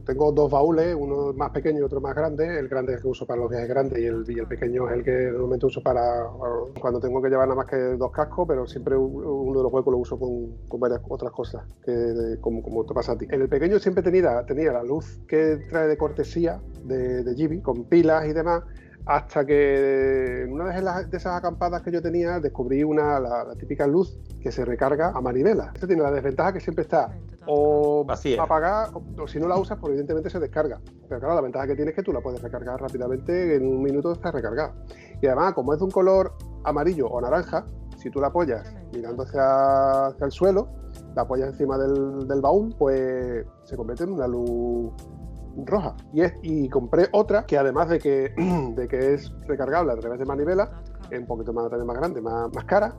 tengo 0.06 0.32
dos 0.32 0.50
baúles, 0.50 0.96
uno 0.98 1.32
más 1.32 1.50
pequeño 1.50 1.80
y 1.80 1.82
otro 1.82 2.00
más 2.00 2.14
grande, 2.14 2.58
el 2.58 2.68
grande 2.68 2.92
es 2.92 2.96
el 2.98 3.02
que 3.02 3.08
uso 3.08 3.26
para 3.26 3.40
los 3.40 3.50
viajes 3.50 3.68
grandes 3.68 3.98
y 3.98 4.06
el, 4.06 4.24
el 4.26 4.46
pequeño 4.46 4.88
es 4.88 4.96
el 4.96 5.04
que 5.04 5.30
normalmente 5.32 5.66
uso 5.66 5.82
para 5.82 6.00
cuando 6.80 7.00
tengo 7.00 7.20
que 7.20 7.28
llevar 7.28 7.48
nada 7.48 7.56
más 7.56 7.66
que 7.66 7.76
dos 7.76 8.10
cascos, 8.10 8.46
pero 8.48 8.66
siempre 8.66 8.96
uno 8.96 9.58
de 9.58 9.62
los 9.62 9.72
huecos 9.72 9.92
lo 9.92 9.98
uso 9.98 10.18
con, 10.18 10.80
varias 10.80 11.00
otras 11.08 11.32
cosas, 11.32 11.64
que 11.84 12.38
como, 12.40 12.62
como 12.62 12.84
te 12.84 12.94
pasa 12.94 13.12
a 13.12 13.18
ti. 13.18 13.26
En 13.30 13.42
el 13.42 13.48
pequeño 13.48 13.78
siempre 13.78 14.02
tenía, 14.02 14.44
tenía 14.46 14.72
la 14.72 14.82
luz 14.82 15.20
que 15.28 15.58
trae 15.68 15.88
de 15.88 15.96
cortesía 15.96 16.60
de, 16.84 17.22
de 17.22 17.62
con 17.62 17.84
pilas 17.84 18.26
y 18.26 18.32
demás, 18.32 18.62
hasta 19.06 19.44
que 19.44 20.42
en 20.42 20.52
una 20.52 20.70
de, 20.70 21.16
esas 21.16 21.36
acampadas 21.36 21.82
que 21.82 21.90
yo 21.90 22.02
tenía 22.02 22.38
descubrí 22.38 22.84
una, 22.84 23.18
la, 23.18 23.54
típica 23.58 23.86
luz 23.86 24.18
que 24.42 24.52
se 24.52 24.64
recarga 24.64 25.08
a 25.14 25.20
manivela. 25.20 25.70
Esto 25.74 25.86
tiene 25.86 26.02
la 26.02 26.10
desventaja 26.10 26.52
que 26.52 26.60
siempre 26.60 26.82
está 26.82 27.10
o 27.46 28.06
apagada 28.38 28.90
o, 29.18 29.26
si 29.26 29.40
no 29.40 29.48
la 29.48 29.58
usas, 29.58 29.78
pues 29.78 29.90
evidentemente 29.90 30.30
se 30.30 30.38
descarga. 30.38 30.80
Pero 31.08 31.20
claro, 31.20 31.34
la 31.34 31.40
ventaja 31.40 31.66
que 31.66 31.74
tiene 31.74 31.90
es 31.90 31.96
que 31.96 32.02
tú 32.02 32.12
la 32.12 32.20
puedes 32.20 32.40
recargar 32.42 32.80
rápidamente, 32.80 33.56
en 33.56 33.66
un 33.66 33.82
minuto 33.82 34.12
está 34.12 34.30
recargada. 34.30 34.74
Y 35.20 35.26
además, 35.26 35.54
como 35.54 35.72
es 35.72 35.78
de 35.78 35.86
un 35.86 35.90
color 35.90 36.34
amarillo 36.64 37.08
o 37.08 37.20
naranja, 37.20 37.66
si 37.96 38.10
tú 38.10 38.20
la 38.20 38.28
apoyas 38.28 38.74
mirando 38.92 39.24
hacia, 39.24 40.06
hacia 40.06 40.26
el 40.26 40.32
suelo, 40.32 40.68
la 41.14 41.22
apoyas 41.22 41.48
encima 41.48 41.76
del, 41.76 42.26
del 42.28 42.40
baúl, 42.40 42.74
pues 42.78 43.44
se 43.64 43.76
convierte 43.76 44.04
en 44.04 44.12
una 44.12 44.26
luz 44.26 44.92
roja. 45.64 45.96
Y, 46.12 46.22
es, 46.22 46.34
y 46.42 46.68
compré 46.68 47.08
otra 47.12 47.44
que 47.44 47.58
además 47.58 47.88
de 47.88 47.98
que, 47.98 48.32
de 48.76 48.88
que 48.88 49.14
es 49.14 49.32
recargable 49.46 49.92
a 49.92 49.96
través 49.96 50.18
de 50.18 50.24
manivela, 50.24 50.82
es 51.10 51.18
un 51.18 51.26
poquito 51.26 51.52
más, 51.52 51.68
también 51.68 51.86
más 51.86 51.96
grande, 51.96 52.20
más, 52.20 52.52
más 52.54 52.64
cara, 52.64 52.94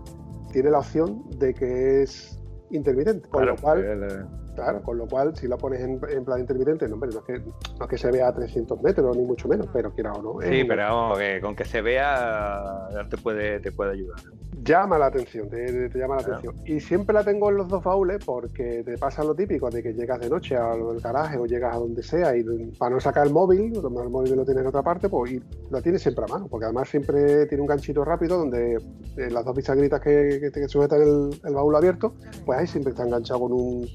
tiene 0.51 0.69
la 0.69 0.79
opción 0.79 1.23
de 1.37 1.53
que 1.53 2.03
es 2.03 2.41
intermitente. 2.71 3.29
Con 3.29 3.45
lo 3.45 3.55
cual, 3.55 4.27
claro, 4.55 4.81
con 4.81 4.97
lo 4.97 5.07
cual, 5.07 5.35
si 5.35 5.47
la 5.47 5.57
pones 5.57 5.81
en, 5.81 5.99
plan 5.99 6.39
intermitente, 6.39 6.87
no, 6.87 6.97
no, 6.97 7.05
es 7.05 7.17
que, 7.25 7.39
no 7.39 7.85
es 7.85 7.87
que 7.89 7.97
se 7.97 8.11
vea 8.11 8.27
a 8.27 8.33
300 8.33 8.81
metros, 8.81 9.15
ni 9.17 9.23
mucho 9.23 9.47
menos, 9.47 9.67
pero 9.73 9.91
quiera 9.93 10.13
o 10.13 10.21
no. 10.21 10.41
Sí, 10.41 10.63
pero 10.63 10.83
vamos, 10.83 11.19
con 11.41 11.55
que 11.55 11.65
se 11.65 11.81
vea 11.81 12.87
te 13.09 13.17
puede, 13.17 13.59
te 13.59 13.71
puede 13.71 13.93
ayudar 13.93 14.19
llama 14.63 14.97
la 14.97 15.07
atención, 15.07 15.49
te, 15.49 15.89
llama 15.93 16.15
la 16.15 16.21
atención. 16.21 16.55
Y 16.65 16.79
siempre 16.79 17.13
la 17.13 17.23
tengo 17.23 17.49
en 17.49 17.57
los 17.57 17.67
dos 17.67 17.83
baúles 17.83 18.23
porque 18.23 18.83
te 18.83 18.97
pasa 18.97 19.23
lo 19.23 19.33
típico 19.33 19.69
de 19.69 19.81
que 19.81 19.93
llegas 19.93 20.19
de 20.19 20.29
noche 20.29 20.55
al 20.55 20.99
garaje 20.99 21.37
o 21.37 21.45
llegas 21.45 21.75
a 21.75 21.79
donde 21.79 22.03
sea 22.03 22.35
y 22.35 22.43
para 22.77 22.95
no 22.95 22.99
sacar 22.99 23.27
el 23.27 23.33
móvil, 23.33 23.73
el 23.75 24.09
móvil 24.09 24.35
lo 24.35 24.45
tienes 24.45 24.61
en 24.61 24.67
otra 24.67 24.83
parte, 24.83 25.09
pues 25.09 25.39
la 25.69 25.81
tienes 25.81 26.01
siempre 26.01 26.25
a 26.25 26.27
mano, 26.27 26.47
porque 26.47 26.65
además 26.65 26.89
siempre 26.89 27.45
tiene 27.47 27.61
un 27.61 27.67
ganchito 27.67 28.03
rápido 28.03 28.37
donde 28.37 28.75
eh, 28.75 29.29
las 29.31 29.45
dos 29.45 29.55
bisagritas 29.55 29.99
que, 30.01 30.39
que, 30.41 30.51
que 30.51 30.67
sujetan 30.67 31.01
el, 31.01 31.53
baúl 31.53 31.75
abierto, 31.75 32.13
pues 32.45 32.59
ahí 32.59 32.67
siempre 32.67 32.91
está 32.91 33.03
enganchado 33.03 33.41
con 33.41 33.53
un 33.53 33.87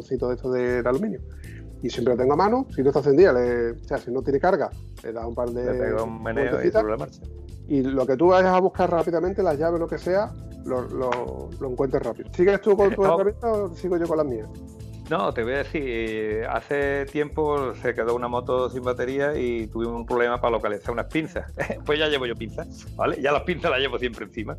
mascaroncito 0.00 0.28
de 0.28 0.34
esto 0.34 0.50
de, 0.50 0.88
aluminio 0.88 1.20
y 1.82 1.88
siempre 1.88 2.14
lo 2.14 2.20
tengo 2.20 2.34
a 2.34 2.36
mano. 2.36 2.66
Si 2.74 2.82
no 2.82 2.88
está 2.88 3.00
encendida, 3.00 3.32
o 3.32 3.84
sea, 3.86 3.98
si 3.98 4.10
no 4.10 4.22
tiene 4.22 4.38
carga, 4.38 4.70
le 5.02 5.12
da 5.12 5.26
un 5.26 5.34
par 5.34 5.50
de. 5.50 5.64
Le 5.64 6.02
un 6.02 6.22
meneo 6.22 6.62
y 6.62 6.70
sobre 6.70 6.90
la 6.90 6.96
marcha 6.98 7.22
y 7.70 7.82
lo 7.82 8.04
que 8.04 8.16
tú 8.16 8.26
vayas 8.26 8.52
a 8.52 8.58
buscar 8.58 8.90
rápidamente, 8.90 9.44
las 9.44 9.56
llaves, 9.56 9.78
lo 9.78 9.86
que 9.86 9.96
sea, 9.96 10.32
lo, 10.64 10.82
lo, 10.88 11.70
encuentres 11.70 12.02
rápido. 12.02 12.28
¿Sigues 12.34 12.60
tú 12.60 12.76
con 12.76 12.92
tu 12.92 13.04
herramienta 13.04 13.46
o 13.46 13.72
sigo 13.72 13.96
yo 13.96 14.08
con 14.08 14.16
las 14.16 14.26
mías? 14.26 14.48
No, 15.08 15.32
te 15.32 15.44
voy 15.44 15.52
a 15.52 15.58
decir, 15.58 16.44
hace 16.50 17.06
tiempo 17.06 17.72
se 17.76 17.94
quedó 17.94 18.16
una 18.16 18.26
moto 18.26 18.68
sin 18.70 18.82
batería 18.82 19.38
y 19.38 19.68
tuvimos 19.68 19.94
un 20.00 20.06
problema 20.06 20.40
para 20.40 20.50
localizar 20.50 20.90
unas 20.90 21.06
pinzas. 21.06 21.52
pues 21.86 21.96
ya 21.96 22.08
llevo 22.08 22.26
yo 22.26 22.34
pinzas, 22.34 22.92
¿vale? 22.96 23.22
Ya 23.22 23.30
las 23.30 23.44
pinzas 23.44 23.70
las 23.70 23.78
llevo 23.78 24.00
siempre 24.00 24.24
encima 24.24 24.58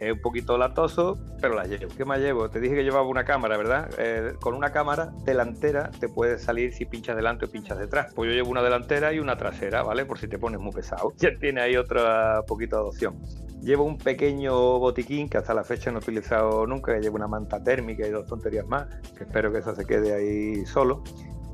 es 0.00 0.12
un 0.12 0.20
poquito 0.20 0.58
latoso, 0.58 1.18
pero 1.40 1.54
la 1.54 1.64
llevo. 1.64 1.92
¿Qué 1.96 2.04
más 2.04 2.18
llevo? 2.18 2.48
Te 2.50 2.60
dije 2.60 2.74
que 2.74 2.82
llevaba 2.84 3.06
una 3.06 3.24
cámara, 3.24 3.56
¿verdad? 3.56 3.90
Eh, 3.98 4.34
con 4.40 4.54
una 4.54 4.72
cámara 4.72 5.12
delantera 5.24 5.90
te 5.98 6.08
puede 6.08 6.38
salir 6.38 6.72
si 6.72 6.84
pinchas 6.84 7.16
delante 7.16 7.46
o 7.46 7.50
pinchas 7.50 7.78
detrás. 7.78 8.12
Pues 8.14 8.30
yo 8.30 8.34
llevo 8.34 8.50
una 8.50 8.62
delantera 8.62 9.12
y 9.12 9.18
una 9.18 9.36
trasera, 9.36 9.82
¿vale? 9.82 10.04
Por 10.04 10.18
si 10.18 10.28
te 10.28 10.38
pones 10.38 10.60
muy 10.60 10.72
pesado. 10.72 11.12
Ya 11.24 11.30
tiene 11.38 11.62
ahí 11.62 11.76
otra 11.76 12.42
poquito 12.46 12.76
de 12.76 12.82
adopción. 12.82 13.18
Llevo 13.62 13.84
un 13.84 13.96
pequeño 13.96 14.78
botiquín 14.78 15.28
que 15.28 15.38
hasta 15.38 15.54
la 15.54 15.64
fecha 15.64 15.90
no 15.90 15.98
he 15.98 16.02
utilizado 16.02 16.66
nunca, 16.66 16.98
llevo 16.98 17.16
una 17.16 17.28
manta 17.28 17.62
térmica 17.64 18.06
y 18.06 18.10
dos 18.10 18.26
tonterías 18.26 18.66
más, 18.66 18.86
que 19.16 19.24
espero 19.24 19.50
que 19.50 19.60
eso 19.60 19.74
se 19.74 19.86
quede 19.86 20.12
ahí 20.12 20.66
solo. 20.66 21.02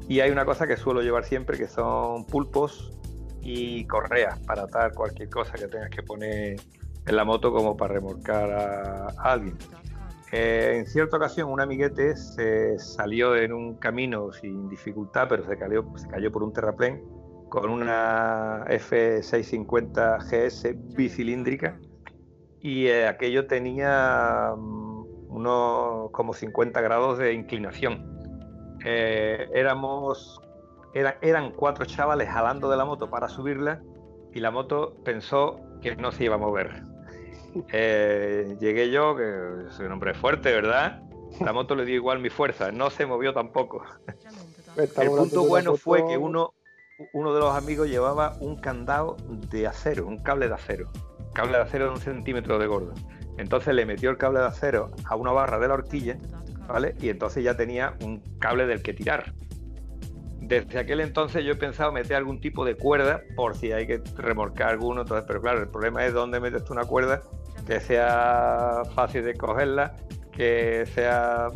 Y 0.08 0.18
hay 0.18 0.32
una 0.32 0.44
cosa 0.44 0.66
que 0.66 0.76
suelo 0.76 1.02
llevar 1.02 1.24
siempre, 1.24 1.56
que 1.56 1.68
son 1.68 2.24
pulpos 2.26 2.92
y 3.42 3.86
correas 3.86 4.38
para 4.40 4.62
atar 4.62 4.92
cualquier 4.92 5.30
cosa 5.30 5.52
que 5.52 5.68
tengas 5.68 5.90
que 5.90 6.02
poner 6.02 6.56
en 7.06 7.16
la 7.16 7.24
moto 7.24 7.52
como 7.52 7.76
para 7.76 7.94
remolcar 7.94 8.50
a, 8.50 9.06
alguien. 9.18 9.56
Eh, 10.32 10.76
en 10.78 10.86
cierta 10.86 11.16
ocasión 11.16 11.50
un 11.50 11.60
amiguete 11.60 12.16
se 12.16 12.78
salió 12.78 13.34
en 13.34 13.52
un 13.52 13.74
camino 13.76 14.32
sin 14.32 14.68
dificultad, 14.68 15.26
pero 15.28 15.44
se 15.44 15.58
cayó, 15.58 15.84
por 16.30 16.42
un 16.42 16.52
terraplén 16.52 17.02
con 17.48 17.68
una 17.68 18.64
F650 18.66 20.18
GS 20.22 20.94
bicilíndrica 20.94 21.80
y 22.60 22.86
eh, 22.86 23.08
aquello 23.08 23.48
tenía 23.48 24.54
mm, 24.56 25.30
unos 25.30 26.10
como 26.12 26.32
50 26.32 26.80
grados 26.80 27.18
de 27.18 27.32
inclinación. 27.32 28.78
Eh, 28.84 29.48
éramos, 29.52 30.40
eran 30.94 31.52
cuatro 31.52 31.84
chavales 31.86 32.28
jalando 32.28 32.70
de 32.70 32.76
la 32.76 32.84
moto 32.84 33.10
para 33.10 33.28
subirla 33.28 33.82
y 34.32 34.40
la 34.40 34.52
moto 34.52 34.94
pensó 35.04 35.58
que 35.80 35.96
no 35.96 36.12
se 36.12 36.24
iba 36.24 36.36
a 36.36 36.38
mover. 36.38 36.89
Eh, 37.72 38.56
llegué 38.60 38.90
yo, 38.90 39.16
que 39.16 39.70
soy 39.70 39.86
un 39.86 39.92
hombre 39.92 40.14
fuerte, 40.14 40.52
¿verdad? 40.52 41.02
La 41.40 41.52
moto 41.52 41.74
le 41.74 41.84
dio 41.84 41.94
igual 41.94 42.18
mi 42.18 42.30
fuerza, 42.30 42.72
no 42.72 42.90
se 42.90 43.06
movió 43.06 43.32
tampoco. 43.32 43.82
El 44.76 45.10
punto 45.10 45.44
bueno 45.44 45.76
fue 45.76 46.06
que 46.06 46.16
uno, 46.16 46.54
uno 47.12 47.34
de 47.34 47.40
los 47.40 47.54
amigos 47.54 47.88
llevaba 47.88 48.36
un 48.40 48.56
candado 48.56 49.16
de 49.50 49.66
acero, 49.66 50.06
un 50.06 50.18
cable 50.18 50.48
de 50.48 50.54
acero, 50.54 50.90
cable 51.34 51.56
de 51.56 51.62
acero 51.62 51.86
de 51.86 51.90
un 51.92 52.00
centímetro 52.00 52.58
de 52.58 52.66
gordo. 52.66 52.94
Entonces 53.38 53.74
le 53.74 53.86
metió 53.86 54.10
el 54.10 54.18
cable 54.18 54.40
de 54.40 54.46
acero 54.46 54.90
a 55.04 55.16
una 55.16 55.32
barra 55.32 55.58
de 55.58 55.68
la 55.68 55.74
horquilla 55.74 56.18
¿vale? 56.70 56.94
Y 57.00 57.08
entonces 57.08 57.42
ya 57.42 57.56
tenía 57.56 57.94
un 58.02 58.20
cable 58.38 58.66
del 58.66 58.82
que 58.82 58.94
tirar. 58.94 59.32
Desde 60.40 60.78
aquel 60.78 61.00
entonces 61.00 61.44
yo 61.44 61.52
he 61.52 61.56
pensado 61.56 61.92
meter 61.92 62.16
algún 62.16 62.40
tipo 62.40 62.64
de 62.64 62.74
cuerda 62.74 63.22
por 63.36 63.54
si 63.56 63.72
hay 63.72 63.86
que 63.86 64.02
remolcar 64.16 64.70
alguno, 64.70 65.02
entonces, 65.02 65.24
pero 65.26 65.40
claro, 65.40 65.60
el 65.60 65.68
problema 65.68 66.04
es 66.04 66.12
dónde 66.12 66.40
metes 66.40 66.64
tú 66.64 66.72
una 66.72 66.84
cuerda 66.84 67.22
que 67.70 67.78
sea 67.78 68.82
fácil 68.96 69.24
de 69.24 69.34
cogerla, 69.34 69.94
que 70.32 70.84
sea 70.92 71.46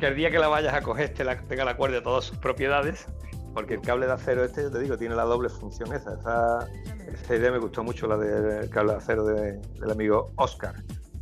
que 0.00 0.08
el 0.08 0.16
día 0.16 0.32
que 0.32 0.38
la 0.40 0.48
vayas 0.48 0.74
a 0.74 0.82
coger 0.82 1.14
te 1.14 1.24
tenga 1.24 1.64
la 1.64 1.76
cuerda 1.76 1.98
de 1.98 2.02
todas 2.02 2.24
sus 2.24 2.38
propiedades, 2.38 3.06
porque 3.54 3.74
el 3.74 3.80
cable 3.80 4.06
de 4.06 4.14
acero 4.14 4.42
este, 4.42 4.62
yo 4.62 4.72
te 4.72 4.80
digo, 4.80 4.98
tiene 4.98 5.14
la 5.14 5.22
doble 5.22 5.48
función 5.48 5.94
esa. 5.94 6.14
Esa, 7.12 7.36
idea 7.36 7.52
me 7.52 7.58
gustó 7.58 7.84
mucho, 7.84 8.08
la 8.08 8.16
del 8.16 8.68
cable 8.68 8.94
de 8.94 8.98
acero 8.98 9.24
del 9.26 9.90
amigo 9.92 10.32
Oscar. 10.34 10.74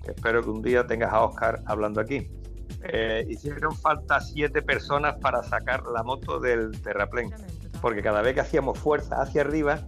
espero 0.08 0.42
que 0.42 0.48
un 0.48 0.62
día 0.62 0.86
tengas 0.86 1.12
a 1.12 1.20
Oscar 1.20 1.60
hablando 1.66 2.00
aquí. 2.00 2.30
Eh, 2.84 3.26
hicieron 3.28 3.76
falta 3.76 4.18
siete 4.22 4.62
personas 4.62 5.16
para 5.20 5.42
sacar 5.42 5.82
la 5.92 6.02
moto 6.02 6.40
del 6.40 6.80
terraplén, 6.80 7.34
porque 7.82 8.00
cada 8.00 8.22
vez 8.22 8.32
que 8.32 8.40
hacíamos 8.40 8.78
fuerza 8.78 9.20
hacia 9.20 9.42
arriba, 9.42 9.80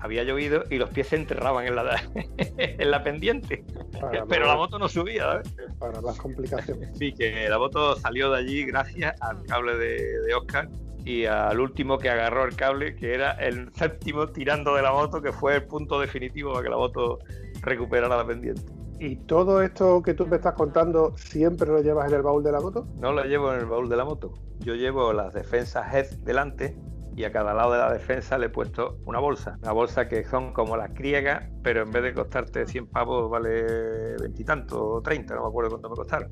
había 0.00 0.24
llovido 0.24 0.64
y 0.70 0.78
los 0.78 0.90
pies 0.90 1.08
se 1.08 1.16
enterraban 1.16 1.66
en 1.66 1.76
la, 1.76 2.02
en 2.56 2.90
la 2.90 3.02
pendiente. 3.02 3.64
Pero 4.28 4.46
la 4.46 4.56
moto 4.56 4.78
no 4.78 4.88
subía. 4.88 5.42
Para 5.78 6.00
más 6.00 6.16
complicaciones. 6.16 6.96
Sí, 6.98 7.12
que 7.12 7.48
la 7.48 7.58
moto 7.58 7.96
salió 7.96 8.30
de 8.30 8.38
allí 8.38 8.64
gracias 8.64 9.20
al 9.20 9.44
cable 9.44 9.76
de, 9.76 10.20
de 10.22 10.34
Oscar 10.34 10.68
y 11.04 11.24
al 11.24 11.60
último 11.60 11.98
que 11.98 12.10
agarró 12.10 12.44
el 12.44 12.56
cable, 12.56 12.94
que 12.94 13.14
era 13.14 13.32
el 13.32 13.72
séptimo 13.74 14.28
tirando 14.28 14.74
de 14.74 14.82
la 14.82 14.92
moto, 14.92 15.22
que 15.22 15.32
fue 15.32 15.56
el 15.56 15.64
punto 15.64 16.00
definitivo 16.00 16.52
para 16.52 16.64
que 16.64 16.70
la 16.70 16.76
moto 16.76 17.18
recuperara 17.62 18.16
la 18.16 18.26
pendiente. 18.26 18.62
¿Y 18.98 19.16
todo 19.16 19.62
esto 19.62 20.02
que 20.02 20.12
tú 20.12 20.26
me 20.26 20.36
estás 20.36 20.52
contando 20.54 21.16
siempre 21.16 21.68
lo 21.68 21.80
llevas 21.80 22.08
en 22.08 22.16
el 22.16 22.22
baúl 22.22 22.44
de 22.44 22.52
la 22.52 22.60
moto? 22.60 22.86
No 22.98 23.12
lo 23.12 23.24
llevo 23.24 23.52
en 23.54 23.60
el 23.60 23.66
baúl 23.66 23.88
de 23.88 23.96
la 23.96 24.04
moto. 24.04 24.34
Yo 24.58 24.74
llevo 24.74 25.14
las 25.14 25.32
defensas 25.32 25.94
head 25.94 26.10
delante 26.18 26.76
y 27.16 27.24
a 27.24 27.32
cada 27.32 27.54
lado 27.54 27.72
de 27.72 27.78
la 27.78 27.92
defensa 27.92 28.38
le 28.38 28.46
he 28.46 28.48
puesto 28.48 28.98
una 29.04 29.18
bolsa. 29.18 29.58
Una 29.62 29.72
bolsa 29.72 30.08
que 30.08 30.24
son 30.24 30.52
como 30.52 30.76
las 30.76 30.92
griegas, 30.94 31.48
pero 31.62 31.82
en 31.82 31.90
vez 31.90 32.02
de 32.02 32.14
costarte 32.14 32.66
100 32.66 32.86
pavos 32.88 33.30
vale 33.30 34.16
veintitantos 34.20 34.78
o 34.80 35.02
30, 35.02 35.34
no 35.34 35.42
me 35.42 35.48
acuerdo 35.48 35.70
cuánto 35.70 35.90
me 35.90 35.96
costaron. 35.96 36.30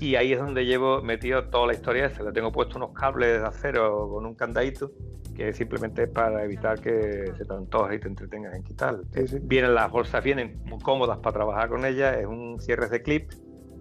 Y 0.00 0.16
ahí 0.16 0.32
es 0.32 0.38
donde 0.38 0.66
llevo 0.66 1.00
metido 1.00 1.44
toda 1.44 1.68
la 1.68 1.74
historia 1.74 2.06
esa. 2.06 2.24
Le 2.24 2.32
tengo 2.32 2.50
puesto 2.50 2.76
unos 2.76 2.92
cables 2.92 3.40
de 3.40 3.46
acero 3.46 4.08
con 4.08 4.26
un 4.26 4.34
candadito 4.34 4.90
que 5.36 5.52
simplemente 5.52 6.02
es 6.02 6.08
para 6.10 6.44
evitar 6.44 6.80
que 6.80 7.32
se 7.36 7.44
te 7.44 7.54
antoje 7.54 7.94
y 7.94 8.00
te 8.00 8.08
entretengas 8.08 8.54
en 8.54 8.62
quitar. 8.62 9.00
Vienen 9.42 9.74
las 9.74 9.90
bolsas, 9.90 10.22
vienen 10.24 10.60
muy 10.64 10.80
cómodas 10.80 11.18
para 11.18 11.34
trabajar 11.34 11.68
con 11.68 11.84
ellas, 11.84 12.16
es 12.18 12.26
un 12.26 12.58
cierre 12.60 12.88
de 12.88 13.00
clip 13.00 13.30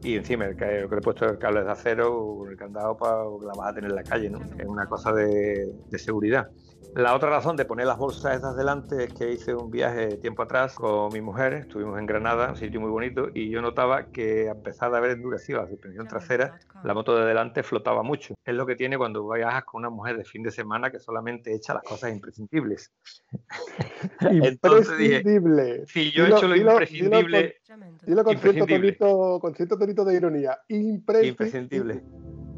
y 0.02 0.16
encima 0.16 0.46
el, 0.46 0.56
que 0.56 0.66
le 0.66 0.84
he 0.84 1.02
puesto 1.02 1.26
el 1.26 1.38
cable 1.38 1.64
de 1.64 1.72
acero, 1.72 2.48
el 2.50 2.58
candado 2.58 2.98
para 2.98 3.24
la 3.24 3.54
vas 3.56 3.72
a 3.72 3.74
tener 3.74 3.90
en 3.92 3.96
la 3.96 4.04
calle, 4.04 4.30
¿no? 4.30 4.40
Es 4.58 4.66
una 4.68 4.88
cosa 4.88 5.14
de 5.14 5.74
seguridad. 5.98 6.48
La 6.96 7.16
otra 7.16 7.30
razón 7.30 7.56
de 7.56 7.66
poner 7.66 7.86
las 7.86 7.98
bolsas 7.98 8.38
esas 8.38 8.58
delante 8.58 9.04
es 9.04 9.14
que 9.14 9.32
hice 9.32 9.54
un 9.54 9.70
viaje 9.70 10.18
tiempo 10.18 10.42
atrás 10.42 10.74
con 10.74 11.14
mi 11.14 11.22
mujer, 11.22 11.54
estuvimos 11.54 12.00
en 12.00 12.08
Granada, 12.08 12.50
un 12.50 12.56
sitio 12.56 12.82
muy 12.82 12.90
bonito, 12.90 13.30
y 13.34 13.50
yo 13.50 13.62
notaba 13.62 14.08
que 14.08 14.50
a 14.50 14.56
pesar 14.56 14.92
de 14.92 14.98
haber 14.98 15.12
endurecido 15.12 15.62
la 15.62 15.68
suspensión 15.68 16.08
trasera, 16.08 16.60
la 16.84 16.96
moto 16.96 17.16
de 17.16 17.26
delante 17.26 17.62
flotaba 17.62 18.02
mucho. 18.02 18.34
Es 18.44 18.56
lo 18.56 18.66
que 18.66 18.76
tiene 18.76 18.98
cuando 18.98 19.30
viajas 19.30 19.66
con 19.66 19.80
una 19.80 19.92
mujer 19.92 20.18
de 20.18 20.26
fin 20.26 20.42
de 20.42 20.50
semana 20.50 20.90
que 20.90 21.00
solamente 21.00 21.54
echa 21.54 21.76
las 21.76 21.84
cosas 21.84 22.12
imprescindibles. 22.12 22.92
imprescindible. 24.32 25.86
si 25.86 26.12
yo 26.12 26.26
he 26.26 26.30
hecho 26.30 26.48
lo, 26.48 26.56
imprescindible. 26.56 27.58
Dilo 28.04 28.24
con, 28.24 28.38
cierto 28.38 28.66
tonito, 28.66 29.40
con 29.40 29.54
cierto 29.54 29.78
tonito 29.78 30.04
de 30.04 30.16
ironía. 30.16 30.58
Imprescindible. 30.68 31.28
imprescindible. 31.28 32.04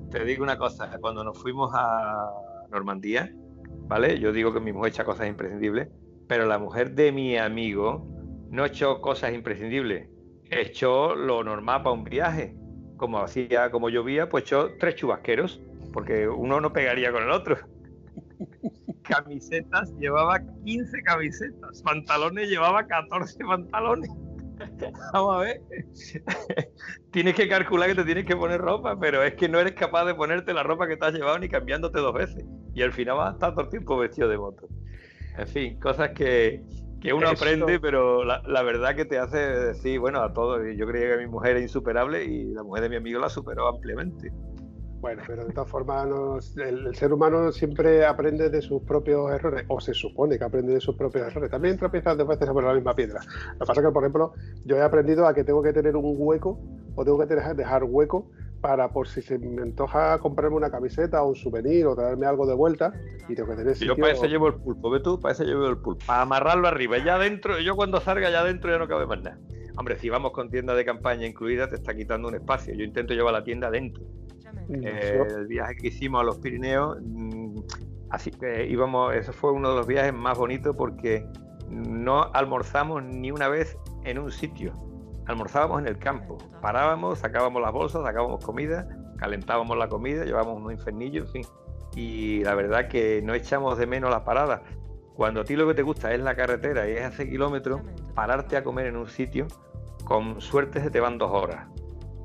Te 0.10 0.24
digo 0.24 0.44
una 0.44 0.58
cosa, 0.58 0.90
cuando 1.00 1.24
nos 1.24 1.42
fuimos 1.42 1.72
a 1.74 2.30
Normandía, 2.70 3.32
¿vale? 3.92 4.22
Yo 4.22 4.32
digo 4.32 4.54
que 4.54 4.62
mi 4.62 4.72
mujer 4.72 4.94
echa 4.94 5.04
cosas 5.04 5.28
imprescindibles, 5.28 5.90
pero 6.30 6.46
la 6.46 6.58
mujer 6.58 6.92
de 6.92 7.12
mi 7.12 7.38
amigo 7.38 8.08
no 8.50 8.64
echó 8.64 9.02
cosas 9.02 9.34
imprescindibles, 9.34 10.08
echó 10.50 11.14
lo 11.14 11.44
normal 11.44 11.84
para 11.84 11.92
un 11.92 12.06
viaje. 12.06 12.56
Como 12.96 13.20
hacía, 13.20 13.70
como 13.70 13.90
llovía, 13.90 14.30
pues 14.30 14.46
echó 14.46 14.78
tres 14.80 14.96
chubasqueros, 14.96 15.60
porque 15.92 16.30
uno 16.30 16.62
no 16.62 16.72
pegaría 16.72 17.12
con 17.12 17.24
el 17.24 17.32
otro. 17.32 17.58
Camisetas, 19.04 19.94
llevaba 20.00 20.40
15 20.64 21.02
camisetas, 21.04 21.82
pantalones, 21.82 22.48
llevaba 22.48 22.88
14 22.88 23.44
pantalones. 23.44 24.10
Vamos 25.14 25.36
a 25.36 25.40
ver. 25.40 25.62
tienes 27.12 27.36
que 27.36 27.50
calcular 27.50 27.90
que 27.90 27.96
te 27.96 28.06
tienes 28.06 28.24
que 28.24 28.38
poner 28.38 28.62
ropa, 28.62 28.98
pero 28.98 29.22
es 29.22 29.34
que 29.34 29.50
no 29.50 29.60
eres 29.60 29.74
capaz 29.74 30.06
de 30.06 30.16
ponerte 30.16 30.54
la 30.54 30.64
ropa 30.64 30.88
que 30.88 30.96
te 30.96 31.06
has 31.08 31.14
llevado 31.14 31.38
ni 31.40 31.50
cambiándote 31.50 32.00
dos 32.00 32.14
veces. 32.14 32.46
Y 32.74 32.82
al 32.82 32.94
final 32.94 33.18
vas 33.18 33.30
a 33.30 33.34
estar 33.34 33.52
todo 33.52 33.66
el 33.66 33.70
tiempo 33.70 33.98
vestido 33.98 34.28
de 34.28 34.38
moto. 34.38 34.68
En 35.38 35.48
fin, 35.48 35.80
cosas 35.80 36.12
que, 36.12 36.64
uno 37.14 37.30
aprende, 37.30 37.80
pero 37.80 38.24
la, 38.24 38.42
la, 38.46 38.62
verdad 38.64 38.96
que 38.96 39.06
te 39.06 39.18
hace 39.18 39.38
decir, 39.38 40.00
bueno, 40.00 40.22
a 40.22 40.34
todos. 40.34 40.62
Yo 40.76 40.86
creía 40.88 41.16
que 41.16 41.26
mi 41.26 41.28
mujer 41.28 41.52
era 41.52 41.62
insuperable 41.62 42.24
y 42.26 42.54
la 42.54 42.64
mujer 42.64 42.84
de 42.84 42.90
mi 42.90 42.96
amigo 42.98 43.20
la 43.20 43.30
superó 43.30 43.68
ampliamente. 43.68 44.32
Bueno, 45.02 45.24
pero 45.26 45.46
de 45.46 45.52
todas 45.52 45.68
formas, 45.68 46.56
el, 46.58 46.94
ser 46.94 47.12
humano 47.12 47.52
siempre 47.52 48.06
aprende 48.06 48.52
de 48.52 48.62
sus 48.62 48.84
propios 48.84 49.32
errores, 49.32 49.66
o 49.68 49.82
se 49.82 49.96
supone 49.96 50.38
que 50.38 50.44
aprende 50.44 50.76
de 50.76 50.80
sus 50.80 50.96
propios 50.96 51.26
errores. 51.26 51.50
También 51.50 51.76
tropiezas 51.76 52.16
dos 52.16 52.28
veces 52.28 52.46
sobre 52.48 52.68
la 52.68 52.76
misma 52.76 52.94
piedra. 52.94 53.20
Lo 53.54 53.54
que 53.54 53.66
pasa 53.66 53.82
es 53.82 53.88
que, 53.88 53.92
por 53.92 54.04
ejemplo, 54.04 54.34
yo 54.64 54.76
he 54.78 54.82
aprendido 54.84 55.26
a 55.26 55.34
que 55.34 55.44
tengo 55.44 55.64
que 55.64 55.74
tener 55.74 55.96
un 55.96 56.14
hueco, 56.20 56.60
o 56.94 57.04
tengo 57.04 57.18
que 57.18 57.26
dejar 57.26 57.84
hueco 57.84 58.30
para 58.62 58.90
por 58.90 59.08
si 59.08 59.22
se 59.22 59.40
me 59.40 59.62
antoja 59.62 60.20
comprarme 60.20 60.56
una 60.56 60.70
camiseta 60.70 61.22
o 61.24 61.30
un 61.30 61.36
souvenir 61.36 61.88
o 61.88 61.96
traerme 61.96 62.28
algo 62.28 62.46
de 62.46 62.54
vuelta 62.54 62.94
y 63.28 63.36
tengo 63.36 63.50
que 63.50 63.56
tener 63.56 63.74
sitio... 63.74 63.96
Yo 63.96 64.02
para 64.02 64.14
eso 64.14 64.26
llevo 64.26 64.48
el 64.48 64.54
pulpo, 64.54 64.90
ve 64.90 65.00
tú, 65.00 65.20
para 65.20 65.34
eso 65.34 65.44
llevo 65.44 65.68
el 65.68 65.78
pulpo. 65.78 66.06
Para 66.06 66.22
amarrarlo 66.22 66.68
arriba, 66.68 66.98
ya 67.00 67.16
adentro, 67.16 67.60
yo 67.60 67.76
cuando 67.76 68.00
salga 68.00 68.30
ya 68.30 68.42
adentro 68.42 68.72
ya 68.72 68.78
no 68.78 68.88
cabe 68.88 69.08
más 69.08 69.22
nada. 69.22 69.40
Hombre, 69.78 69.98
si 69.98 70.10
vamos 70.10 70.32
con 70.32 70.50
tienda 70.50 70.76
de 70.76 70.86
campaña 70.86 71.26
incluida, 71.26 71.68
te 71.68 71.76
está 71.76 71.96
quitando 71.96 72.28
un 72.28 72.36
espacio. 72.36 72.74
Yo 72.74 72.84
intento 72.84 73.14
llevar 73.14 73.34
la 73.34 73.44
tienda 73.44 73.68
adentro. 73.68 74.04
Eh, 74.70 75.26
el 75.38 75.48
viaje 75.48 75.76
que 75.76 75.88
hicimos 75.88 76.22
a 76.22 76.24
los 76.24 76.38
Pirineos, 76.40 76.98
mm, 77.02 77.56
así 78.10 78.32
que 78.32 78.68
íbamos, 78.68 79.16
eso 79.16 79.34
fue 79.34 79.52
uno 79.52 79.70
de 79.72 79.76
los 79.78 79.88
viajes 79.88 80.14
más 80.14 80.38
bonitos 80.38 80.76
porque 80.76 81.26
no 81.70 82.32
almorzamos 82.34 83.04
ni 83.04 83.32
una 83.32 83.48
vez 83.48 83.78
en 84.04 84.20
un 84.20 84.32
sitio. 84.32 84.74
Almorzábamos 85.28 85.82
en 85.82 85.88
el 85.88 85.98
campo, 85.98 86.38
parábamos, 86.62 87.20
sacábamos 87.20 87.62
las 87.62 87.72
bolsas, 87.72 88.04
sacábamos 88.04 88.44
comida, 88.44 88.88
calentábamos 89.18 89.78
la 89.78 89.88
comida, 89.88 90.26
llevábamos 90.26 90.58
unos 90.58 90.74
infernillos, 90.74 91.28
en 91.28 91.32
fin. 91.32 91.46
Y 91.96 92.44
la 92.44 92.56
verdad 92.56 92.88
que 92.88 93.22
no 93.24 93.34
echamos 93.34 93.78
de 93.78 93.86
menos 93.86 94.10
la 94.10 94.24
parada. 94.24 94.64
Cuando 95.16 95.42
a 95.42 95.44
ti 95.44 95.56
lo 95.56 95.68
que 95.68 95.74
te 95.74 95.84
gusta 95.84 96.14
es 96.14 96.22
la 96.22 96.36
carretera 96.36 96.90
y 96.90 96.94
es 96.94 97.04
hace 97.04 97.30
kilómetros, 97.30 97.82
pararte 98.16 98.58
a 98.58 98.64
comer 98.64 98.88
en 98.88 98.98
un 98.98 99.08
sitio, 99.08 99.48
con 100.06 100.42
suerte 100.42 100.82
se 100.82 100.90
te 100.90 101.00
van 101.00 101.18
dos 101.18 101.32
horas. 101.32 101.68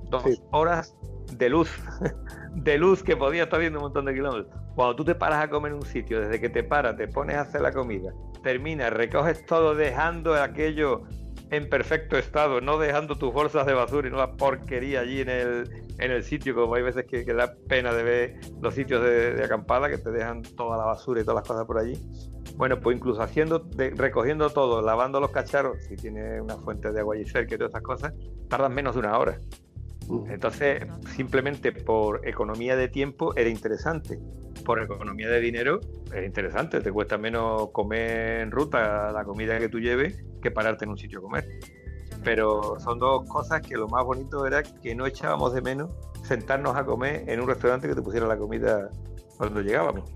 Dos 0.08 0.24
horas 0.52 0.96
de 1.32 1.50
luz, 1.50 1.70
de 2.54 2.78
luz 2.78 3.02
que 3.02 3.16
podía 3.16 3.44
estar 3.44 3.60
viendo 3.60 3.78
un 3.78 3.84
montón 3.84 4.06
de 4.06 4.14
kilómetros. 4.14 4.48
Cuando 4.74 4.96
tú 4.96 5.04
te 5.04 5.14
paras 5.14 5.44
a 5.44 5.50
comer 5.50 5.72
en 5.72 5.78
un 5.78 5.86
sitio, 5.86 6.20
desde 6.20 6.40
que 6.40 6.48
te 6.48 6.62
paras, 6.62 6.96
te 6.96 7.08
pones 7.08 7.36
a 7.36 7.42
hacer 7.42 7.60
la 7.60 7.72
comida, 7.72 8.12
terminas, 8.42 8.92
recoges 8.92 9.44
todo 9.44 9.74
dejando 9.74 10.34
aquello 10.34 11.02
en 11.50 11.68
perfecto 11.68 12.16
estado, 12.18 12.60
no 12.60 12.78
dejando 12.78 13.16
tus 13.16 13.32
bolsas 13.32 13.66
de 13.66 13.74
basura 13.74 14.08
y 14.08 14.10
no 14.10 14.16
la 14.16 14.32
porquería 14.32 15.00
allí 15.00 15.20
en 15.20 15.28
el, 15.28 15.84
en 15.98 16.10
el 16.10 16.24
sitio, 16.24 16.54
como 16.54 16.74
hay 16.74 16.82
veces 16.82 17.04
que, 17.06 17.24
da 17.24 17.54
pena 17.68 17.92
de 17.92 18.02
ver 18.02 18.40
los 18.60 18.74
sitios 18.74 19.02
de, 19.02 19.42
acampada 19.44 19.88
que 19.88 19.98
te 19.98 20.10
dejan 20.10 20.42
toda 20.42 20.76
la 20.76 20.84
basura 20.84 21.20
y 21.20 21.24
todas 21.24 21.42
las 21.42 21.48
cosas 21.48 21.64
por 21.66 21.78
allí. 21.78 21.94
Bueno, 22.56 22.80
pues 22.80 22.96
incluso 22.96 23.22
haciendo, 23.22 23.68
recogiendo 23.76 24.50
todo, 24.50 24.82
lavando 24.82 25.20
los 25.20 25.30
cacharros, 25.30 25.84
si 25.84 25.96
tiene 25.96 26.40
una 26.40 26.56
fuente 26.56 26.90
de 26.90 27.00
agua 27.00 27.14
allí 27.14 27.26
cerca 27.26 27.54
y 27.54 27.58
todas 27.58 27.70
esas 27.70 27.82
cosas, 27.82 28.14
tardan 28.48 28.74
menos 28.74 28.94
de 28.94 29.00
una 29.00 29.18
hora. 29.18 29.38
Entonces, 30.28 30.86
simplemente 31.16 31.72
por 31.72 32.26
economía 32.26 32.76
de 32.76 32.88
tiempo 32.88 33.36
era 33.36 33.50
interesante. 33.50 34.18
Por 34.64 34.80
economía 34.80 35.28
de 35.28 35.40
dinero 35.40 35.80
es 36.14 36.24
interesante. 36.24 36.80
Te 36.80 36.92
cuesta 36.92 37.18
menos 37.18 37.70
comer 37.70 38.40
en 38.40 38.50
ruta 38.52 39.10
la 39.12 39.24
comida 39.24 39.58
que 39.58 39.68
tú 39.68 39.80
lleves 39.80 40.24
que 40.40 40.50
pararte 40.50 40.84
en 40.84 40.90
un 40.90 40.98
sitio 40.98 41.18
a 41.18 41.22
comer. 41.22 41.48
Pero 42.24 42.78
son 42.80 42.98
dos 42.98 43.28
cosas 43.28 43.60
que 43.60 43.76
lo 43.76 43.88
más 43.88 44.04
bonito 44.04 44.46
era 44.46 44.62
que 44.62 44.94
no 44.94 45.06
echábamos 45.06 45.54
de 45.54 45.60
menos 45.62 45.90
sentarnos 46.22 46.76
a 46.76 46.84
comer 46.84 47.24
en 47.28 47.40
un 47.40 47.46
restaurante 47.46 47.88
que 47.88 47.94
te 47.94 48.02
pusiera 48.02 48.26
la 48.26 48.36
comida 48.36 48.90
cuando 49.36 49.60
llegábamos. 49.60 50.10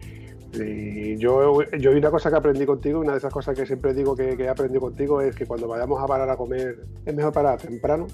Y 0.53 1.17
yo, 1.17 1.63
yo 1.79 1.93
una 1.93 2.11
cosa 2.11 2.29
que 2.29 2.37
aprendí 2.37 2.67
contigo, 2.67 3.01
una 3.01 3.13
de 3.13 3.19
esas 3.19 3.33
cosas 3.33 3.57
que 3.57 3.65
siempre 3.65 3.95
digo 3.95 4.17
que, 4.17 4.37
que 4.37 4.45
he 4.45 4.49
aprendido 4.49 4.81
contigo 4.81 5.21
es 5.21 5.37
que 5.37 5.47
cuando 5.47 5.69
vayamos 5.69 6.03
a 6.03 6.07
parar 6.07 6.29
a 6.29 6.37
comer, 6.37 6.87
es 7.05 7.15
mejor 7.15 7.33
parar 7.33 7.61
temprano 7.61 8.09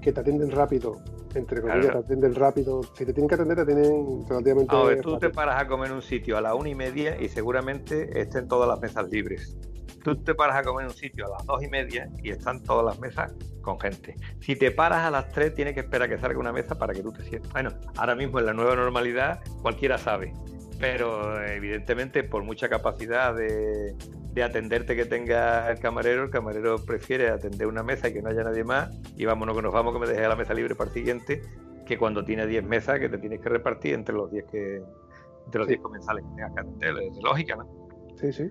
que 0.00 0.12
te 0.12 0.20
atienden 0.20 0.50
rápido, 0.50 0.96
entre 1.34 1.60
comillas, 1.60 1.92
te 1.92 1.98
atienden 1.98 2.34
rápido. 2.34 2.80
Si 2.94 3.04
te 3.04 3.12
tienen 3.12 3.28
que 3.28 3.34
atender, 3.34 3.56
te 3.56 3.66
tienen 3.66 4.26
relativamente. 4.28 4.74
A 4.74 4.82
ver, 4.82 5.00
tú 5.00 5.18
te 5.18 5.30
paras 5.30 5.62
a 5.62 5.68
comer 5.68 5.90
en 5.90 5.96
un 5.96 6.02
sitio 6.02 6.36
a 6.36 6.40
la 6.40 6.54
una 6.54 6.70
y 6.70 6.74
media 6.74 7.20
y 7.20 7.28
seguramente 7.28 8.20
estén 8.20 8.48
todas 8.48 8.68
las 8.68 8.80
mesas 8.80 9.08
libres. 9.10 9.56
Tú 10.02 10.16
te 10.16 10.34
paras 10.34 10.56
a 10.56 10.62
comer 10.62 10.84
en 10.84 10.90
un 10.90 10.96
sitio 10.96 11.26
a 11.26 11.30
las 11.30 11.46
dos 11.46 11.62
y 11.62 11.68
media 11.68 12.08
y 12.22 12.30
están 12.30 12.62
todas 12.62 12.84
las 12.84 12.98
mesas 13.00 13.32
con 13.60 13.78
gente. 13.78 14.14
Si 14.40 14.56
te 14.56 14.70
paras 14.70 15.04
a 15.04 15.10
las 15.10 15.30
tres, 15.30 15.54
tienes 15.54 15.74
que 15.74 15.80
esperar 15.80 16.08
a 16.08 16.14
que 16.14 16.18
salga 16.18 16.38
una 16.38 16.52
mesa 16.52 16.78
para 16.78 16.94
que 16.94 17.02
tú 17.02 17.12
te 17.12 17.22
sientas. 17.22 17.52
Bueno, 17.52 17.70
ahora 17.96 18.14
mismo 18.14 18.38
en 18.38 18.46
la 18.46 18.54
nueva 18.54 18.76
normalidad 18.76 19.40
cualquiera 19.62 19.98
sabe, 19.98 20.32
pero 20.78 21.42
evidentemente 21.44 22.24
por 22.24 22.44
mucha 22.44 22.68
capacidad 22.68 23.34
de, 23.34 23.94
de 24.32 24.42
atenderte 24.42 24.96
que 24.96 25.04
tenga 25.04 25.70
el 25.70 25.78
camarero, 25.80 26.24
el 26.24 26.30
camarero 26.30 26.76
prefiere 26.84 27.28
atender 27.28 27.66
una 27.66 27.82
mesa 27.82 28.08
y 28.08 28.14
que 28.14 28.22
no 28.22 28.30
haya 28.30 28.44
nadie 28.44 28.64
más 28.64 28.90
y 29.16 29.24
vámonos 29.24 29.56
que 29.56 29.62
nos 29.62 29.72
vamos 29.72 29.92
que 29.92 30.00
me 30.00 30.06
deje 30.06 30.26
la 30.26 30.36
mesa 30.36 30.54
libre 30.54 30.74
para 30.74 30.88
el 30.88 30.94
siguiente 30.94 31.42
que 31.84 31.98
cuando 31.98 32.24
tiene 32.24 32.46
10 32.46 32.64
mesas 32.64 33.00
que 33.00 33.08
te 33.08 33.18
tienes 33.18 33.40
que 33.40 33.48
repartir 33.48 33.94
entre 33.94 34.14
los 34.14 34.30
10 34.30 34.44
que 34.46 34.82
entre 35.46 35.58
los 35.58 35.68
10 35.68 35.80
comensales 35.80 36.24
que 36.24 36.30
tengas 36.36 36.54
que 36.54 36.60
atender, 36.60 36.94
es 37.02 37.16
lógica, 37.22 37.56
¿no? 37.56 37.88
Sí, 38.20 38.32
sí. 38.32 38.48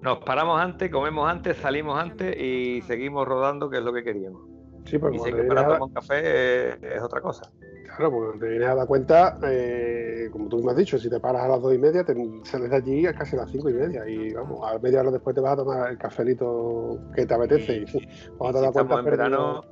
Nos 0.00 0.18
paramos 0.18 0.60
antes, 0.60 0.90
comemos 0.90 1.28
antes, 1.28 1.56
salimos 1.56 1.98
antes 2.00 2.36
y 2.36 2.82
seguimos 2.82 3.26
rodando, 3.26 3.68
que 3.68 3.78
es 3.78 3.82
lo 3.82 3.92
que 3.92 4.04
queríamos. 4.04 4.42
Sí, 4.84 4.98
porque 4.98 5.16
y 5.16 5.20
si 5.20 5.32
para 5.32 5.62
tomar 5.64 5.82
un 5.82 5.90
café 5.90 6.68
es, 6.70 6.82
es 6.82 7.02
otra 7.02 7.20
cosa. 7.20 7.50
Claro, 7.84 8.12
porque 8.12 8.38
te 8.38 8.48
vienes 8.48 8.68
a 8.68 8.74
dar 8.76 8.86
cuenta, 8.86 9.38
eh, 9.42 10.28
como 10.30 10.48
tú 10.48 10.62
me 10.62 10.70
has 10.70 10.76
dicho, 10.76 10.98
si 10.98 11.10
te 11.10 11.18
paras 11.18 11.42
a 11.42 11.48
las 11.48 11.60
dos 11.60 11.74
y 11.74 11.78
media, 11.78 12.04
te 12.04 12.14
sales 12.44 12.70
de 12.70 12.76
allí 12.76 13.06
a 13.06 13.12
casi 13.14 13.34
las 13.36 13.50
cinco 13.50 13.68
y 13.70 13.74
media. 13.74 14.08
Y 14.08 14.32
vamos, 14.34 14.60
a 14.70 14.78
media 14.78 15.00
hora 15.00 15.10
después 15.10 15.34
te 15.34 15.40
vas 15.40 15.54
a 15.54 15.56
tomar 15.56 15.90
el 15.90 15.98
cafelito 15.98 16.98
que 17.14 17.26
te 17.26 17.34
apetece. 17.34 17.72
Y, 17.72 17.82
Y- 17.82 17.86
cuando 18.38 18.58
Y 18.58 18.62
te 18.62 18.66
si 18.70 18.76
das 18.76 18.82
estamos 18.82 18.98
en 19.00 19.04
verano, 19.04 19.36
perdido- 19.36 19.64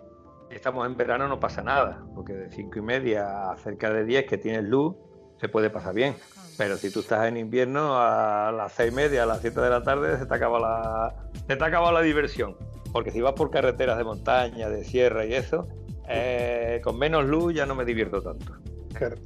estamos 0.51 0.87
en 0.87 0.97
verano 0.97 1.29
no 1.29 1.39
pasa 1.39 1.63
nada, 1.63 2.05
porque 2.15 2.33
de 2.33 2.51
5 2.51 2.79
y 2.79 2.83
media 2.83 3.51
a 3.51 3.57
cerca 3.59 3.91
de 3.93 4.05
10 4.05 4.27
que 4.27 4.39
tienes 4.39 4.65
luz, 4.65 4.97
se 5.39 5.49
puede 5.49 5.71
pasar 5.71 5.95
bien. 5.95 6.17
Pero 6.57 6.77
si 6.77 6.91
tú 6.91 7.01
estás 7.01 7.27
en 7.27 7.37
invierno, 7.37 7.99
a 7.99 8.51
las 8.53 8.73
6 8.73 8.93
y 8.93 8.95
media, 8.95 9.25
a 9.25 9.27
las 9.27 9.41
7 9.41 9.61
de 9.61 9.71
la 9.71 9.83
tarde, 9.83 10.19
se 10.19 10.27
te 10.27 10.35
acaba 10.35 10.59
la, 10.59 11.31
se 11.47 11.57
te 11.57 11.65
acaba 11.65 11.93
la 11.93 12.01
diversión. 12.01 12.57
Porque 12.93 13.11
si 13.11 13.21
vas 13.21 13.35
por 13.35 13.51
carreteras 13.51 13.99
de 13.99 14.05
montaña, 14.05 14.71
de 14.71 14.85
sierra 14.85 15.27
y 15.27 15.35
eso, 15.35 15.69
eh, 16.09 16.81
con 16.83 16.99
menos 16.99 17.27
luz 17.27 17.55
ya 17.55 17.67
no 17.67 17.75
me 17.75 17.85
divierto 17.85 18.23
tanto. 18.23 18.55
Claro. 18.95 19.17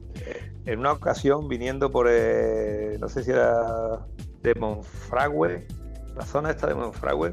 En 0.66 0.78
una 0.81 0.93
ocasión, 0.93 1.49
viniendo 1.49 1.91
por, 1.91 2.09
eh, 2.11 2.97
no 3.01 3.09
sé 3.09 3.22
si 3.22 3.31
era 3.31 4.07
de 4.43 4.55
Monfragüe, 4.55 5.66
la 6.16 6.24
zona 6.24 6.51
esta 6.51 6.66
de 6.66 6.74
Monfragüe, 6.74 7.33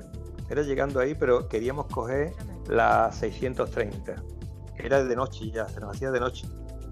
era 0.49 0.61
llegando 0.61 0.99
ahí, 0.99 1.15
pero 1.15 1.47
queríamos 1.47 1.87
coger 1.87 2.33
la 2.69 3.11
630. 3.11 4.15
Era 4.77 5.03
de 5.03 5.15
noche 5.15 5.49
ya, 5.51 5.67
se 5.67 5.79
nos 5.79 5.95
hacía 5.95 6.11
de 6.11 6.19
noche. 6.19 6.47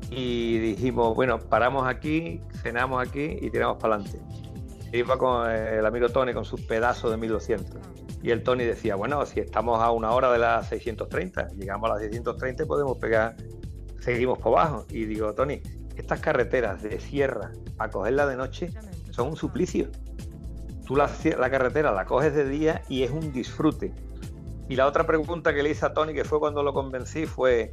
Y 0.10 0.60
dijimos, 0.60 1.16
bueno, 1.16 1.40
paramos 1.40 1.88
aquí, 1.88 2.42
cenamos 2.62 3.06
aquí 3.06 3.38
y 3.42 3.50
tiramos 3.50 3.78
para 3.78 3.96
adelante. 3.96 4.20
Iba 4.94 5.18
con 5.18 5.50
eh, 5.50 5.80
el 5.80 5.86
amigo 5.86 6.10
Tony 6.10 6.34
con 6.34 6.46
sus 6.46 6.62
pedazos 6.62 7.12
de 7.12 7.18
1200. 7.18 7.82
Y 8.22 8.32
el 8.32 8.44
Tony 8.44 8.64
decía, 8.64 8.96
bueno, 8.96 9.26
si 9.26 9.40
estamos 9.40 9.82
a 9.82 9.92
una 9.92 10.12
hora 10.12 10.32
de 10.32 10.40
las 10.40 10.70
630, 10.70 11.50
llegamos 11.50 11.90
a 11.90 11.94
las 11.94 12.02
630 12.02 12.64
y 12.64 12.66
podemos 12.66 12.98
pegar, 12.98 13.36
seguimos 14.00 14.40
por 14.40 14.58
abajo. 14.58 14.86
Y 14.90 15.06
digo, 15.06 15.34
Tony, 15.34 15.62
estas 15.96 16.20
carreteras 16.20 16.82
de 16.82 17.00
sierra 17.00 17.52
a 17.78 17.90
cogerla 17.90 18.26
de 18.26 18.36
noche 18.36 18.70
son 19.12 19.30
un 19.30 19.36
suplicio. 19.36 19.90
Tú 20.86 20.96
la, 20.96 21.10
la 21.38 21.50
carretera 21.50 21.92
la 21.92 22.06
coges 22.06 22.34
de 22.34 22.48
día 22.48 22.82
y 22.90 23.04
es 23.04 23.12
un 23.12 23.32
disfrute. 23.32 23.94
Y 24.70 24.76
la 24.76 24.88
otra 24.88 25.06
pregunta 25.06 25.54
que 25.54 25.62
le 25.62 25.70
hice 25.72 25.86
a 25.86 25.94
Tony, 25.94 26.14
que 26.14 26.24
fue 26.24 26.40
cuando 26.40 26.64
lo 26.64 26.74
convencí, 26.74 27.26
fue, 27.26 27.72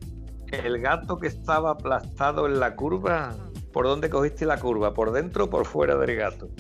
¿el 0.53 0.81
gato 0.81 1.19
que 1.19 1.29
estaba 1.29 1.71
aplastado 1.71 2.47
en 2.47 2.61
la 2.61 2.77
curva, 2.77 3.35
por 3.73 3.87
dónde 3.87 4.11
cogiste 4.11 4.47
la 4.47 4.59
curva? 4.59 4.95
¿Por 4.95 5.13
dentro 5.13 5.45
o 5.45 5.51
por 5.51 5.67
fuera 5.67 5.97
del 5.97 6.17
gato? 6.17 6.49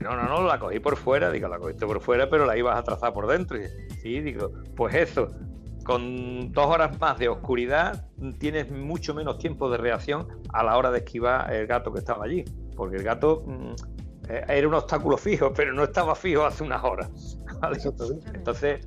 No, 0.00 0.14
no, 0.16 0.24
no, 0.28 0.42
la 0.46 0.58
cogí 0.58 0.78
por 0.78 0.96
fuera, 0.96 1.30
digo, 1.30 1.48
la 1.48 1.58
cogiste 1.58 1.86
por 1.86 2.00
fuera, 2.00 2.28
pero 2.28 2.44
la 2.44 2.56
ibas 2.56 2.78
a 2.78 2.82
trazar 2.82 3.12
por 3.12 3.26
dentro. 3.26 3.58
Y 3.58 3.66
sí, 4.00 4.20
digo, 4.20 4.52
pues 4.76 4.94
eso, 4.94 5.28
con 5.84 6.52
dos 6.52 6.66
horas 6.66 6.98
más 7.00 7.18
de 7.18 7.28
oscuridad 7.28 8.06
tienes 8.38 8.70
mucho 8.70 9.14
menos 9.14 9.38
tiempo 9.38 9.70
de 9.70 9.78
reacción 9.78 10.28
a 10.52 10.62
la 10.62 10.76
hora 10.76 10.90
de 10.90 10.98
esquivar 10.98 11.52
el 11.52 11.66
gato 11.66 11.92
que 11.92 11.98
estaba 11.98 12.24
allí, 12.24 12.44
porque 12.76 12.96
el 12.96 13.02
gato 13.02 13.44
mm, 13.46 13.72
eh, 14.28 14.44
era 14.48 14.68
un 14.68 14.74
obstáculo 14.74 15.16
fijo, 15.16 15.52
pero 15.52 15.72
no 15.72 15.84
estaba 15.84 16.14
fijo 16.14 16.44
hace 16.44 16.62
unas 16.62 16.84
horas. 16.84 17.38
Entonces, 18.34 18.86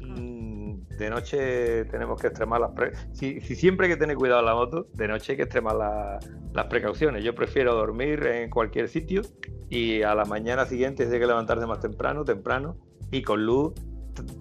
de 0.98 1.10
noche 1.10 1.86
tenemos 1.86 2.20
que 2.22 2.28
extremar 2.28 2.62
las 2.62 2.72
pre 2.72 2.92
si, 3.14 3.42
si 3.42 3.56
siempre 3.56 3.88
hay 3.88 3.94
que 3.94 4.00
tener 4.00 4.16
cuidado 4.16 4.40
en 4.42 4.46
la 4.46 4.56
moto, 4.56 4.88
de 4.94 5.08
noche 5.08 5.34
hay 5.34 5.38
que 5.38 5.44
extremar 5.44 5.76
la- 5.76 6.20
las 6.54 6.66
precauciones. 6.68 7.24
Yo 7.24 7.34
prefiero 7.34 7.74
dormir 7.74 8.26
en 8.28 8.50
cualquier 8.50 8.88
sitio 8.88 9.22
y 9.70 10.02
a 10.04 10.14
la 10.16 10.26
mañana 10.26 10.66
siguiente 10.66 11.04
hay 11.04 11.10
que 11.20 11.26
levantarse 11.28 11.66
más 11.66 11.80
temprano, 11.80 12.24
temprano 12.24 12.78
y 13.12 13.22
con 13.24 13.46
luz 13.46 13.74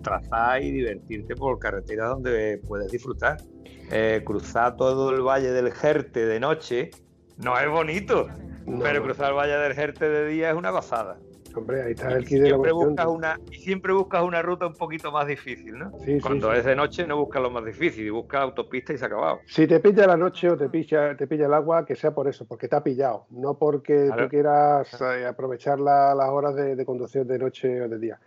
trazar 0.03 0.63
y 0.63 0.71
divertirte 0.71 1.35
por 1.35 1.59
carreteras 1.59 2.11
donde 2.11 2.61
puedes 2.69 2.93
disfrutar. 2.93 3.39
Eh, 3.91 4.23
cruzar 4.25 4.77
todo 4.77 5.11
el 5.11 5.23
valle 5.23 5.51
del 5.51 5.73
Jerte 5.73 6.27
de 6.27 6.39
noche 6.41 6.91
no 7.39 7.59
es 7.59 7.69
bonito, 7.71 8.29
No, 8.67 8.79
pero 8.81 9.03
cruzar 9.03 9.31
el 9.31 9.37
valle 9.37 9.57
del 9.57 9.75
Jerte 9.75 10.09
de 10.09 10.27
día 10.29 10.51
es 10.51 10.57
una 10.57 10.71
gozada. 10.71 11.19
Hombre, 11.55 11.83
ahí 11.83 11.93
está 11.93 12.11
Y 12.11 12.15
el 12.15 12.25
kit 12.25 12.39
de 12.39 12.43
la 12.43 12.47
siempre 12.49 12.71
cuestión. 12.73 12.89
buscas 12.91 13.07
una 13.07 13.41
y 13.51 13.55
siempre 13.57 13.93
buscas 13.93 14.23
una 14.23 14.43
ruta 14.43 14.67
un 14.67 14.75
poquito 14.75 15.13
más 15.13 15.27
difícil, 15.27 15.79
¿no? 15.79 15.93
Sí, 16.05 16.19
Cuando 16.21 16.51
sí. 16.53 16.59
es 16.59 16.65
de 16.65 16.75
noche 16.77 17.07
no 17.07 17.17
buscas 17.19 17.43
lo 17.43 17.51
más 17.51 17.65
difícil, 17.65 18.11
buscas 18.13 18.41
autopista 18.43 18.93
y 18.93 18.99
se 18.99 19.05
ha 19.05 19.09
acabado. 19.09 19.41
Si 19.47 19.67
te 19.67 19.81
pilla 19.81 20.07
la 20.07 20.17
noche 20.17 20.49
o 20.51 20.57
te 20.57 20.69
pilla, 20.69 21.17
te 21.17 21.27
pilla 21.27 21.47
el 21.47 21.55
agua, 21.55 21.85
que 21.85 21.95
sea 21.95 22.13
por 22.13 22.27
eso, 22.29 22.47
porque 22.47 22.69
te 22.69 22.77
ha 22.77 22.83
pillado, 22.83 23.27
no 23.31 23.55
porque 23.59 24.07
Claro. 24.07 24.25
tú 24.25 24.29
quieras 24.31 25.01
eh, 25.01 25.27
aprovechar 25.27 25.79
la- 25.79 26.15
las 26.15 26.29
horas 26.31 26.55
de, 26.55 26.75
de 26.77 26.85
conducción 26.85 27.27
de 27.27 27.39
noche 27.39 27.83
o 27.83 27.89
de 27.89 27.99
día. 27.99 28.19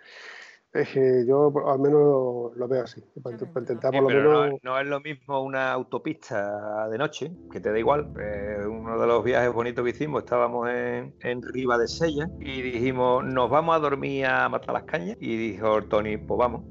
Es 0.76 0.90
que 0.90 1.26
yo 1.26 1.54
al 1.68 1.80
menos 1.80 2.02
lo, 2.02 2.52
lo 2.54 2.68
veo 2.68 2.84
así, 2.84 3.02
para, 3.24 3.38
para 3.38 3.60
intentar 3.62 3.94
Sí, 3.94 4.00
por 4.02 4.12
lo 4.14 4.20
pero 4.20 4.34
no, 4.34 4.42
menos... 4.44 4.60
no 4.62 4.78
es 4.78 4.86
lo 4.86 5.00
mismo 5.00 5.42
una 5.42 5.72
autopista 5.72 6.90
de 6.90 6.98
noche, 6.98 7.32
que 7.50 7.62
te 7.62 7.72
da 7.72 7.80
igual. 7.80 8.12
Eh, 8.20 8.58
uno 8.68 9.00
de 9.00 9.08
los 9.08 9.24
viajes 9.24 9.54
bonitos 9.54 9.86
que 9.86 9.92
hicimos, 9.92 10.24
estábamos 10.24 10.70
en, 10.70 11.16
en 11.22 11.42
Riva 11.42 11.78
de 11.78 11.88
Sella 11.88 12.28
y 12.42 12.62
dijimos, 12.62 13.24
nos 13.24 13.50
vamos 13.50 13.74
a 13.74 13.80
dormir 13.80 14.26
a 14.26 14.50
matar 14.50 14.74
las 14.74 14.84
cañas. 14.84 15.16
Y 15.22 15.38
dijo 15.38 15.82
Tony, 15.84 16.18
pues 16.18 16.38
vamos. 16.38 16.64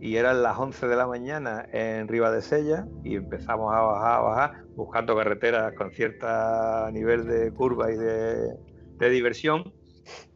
Y 0.00 0.16
eran 0.16 0.42
las 0.42 0.58
11 0.58 0.88
de 0.88 0.96
la 0.96 1.06
mañana 1.06 1.64
en 1.72 2.08
Riva 2.08 2.32
de 2.32 2.42
Sella 2.42 2.88
y 3.04 3.14
empezamos 3.14 3.72
a 3.72 3.80
bajar, 3.80 4.18
a 4.18 4.22
bajar, 4.22 4.64
buscando 4.74 5.14
carreteras 5.14 5.72
con 5.74 5.92
cierto 5.92 6.26
nivel 6.90 7.26
de 7.28 7.52
curva 7.52 7.92
y 7.92 7.96
de, 7.96 8.56
de 8.98 9.10
diversión. 9.10 9.72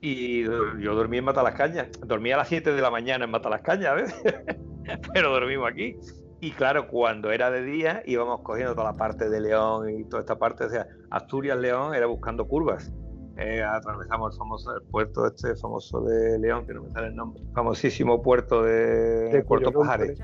Y 0.00 0.44
yo 0.44 0.94
dormí 0.94 1.18
en 1.18 1.24
Matalascañas. 1.24 1.88
Dormí 2.04 2.32
a 2.32 2.38
las 2.38 2.48
7 2.48 2.72
de 2.72 2.80
la 2.80 2.90
mañana 2.90 3.24
en 3.24 3.30
Matalascañas, 3.30 3.94
¿ves? 3.94 4.14
Pero 5.14 5.30
dormimos 5.30 5.68
aquí. 5.70 5.96
Y 6.40 6.50
claro, 6.52 6.86
cuando 6.88 7.32
era 7.32 7.50
de 7.50 7.62
día 7.62 8.02
íbamos 8.06 8.42
cogiendo 8.42 8.74
toda 8.74 8.92
la 8.92 8.96
parte 8.96 9.28
de 9.28 9.40
León 9.40 9.88
y 9.90 10.04
toda 10.04 10.20
esta 10.20 10.38
parte, 10.38 10.64
o 10.64 10.68
sea, 10.70 10.86
Asturias-León 11.10 11.94
era 11.94 12.06
buscando 12.06 12.46
curvas. 12.46 12.92
Eh, 13.38 13.62
atravesamos 13.62 14.32
el 14.32 14.38
famoso 14.38 14.76
el 14.76 14.82
puerto 14.82 15.26
este 15.26 15.54
famoso 15.56 16.00
de 16.02 16.38
León, 16.38 16.66
que 16.66 16.72
no 16.72 16.84
me 16.84 16.90
sale 16.90 17.08
el 17.08 17.16
nombre, 17.16 17.42
famosísimo 17.54 18.22
puerto 18.22 18.62
de, 18.62 19.28
de 19.28 19.44
Puerto 19.44 19.72
Pajares. 19.72 20.18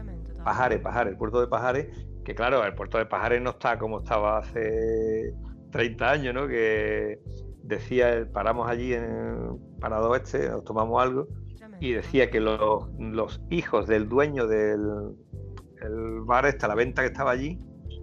Pajares, 0.44 0.80
Pajares, 0.80 1.12
el 1.12 1.18
puerto 1.18 1.40
de 1.40 1.46
Pajares, 1.46 2.06
que 2.24 2.34
claro, 2.34 2.64
el 2.64 2.74
puerto 2.74 2.98
de 2.98 3.06
Pajares 3.06 3.42
no 3.42 3.50
está 3.50 3.78
como 3.78 4.00
estaba 4.00 4.38
hace 4.38 5.34
30 5.72 6.10
años, 6.10 6.34
¿no? 6.34 6.48
Que 6.48 7.20
decía, 7.62 8.28
paramos 8.32 8.68
allí 8.68 8.94
en 8.94 9.58
parado 9.80 10.14
este, 10.14 10.48
nos 10.48 10.64
tomamos 10.64 11.02
algo, 11.02 11.28
y 11.80 11.92
decía 11.92 12.30
que 12.30 12.40
los, 12.40 12.88
los 12.98 13.40
hijos 13.50 13.86
del 13.86 14.08
dueño 14.08 14.46
del 14.46 15.16
el 15.82 16.20
bar 16.20 16.46
este, 16.46 16.68
la 16.68 16.74
venta 16.74 17.02
que 17.02 17.08
estaba 17.08 17.32
allí, 17.32 17.58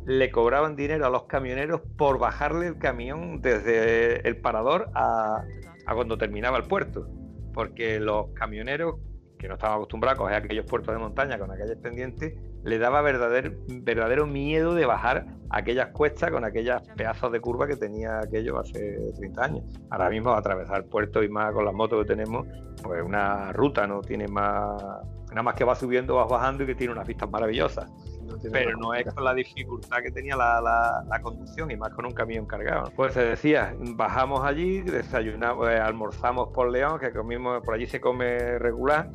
le 0.05 0.31
cobraban 0.31 0.75
dinero 0.75 1.05
a 1.05 1.09
los 1.09 1.23
camioneros 1.23 1.81
por 1.97 2.19
bajarle 2.19 2.67
el 2.67 2.77
camión 2.77 3.41
desde 3.41 4.27
el 4.27 4.37
parador 4.37 4.89
a, 4.95 5.43
a 5.85 5.95
cuando 5.95 6.17
terminaba 6.17 6.57
el 6.57 6.63
puerto. 6.63 7.07
Porque 7.53 7.99
los 7.99 8.31
camioneros, 8.31 8.95
que 9.37 9.47
no 9.47 9.55
estaban 9.55 9.77
acostumbrados 9.77 10.19
a 10.19 10.21
coger 10.21 10.35
aquellos 10.43 10.65
puertos 10.65 10.93
de 10.93 10.99
montaña 10.99 11.37
con 11.37 11.51
aquellas 11.51 11.77
pendientes, 11.77 12.33
le 12.63 12.77
daba 12.79 13.01
verdadero, 13.01 13.51
verdadero 13.67 14.25
miedo 14.27 14.73
de 14.75 14.85
bajar 14.85 15.25
aquellas 15.49 15.87
cuestas 15.87 16.29
con 16.31 16.43
aquellas 16.43 16.81
pedazos 16.95 17.31
de 17.31 17.39
curva 17.39 17.67
que 17.67 17.75
tenía 17.75 18.19
aquello 18.19 18.59
hace 18.59 18.97
30 19.17 19.43
años. 19.43 19.63
Ahora 19.89 20.09
mismo 20.09 20.31
atravesar 20.31 20.85
puertos 20.85 21.23
y 21.25 21.29
más 21.29 21.53
con 21.53 21.65
las 21.65 21.73
motos 21.73 22.01
que 22.03 22.07
tenemos, 22.13 22.45
pues 22.83 23.01
una 23.03 23.51
ruta, 23.53 23.87
no 23.87 24.01
tiene 24.01 24.27
más, 24.27 24.81
nada 25.29 25.43
más 25.43 25.55
que 25.55 25.63
va 25.63 25.75
subiendo, 25.75 26.15
vas 26.15 26.27
bajando 26.29 26.63
y 26.63 26.67
que 26.67 26.75
tiene 26.75 26.93
unas 26.93 27.07
vistas 27.07 27.29
maravillosas. 27.29 27.89
no 28.25 28.35
Pero 28.51 28.77
no 28.77 28.93
es 28.93 29.11
con 29.11 29.23
la 29.23 29.33
dificultad 29.33 29.97
que 30.03 30.11
tenía 30.11 30.35
la, 30.35 30.61
la- 30.61 31.03
la 31.09 31.19
conducción 31.21 31.71
y 31.71 31.77
más 31.77 31.89
con 31.93 32.05
un 32.05 32.11
camión 32.13 32.45
cargado. 32.45 32.91
Pues 32.95 33.13
se 33.13 33.21
decía, 33.25 33.73
bajamos 33.95 34.45
allí, 34.45 34.81
desayunamos, 34.81 35.67
eh, 35.69 35.79
almorzamos 35.79 36.49
por 36.53 36.69
León, 36.69 36.99
que 36.99 37.11
comimos, 37.11 37.63
por 37.63 37.73
allí 37.73 37.87
se 37.87 37.99
come 37.99 38.59
regular. 38.59 39.09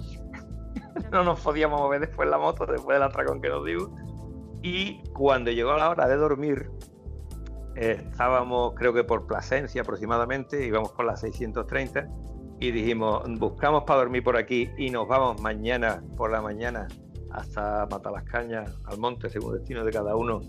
no 1.13 1.25
nos 1.25 1.41
podíamos 1.41 1.81
mover 1.81 2.01
después 2.01 2.29
la 2.29 2.39
moto, 2.39 2.67
después 2.67 2.97
del 2.97 3.03
atracón 3.03 3.41
que 3.41 3.49
nos 3.49 3.65
dio. 3.65 3.91
Y 4.63 5.03
cuando 5.13 5.51
llegó 5.51 5.77
la 5.77 5.91
hora 5.91 6.09
de 6.09 6.17
dormir, 6.17 6.71
estábamos 7.75 8.75
creo 8.75 8.95
que 8.95 9.05
por 9.05 9.27
Plasencia 9.27 9.83
aproximadamente, 9.83 10.65
íbamos 10.65 10.93
por 10.93 11.05
las 11.05 11.21
630 11.21 12.09
y 12.61 12.71
dijimos, 12.71 13.23
buscamos 13.39 13.85
para 13.85 14.01
dormir 14.01 14.23
por 14.23 14.37
aquí 14.37 14.71
y 14.79 14.91
nos 14.91 15.07
vamos 15.09 15.41
mañana 15.41 16.03
por 16.17 16.31
la 16.31 16.41
mañana 16.41 16.89
hasta 17.31 17.87
Matalascañas, 17.91 18.79
al 18.85 18.99
monte, 18.99 19.29
según 19.29 19.55
destino 19.55 19.85
de 19.85 19.91
cada 19.91 20.15
uno, 20.15 20.41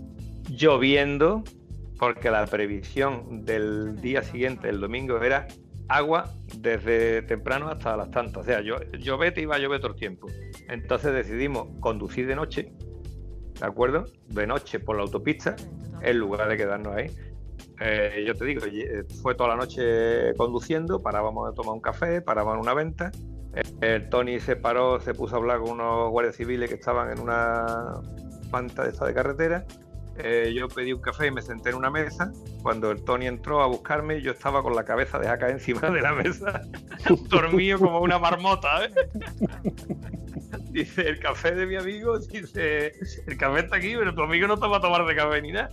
lloviendo, 0.48 1.42
porque 1.98 2.30
la 2.30 2.46
previsión 2.46 3.44
del 3.44 4.00
día 4.00 4.22
siguiente, 4.22 4.68
el 4.68 4.80
domingo, 4.80 5.20
era 5.20 5.48
agua 5.88 6.32
desde 6.58 7.22
temprano 7.22 7.68
hasta 7.68 7.96
las 7.96 8.10
tantas. 8.10 8.38
O 8.38 8.44
sea, 8.44 8.60
yo, 8.60 8.78
te 8.78 9.40
iba 9.40 9.56
a 9.56 9.58
llover 9.58 9.80
todo 9.80 9.92
el 9.92 9.98
tiempo. 9.98 10.28
Entonces 10.68 11.12
decidimos 11.12 11.68
conducir 11.80 12.26
de 12.26 12.36
noche, 12.36 12.72
¿de 13.60 13.66
acuerdo? 13.66 14.04
De 14.28 14.46
noche 14.46 14.80
por 14.80 14.96
la 14.96 15.02
autopista, 15.02 15.56
en 16.02 16.18
lugar 16.18 16.48
de 16.48 16.56
quedarnos 16.56 16.94
ahí. 16.94 17.10
Eh, 17.80 18.24
yo 18.26 18.34
te 18.34 18.44
digo, 18.44 18.64
eh, 18.66 19.04
fue 19.22 19.34
toda 19.34 19.50
la 19.50 19.56
noche 19.56 20.34
conduciendo, 20.36 21.02
parábamos 21.02 21.48
a 21.48 21.54
tomar 21.54 21.74
un 21.74 21.80
café, 21.80 22.22
parábamos 22.22 22.56
en 22.56 22.60
una 22.60 22.74
venta. 22.74 23.12
El 23.80 24.08
Tony 24.10 24.38
se 24.38 24.56
paró, 24.56 25.00
se 25.00 25.14
puso 25.14 25.36
a 25.36 25.38
hablar 25.38 25.60
con 25.60 25.72
unos 25.72 26.10
guardias 26.10 26.36
civiles 26.36 26.68
que 26.68 26.74
estaban 26.74 27.10
en 27.10 27.20
una 27.20 28.00
panta 28.50 28.84
de 28.84 28.90
esta 28.90 29.06
de 29.06 29.14
carretera 29.14 29.66
eh, 30.18 30.52
yo 30.54 30.68
pedí 30.68 30.92
un 30.92 31.00
café 31.00 31.26
y 31.26 31.30
me 31.30 31.42
senté 31.42 31.70
en 31.70 31.76
una 31.76 31.90
mesa. 31.90 32.32
Cuando 32.62 32.90
el 32.90 33.04
Tony 33.04 33.26
entró 33.26 33.62
a 33.62 33.66
buscarme, 33.66 34.20
yo 34.20 34.32
estaba 34.32 34.62
con 34.62 34.74
la 34.74 34.84
cabeza 34.84 35.18
de 35.18 35.28
acá 35.28 35.50
encima 35.50 35.90
de 35.90 36.00
la 36.00 36.12
mesa, 36.12 36.62
dormido 37.28 37.78
como 37.78 38.00
una 38.00 38.18
marmota. 38.18 38.84
¿eh? 38.84 38.90
dice, 40.70 41.08
el 41.08 41.18
café 41.18 41.54
de 41.54 41.66
mi 41.66 41.76
amigo, 41.76 42.18
dice, 42.18 42.92
el 43.26 43.36
café 43.36 43.60
está 43.60 43.76
aquí, 43.76 43.94
pero 43.96 44.14
tu 44.14 44.22
amigo 44.22 44.46
no 44.46 44.54
estaba 44.54 44.78
a 44.78 44.80
tomar 44.80 45.04
de 45.06 45.14
café 45.14 45.42
ni 45.42 45.52
nada. 45.52 45.70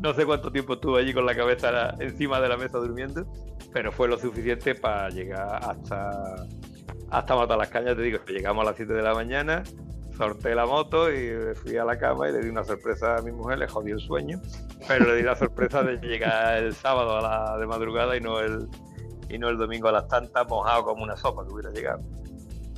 No 0.00 0.14
sé 0.14 0.24
cuánto 0.24 0.50
tiempo 0.50 0.74
estuve 0.74 1.00
allí 1.00 1.12
con 1.12 1.26
la 1.26 1.34
cabeza 1.34 1.94
encima 2.00 2.40
de 2.40 2.48
la 2.48 2.56
mesa 2.56 2.78
durmiendo, 2.78 3.26
pero 3.72 3.92
fue 3.92 4.08
lo 4.08 4.18
suficiente 4.18 4.74
para 4.74 5.10
llegar 5.10 5.60
hasta, 5.62 6.46
hasta 7.10 7.36
matar 7.36 7.58
las 7.58 7.68
cañas. 7.68 7.96
Te 7.96 8.02
digo, 8.02 8.18
llegamos 8.26 8.62
a 8.62 8.70
las 8.70 8.76
7 8.76 8.94
de 8.94 9.02
la 9.02 9.14
mañana, 9.14 9.62
sorté 10.20 10.54
la 10.54 10.66
moto 10.66 11.10
y 11.10 11.54
fui 11.54 11.78
a 11.78 11.84
la 11.84 11.98
cama 11.98 12.28
y 12.28 12.32
le 12.32 12.42
di 12.42 12.50
una 12.50 12.62
sorpresa 12.62 13.16
a 13.16 13.22
mi 13.22 13.32
mujer, 13.32 13.58
le 13.58 13.66
jodí 13.66 13.90
el 13.90 14.00
sueño, 14.00 14.38
pero 14.86 15.06
le 15.06 15.16
di 15.16 15.22
la 15.22 15.34
sorpresa 15.34 15.82
de 15.82 15.96
llegar 15.96 16.58
el 16.58 16.74
sábado 16.74 17.16
a 17.16 17.22
la 17.22 17.58
de 17.58 17.66
madrugada 17.66 18.14
y 18.18 18.20
no 18.20 18.38
el 18.38 18.68
y 19.30 19.38
no 19.38 19.48
el 19.48 19.56
domingo 19.56 19.88
a 19.88 19.92
las 19.92 20.08
tantas 20.08 20.46
mojado 20.46 20.84
como 20.84 21.04
una 21.04 21.16
sopa 21.16 21.46
que 21.46 21.52
hubiera 21.52 21.70
llegado. 21.70 22.02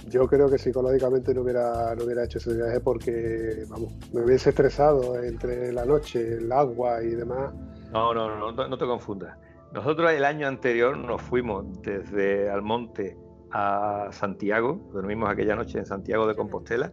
Yo 0.08 0.28
creo 0.28 0.48
que 0.48 0.58
psicológicamente 0.58 1.34
no 1.34 1.40
hubiera, 1.40 1.94
no 1.96 2.04
hubiera 2.04 2.24
hecho 2.24 2.38
ese 2.38 2.54
viaje 2.54 2.78
porque, 2.78 3.64
vamos, 3.68 3.92
me 4.12 4.22
hubiese 4.22 4.50
estresado 4.50 5.20
entre 5.20 5.72
la 5.72 5.84
noche, 5.84 6.34
el 6.36 6.52
agua 6.52 7.02
y 7.02 7.10
demás. 7.10 7.52
No, 7.90 8.14
no, 8.14 8.28
no, 8.28 8.52
no, 8.52 8.68
no 8.68 8.78
te 8.78 8.84
confundas. 8.84 9.36
Nosotros 9.72 10.12
el 10.12 10.24
año 10.24 10.46
anterior 10.46 10.96
nos 10.96 11.22
fuimos 11.22 11.64
desde 11.82 12.50
Almonte 12.50 13.16
a 13.50 14.08
Santiago, 14.12 14.78
dormimos 14.92 15.30
aquella 15.30 15.56
noche 15.56 15.78
en 15.78 15.86
Santiago 15.86 16.26
de 16.26 16.36
Compostela 16.36 16.92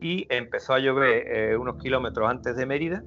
y 0.00 0.26
empezó 0.30 0.74
a 0.74 0.78
llover 0.78 1.26
eh, 1.26 1.56
unos 1.56 1.76
kilómetros 1.76 2.28
antes 2.28 2.56
de 2.56 2.66
Mérida 2.66 3.04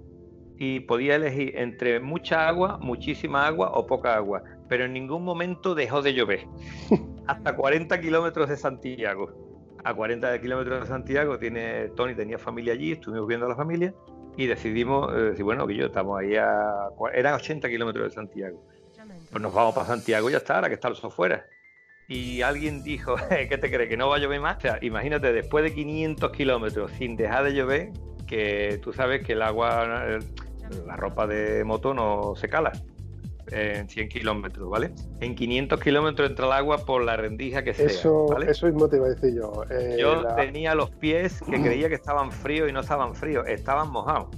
y 0.57 0.81
podía 0.81 1.15
elegir 1.15 1.57
entre 1.57 1.99
mucha 1.99 2.47
agua, 2.47 2.77
muchísima 2.79 3.47
agua 3.47 3.71
o 3.73 3.87
poca 3.87 4.15
agua, 4.15 4.43
pero 4.69 4.85
en 4.85 4.93
ningún 4.93 5.23
momento 5.23 5.75
dejó 5.75 6.01
de 6.01 6.13
llover. 6.13 6.45
Hasta 7.27 7.55
40 7.55 7.99
kilómetros 7.99 8.49
de 8.49 8.57
Santiago. 8.57 9.31
A 9.83 9.93
40 9.93 10.39
kilómetros 10.39 10.81
de 10.81 10.87
Santiago 10.87 11.37
tiene 11.39 11.89
Tony 11.89 12.15
tenía 12.15 12.37
familia 12.37 12.73
allí, 12.73 12.93
estuvimos 12.93 13.27
viendo 13.27 13.47
a 13.47 13.49
la 13.49 13.55
familia 13.55 13.93
y 14.37 14.45
decidimos 14.45 15.11
eh, 15.13 15.17
decir, 15.17 15.43
bueno, 15.43 15.67
que 15.67 15.75
yo 15.75 15.87
estamos 15.87 16.19
ahí 16.19 16.35
a... 16.35 16.89
Eran 17.13 17.33
80 17.33 17.67
kilómetros 17.67 18.05
de 18.05 18.11
Santiago. 18.11 18.63
Pues 19.31 19.41
nos 19.41 19.53
vamos 19.53 19.73
para 19.73 19.87
Santiago 19.87 20.29
y 20.29 20.33
ya 20.33 20.37
está, 20.37 20.55
ahora 20.55 20.69
que 20.69 20.75
está 20.75 20.87
el 20.87 20.95
fuera 20.95 21.45
y 22.07 22.41
alguien 22.41 22.83
dijo, 22.83 23.15
¿qué 23.29 23.57
te 23.57 23.71
crees? 23.71 23.89
¿Que 23.89 23.97
no 23.97 24.09
va 24.09 24.17
a 24.17 24.19
llover 24.19 24.41
más? 24.41 24.57
O 24.57 24.61
sea, 24.61 24.79
imagínate, 24.81 25.31
después 25.31 25.63
de 25.63 25.73
500 25.73 26.31
kilómetros 26.31 26.91
sin 26.91 27.15
dejar 27.15 27.45
de 27.45 27.53
llover, 27.53 27.91
que 28.27 28.79
tú 28.81 28.93
sabes 28.93 29.25
que 29.25 29.33
el 29.33 29.41
agua, 29.41 30.19
la 30.85 30.95
ropa 30.95 31.27
de 31.27 31.63
moto 31.63 31.93
no 31.93 32.33
se 32.35 32.49
cala 32.49 32.71
en 33.51 33.89
100 33.89 34.09
kilómetros, 34.09 34.69
¿vale? 34.69 34.91
En 35.19 35.35
500 35.35 35.79
kilómetros 35.79 36.29
entra 36.29 36.45
el 36.47 36.51
agua 36.53 36.77
por 36.79 37.03
la 37.03 37.17
rendija 37.17 37.63
que 37.63 37.73
sea. 37.73 37.85
Eso, 37.85 38.37
eso 38.39 38.65
mismo 38.67 38.87
te 38.87 38.97
iba 38.97 39.07
a 39.07 39.09
decir 39.09 39.35
yo. 39.35 39.63
Eh, 39.69 39.97
yo 39.99 40.23
tenía 40.35 40.75
los 40.75 40.89
pies 40.91 41.41
que 41.41 41.51
creía 41.61 41.89
que 41.89 41.95
estaban 41.95 42.31
fríos 42.31 42.69
y 42.69 42.73
no 42.73 42.79
estaban 42.79 43.15
fríos, 43.15 43.47
estaban 43.47 43.91
mojados. 43.91 44.29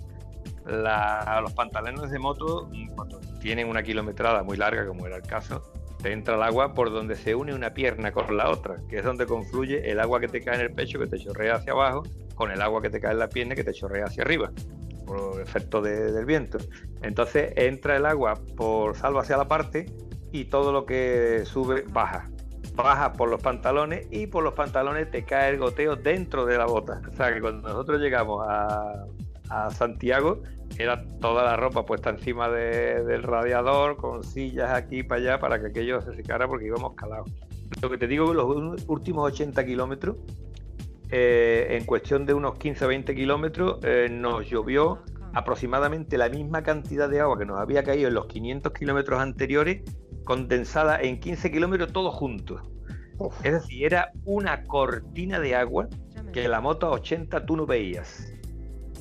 los 0.66 1.53
pantalones 1.53 2.09
de 2.09 2.20
moto, 2.20 2.70
cuando 2.95 3.20
tienen 3.39 3.68
una 3.68 3.84
kilometrada 3.84 4.43
muy 4.43 4.57
larga, 4.57 4.86
como 4.86 5.05
era 5.05 5.18
el 5.18 5.24
caso, 5.24 5.61
entra 6.04 6.36
el 6.36 6.43
agua 6.43 6.74
por 6.74 6.91
donde 6.91 7.16
se 7.16 7.36
une 7.36 7.54
una 7.54 7.74
pierna 7.74 8.12
con 8.12 8.36
la 8.36 8.50
otra, 8.50 8.78
que 8.89 8.98
es 8.98 9.04
donde 9.04 9.26
confluye 9.26 9.89
el 9.89 10.00
agua 10.00 10.20
que 10.20 10.28
te 10.28 10.41
cae 10.41 10.56
en 10.56 10.62
el 10.62 10.72
pecho, 10.72 11.00
que 11.00 11.08
te 11.08 11.18
chorrea 11.18 11.56
hacia 11.56 11.74
abajo, 11.74 12.04
con 12.36 12.52
el 12.52 12.62
agua 12.62 12.82
que 12.82 12.89
te 12.89 13.00
cae 13.00 13.14
en 13.14 13.20
la 13.20 13.30
pierna, 13.30 13.56
que 13.56 13.64
te 13.64 13.74
chorrea 13.74 14.06
hacia 14.06 14.24
arriba, 14.24 14.52
por 15.06 15.41
efecto 15.41 15.82
del 15.82 16.26
viento. 16.26 16.58
Entonces 17.02 17.54
entra 17.56 17.96
el 17.98 18.06
agua 18.06 18.36
por 18.56 18.96
salvo 18.96 19.20
hacia 19.20 19.38
la 19.38 19.48
parte 19.48 19.86
y 20.32 20.46
todo 20.46 20.72
lo 20.72 20.86
que 20.86 21.43
sube 21.46 21.86
baja. 21.88 22.30
Baja 22.76 23.14
por 23.14 23.30
los 23.30 23.41
pantalones 23.41 24.08
y 24.12 24.28
por 24.28 24.43
los 24.43 24.54
pantalones 24.54 25.10
te 25.10 25.24
cae 25.24 25.52
el 25.52 25.60
goteo 25.60 25.96
dentro 25.96 26.46
de 26.46 26.58
la 26.58 26.66
bota. 26.66 27.02
O 27.10 27.16
sea 27.16 27.34
que 27.34 27.39
cuando 27.39 27.70
nosotros 27.70 28.02
llegamos 28.02 28.46
a 28.50 29.70
Santiago, 29.70 30.41
era 30.78 31.03
toda 31.21 31.43
la 31.43 31.55
ropa 31.55 31.86
puesta 31.86 32.09
encima 32.09 32.49
del 32.49 33.23
radiador, 33.23 33.97
con 33.97 34.23
sillas 34.23 34.71
aquí 34.71 35.03
para 35.03 35.21
allá, 35.21 35.39
para 35.39 35.59
que 35.59 35.67
aquello 35.67 36.01
se 36.01 36.13
secara 36.15 36.47
porque 36.47 36.65
íbamos 36.65 36.95
calados. 36.95 37.32
Lo 37.82 37.89
que 37.89 37.97
te 37.97 38.07
digo, 38.07 38.34
los 38.34 38.84
últimos 38.88 39.32
80 39.32 39.65
kilómetros, 39.65 40.17
eh, 41.09 41.67
en 41.71 41.86
cuestión 41.86 42.26
de 42.26 42.34
unos 42.34 42.57
15 42.57 42.86
o 42.86 42.88
20 42.89 43.15
kilómetros, 43.15 43.80
eh, 43.84 44.09
nos 44.11 44.49
llovió 44.49 45.01
aproximadamente 45.34 46.17
la 46.17 46.30
misma 46.30 46.63
cantidad 46.63 47.09
de 47.09 47.19
agua 47.21 47.38
que 47.38 47.45
nos 47.45 47.59
había 47.59 47.84
caído 47.84 48.07
en 48.07 48.13
los 48.13 48.26
500 48.28 48.71
kilómetros 48.73 49.19
anteriores, 49.19 49.82
condensada 50.23 50.99
en 51.01 51.19
15 51.19 51.51
kilómetros 51.51 51.93
todos 51.93 52.13
juntos. 52.13 52.61
Es 53.43 53.53
decir, 53.53 53.86
era 53.86 54.11
una 54.26 54.63
cortina 54.63 55.39
de 55.39 55.55
agua 55.55 55.88
que 56.34 56.47
la 56.49 56.59
moto 56.59 56.88
a 56.88 56.91
80 56.91 57.45
tú 57.45 57.55
no 57.55 57.65
veías. 57.65 58.34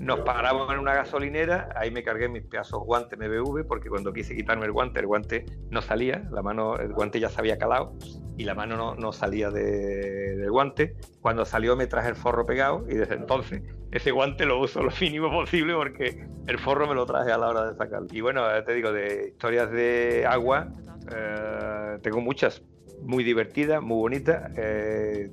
Nos 0.00 0.20
paramos 0.20 0.72
en 0.72 0.80
una 0.80 0.92
gasolinera, 0.92 1.68
ahí 1.76 1.90
me 1.90 2.02
cargué 2.02 2.28
mis 2.28 2.42
pedazos 2.42 2.82
guantes 2.84 3.16
MBV, 3.16 3.64
porque 3.66 3.88
cuando 3.88 4.12
quise 4.12 4.34
quitarme 4.34 4.66
el 4.66 4.72
guante, 4.72 4.98
el 4.98 5.06
guante 5.06 5.44
no 5.70 5.82
salía, 5.82 6.28
la 6.32 6.42
mano, 6.42 6.76
el 6.76 6.92
guante 6.92 7.20
ya 7.20 7.28
se 7.28 7.40
había 7.40 7.58
calado 7.58 7.94
y 8.36 8.42
la 8.42 8.54
mano 8.54 8.96
no, 8.96 9.12
salía 9.12 9.50
del 9.50 10.50
guante. 10.50 10.96
Cuando 11.20 11.44
salió 11.44 11.76
me 11.76 11.86
traje 11.86 12.08
el 12.08 12.16
forro 12.16 12.44
pegado 12.44 12.84
y 12.88 12.94
desde 12.94 13.14
entonces 13.14 13.62
ese 13.92 14.10
guante 14.10 14.44
lo 14.46 14.60
uso 14.60 14.82
lo 14.82 14.90
mínimo 15.00 15.30
posible 15.30 15.74
porque 15.74 16.26
el 16.48 16.58
forro 16.58 16.88
me 16.88 16.94
lo 16.94 17.06
traje 17.06 17.30
a 17.30 17.38
la 17.38 17.48
hora 17.48 17.70
de 17.70 17.76
sacarlo. 17.76 18.08
Y 18.10 18.20
bueno, 18.20 18.42
te 18.64 18.74
digo, 18.74 18.92
de 18.92 19.28
historias 19.28 19.70
de 19.70 20.26
agua, 20.28 20.72
eh, 21.14 21.98
tengo 22.02 22.20
muchas, 22.20 22.62
muy 23.02 23.22
divertidas, 23.22 23.80
muy 23.80 23.98
bonitas. 23.98 24.50
Eh, 24.56 25.30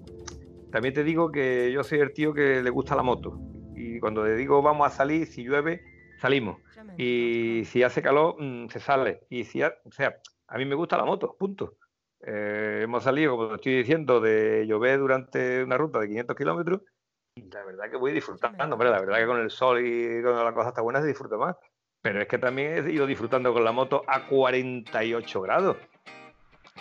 también 0.71 0.93
te 0.93 1.03
digo 1.03 1.31
que 1.31 1.71
yo 1.71 1.83
soy 1.83 1.99
el 1.99 2.13
tío 2.13 2.31
que 2.33 2.61
le 2.61 2.69
gusta 2.69 2.95
la 2.95 3.01
moto 3.01 3.39
cuando 4.01 4.25
le 4.25 4.35
digo 4.35 4.61
vamos 4.61 4.87
a 4.87 4.89
salir, 4.89 5.27
si 5.27 5.43
llueve, 5.43 5.81
salimos. 6.19 6.57
Y 6.97 7.63
si 7.65 7.83
hace 7.83 8.01
calor, 8.01 8.35
mm, 8.37 8.67
se 8.67 8.79
sale. 8.81 9.21
Y 9.29 9.45
si, 9.45 9.63
o 9.63 9.71
sea, 9.91 10.17
a 10.47 10.57
mí 10.57 10.65
me 10.65 10.75
gusta 10.75 10.97
la 10.97 11.05
moto, 11.05 11.37
punto. 11.39 11.77
Eh, 12.19 12.81
hemos 12.83 13.03
salido, 13.03 13.37
como 13.37 13.55
estoy 13.55 13.77
diciendo, 13.77 14.19
de 14.19 14.65
llover 14.67 14.99
durante 14.99 15.63
una 15.63 15.77
ruta 15.77 15.99
de 15.99 16.07
500 16.09 16.35
kilómetros 16.35 16.81
y 17.35 17.49
la 17.49 17.63
verdad 17.63 17.89
que 17.89 17.97
voy 17.97 18.11
disfrutando. 18.11 18.57
La 18.57 18.99
verdad 18.99 19.19
que 19.19 19.25
con 19.25 19.39
el 19.39 19.49
sol 19.49 19.85
y 19.85 20.21
cuando 20.21 20.43
la 20.43 20.53
cosa 20.53 20.69
está 20.69 20.81
buena 20.81 21.01
se 21.01 21.07
disfruta 21.07 21.37
más. 21.37 21.55
Pero 22.01 22.21
es 22.21 22.27
que 22.27 22.37
también 22.37 22.87
he 22.87 22.91
ido 22.91 23.05
disfrutando 23.05 23.53
con 23.53 23.63
la 23.63 23.71
moto 23.71 24.03
a 24.07 24.27
48 24.27 25.41
grados 25.41 25.77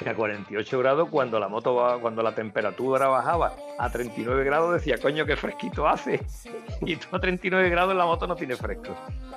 a 0.09 0.15
48 0.15 0.79
grados 0.79 1.09
cuando 1.11 1.39
la 1.39 1.49
moto 1.49 1.75
va, 1.75 2.01
cuando 2.01 2.23
la 2.23 2.35
temperatura 2.35 3.09
bajaba 3.09 3.55
a 3.79 3.91
39 3.91 4.45
grados 4.45 4.73
decía 4.73 4.99
coño 4.99 5.27
qué 5.27 5.37
fresquito 5.37 5.87
hace 5.87 6.21
y 6.81 6.97
tú 6.97 7.15
a 7.15 7.21
39 7.21 7.69
grados 7.69 7.95
la 7.95 8.05
moto 8.05 8.27
no 8.27 8.37
tiene 8.37 8.57
fresco. 8.57 8.95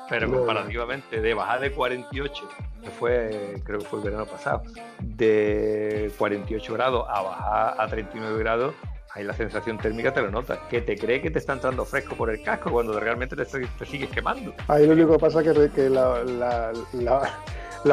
Pero 0.09 0.29
comparativamente 0.31 1.21
de 1.21 1.33
bajar 1.33 1.61
de 1.61 1.71
48 1.71 2.49
que 2.83 2.89
fue 2.89 3.61
creo 3.63 3.79
que 3.79 3.85
fue 3.85 3.99
el 3.99 4.05
verano 4.05 4.25
pasado 4.25 4.63
de 4.99 6.11
48 6.17 6.73
grados 6.73 7.05
a 7.09 7.21
bajar 7.21 7.75
a 7.81 7.87
39 7.87 8.39
grados 8.39 8.75
ahí 9.13 9.23
la 9.23 9.33
sensación 9.33 9.77
térmica 9.77 10.13
te 10.13 10.21
lo 10.21 10.31
notas 10.31 10.59
que 10.69 10.81
te 10.81 10.97
cree 10.97 11.21
que 11.21 11.31
te 11.31 11.39
está 11.39 11.53
entrando 11.53 11.85
fresco 11.85 12.15
por 12.15 12.29
el 12.29 12.41
casco 12.41 12.71
cuando 12.71 12.99
realmente 12.99 13.35
te, 13.35 13.45
sigues 13.85 14.09
quemando. 14.09 14.53
Ahí 14.67 14.85
lo 14.85 14.93
único 14.93 15.13
que 15.13 15.19
pasa 15.19 15.41
es 15.41 15.71
que, 15.71 15.89
la 15.89 16.23
la 16.23 16.73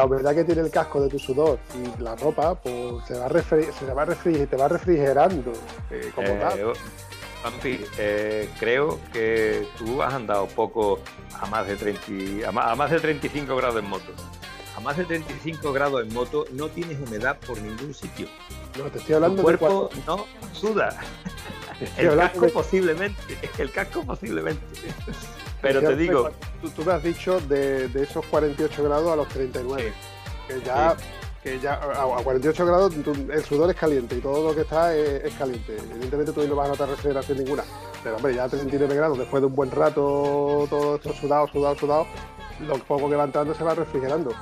humedad 0.04 0.34
que 0.34 0.44
tiene 0.44 0.62
el 0.62 0.70
casco 0.70 1.02
de 1.02 1.08
tu 1.08 1.18
sudor 1.18 1.58
y 1.74 2.02
la 2.02 2.16
ropa, 2.16 2.54
pues 2.54 3.04
se 3.06 3.18
va, 3.18 3.28
se 3.28 3.86
va 3.94 4.06
te 4.46 4.56
va 4.56 4.68
refrigerando 4.68 5.52
eh, 5.90 6.10
como 6.14 6.28
eh, 6.28 7.86
eh, 7.98 8.48
creo 8.58 8.98
que 9.12 9.66
tú 9.78 10.02
has 10.02 10.12
andado 10.14 10.46
poco 10.48 11.00
a 11.40 11.46
más 11.46 11.66
de 11.66 11.76
30, 11.76 12.48
a 12.48 12.74
más, 12.74 12.90
de 12.90 13.00
35 13.00 13.56
grados 13.56 13.82
en 13.82 13.88
moto. 13.88 14.12
a 14.76 14.80
más 14.80 14.96
de 14.96 15.04
35 15.04 15.72
grados 15.72 16.02
en 16.02 16.12
moto 16.12 16.44
no 16.52 16.68
tienes 16.68 16.98
humedad 17.00 17.38
por 17.46 17.60
ningún 17.60 17.94
sitio. 17.94 18.28
No, 18.78 18.84
te 18.84 18.98
estoy 18.98 19.14
hablando 19.14 19.36
tu 19.38 19.42
cuerpo 19.42 19.90
no 20.06 20.26
suda. 20.52 21.00
El 21.96 22.14
casco 22.14 22.46
posiblemente, 22.48 23.18
el 23.56 23.72
casco 23.72 24.04
posiblemente. 24.04 24.62
Pero 25.60 25.80
te 25.80 25.96
digo... 25.96 26.30
Tú, 26.74 26.84
me 26.84 26.92
has 26.92 27.02
dicho 27.02 27.40
de, 27.40 27.90
esos 27.94 28.24
48 28.26 28.84
grados 28.84 29.12
a 29.12 29.16
los 29.16 29.28
39. 29.28 29.92
Que 30.48 30.60
ya... 30.62 30.96
Que 31.42 31.58
ya 31.58 31.74
a, 31.74 32.22
48 32.22 32.66
grados 32.66 32.94
el 32.94 33.44
sudor 33.44 33.70
es 33.70 33.76
caliente 33.76 34.14
y 34.14 34.20
todo 34.20 34.48
lo 34.48 34.54
que 34.54 34.60
está 34.60 34.94
es, 34.94 35.32
caliente. 35.34 35.74
Evidentemente 35.90 36.32
tú 36.32 36.46
no 36.46 36.54
vas 36.54 36.66
a 36.66 36.72
notar 36.72 36.90
refrigeración 36.90 37.38
ninguna. 37.38 37.64
Pero 38.02 38.16
hombre, 38.16 38.34
ya 38.34 38.44
a 38.44 38.48
39 38.48 38.94
grados, 38.94 39.18
después 39.18 39.40
de 39.40 39.46
un 39.46 39.54
buen 39.54 39.70
rato, 39.70 40.66
todo 40.68 40.96
esto 40.96 41.14
sudado, 41.14 41.48
sudado, 41.48 41.76
sudado, 41.76 42.06
lo 42.60 42.76
poco 42.78 43.08
que 43.08 43.16
va 43.16 43.24
entrando 43.24 43.54
se 43.54 43.64
va 43.64 43.74
refrigerando. 43.74 44.32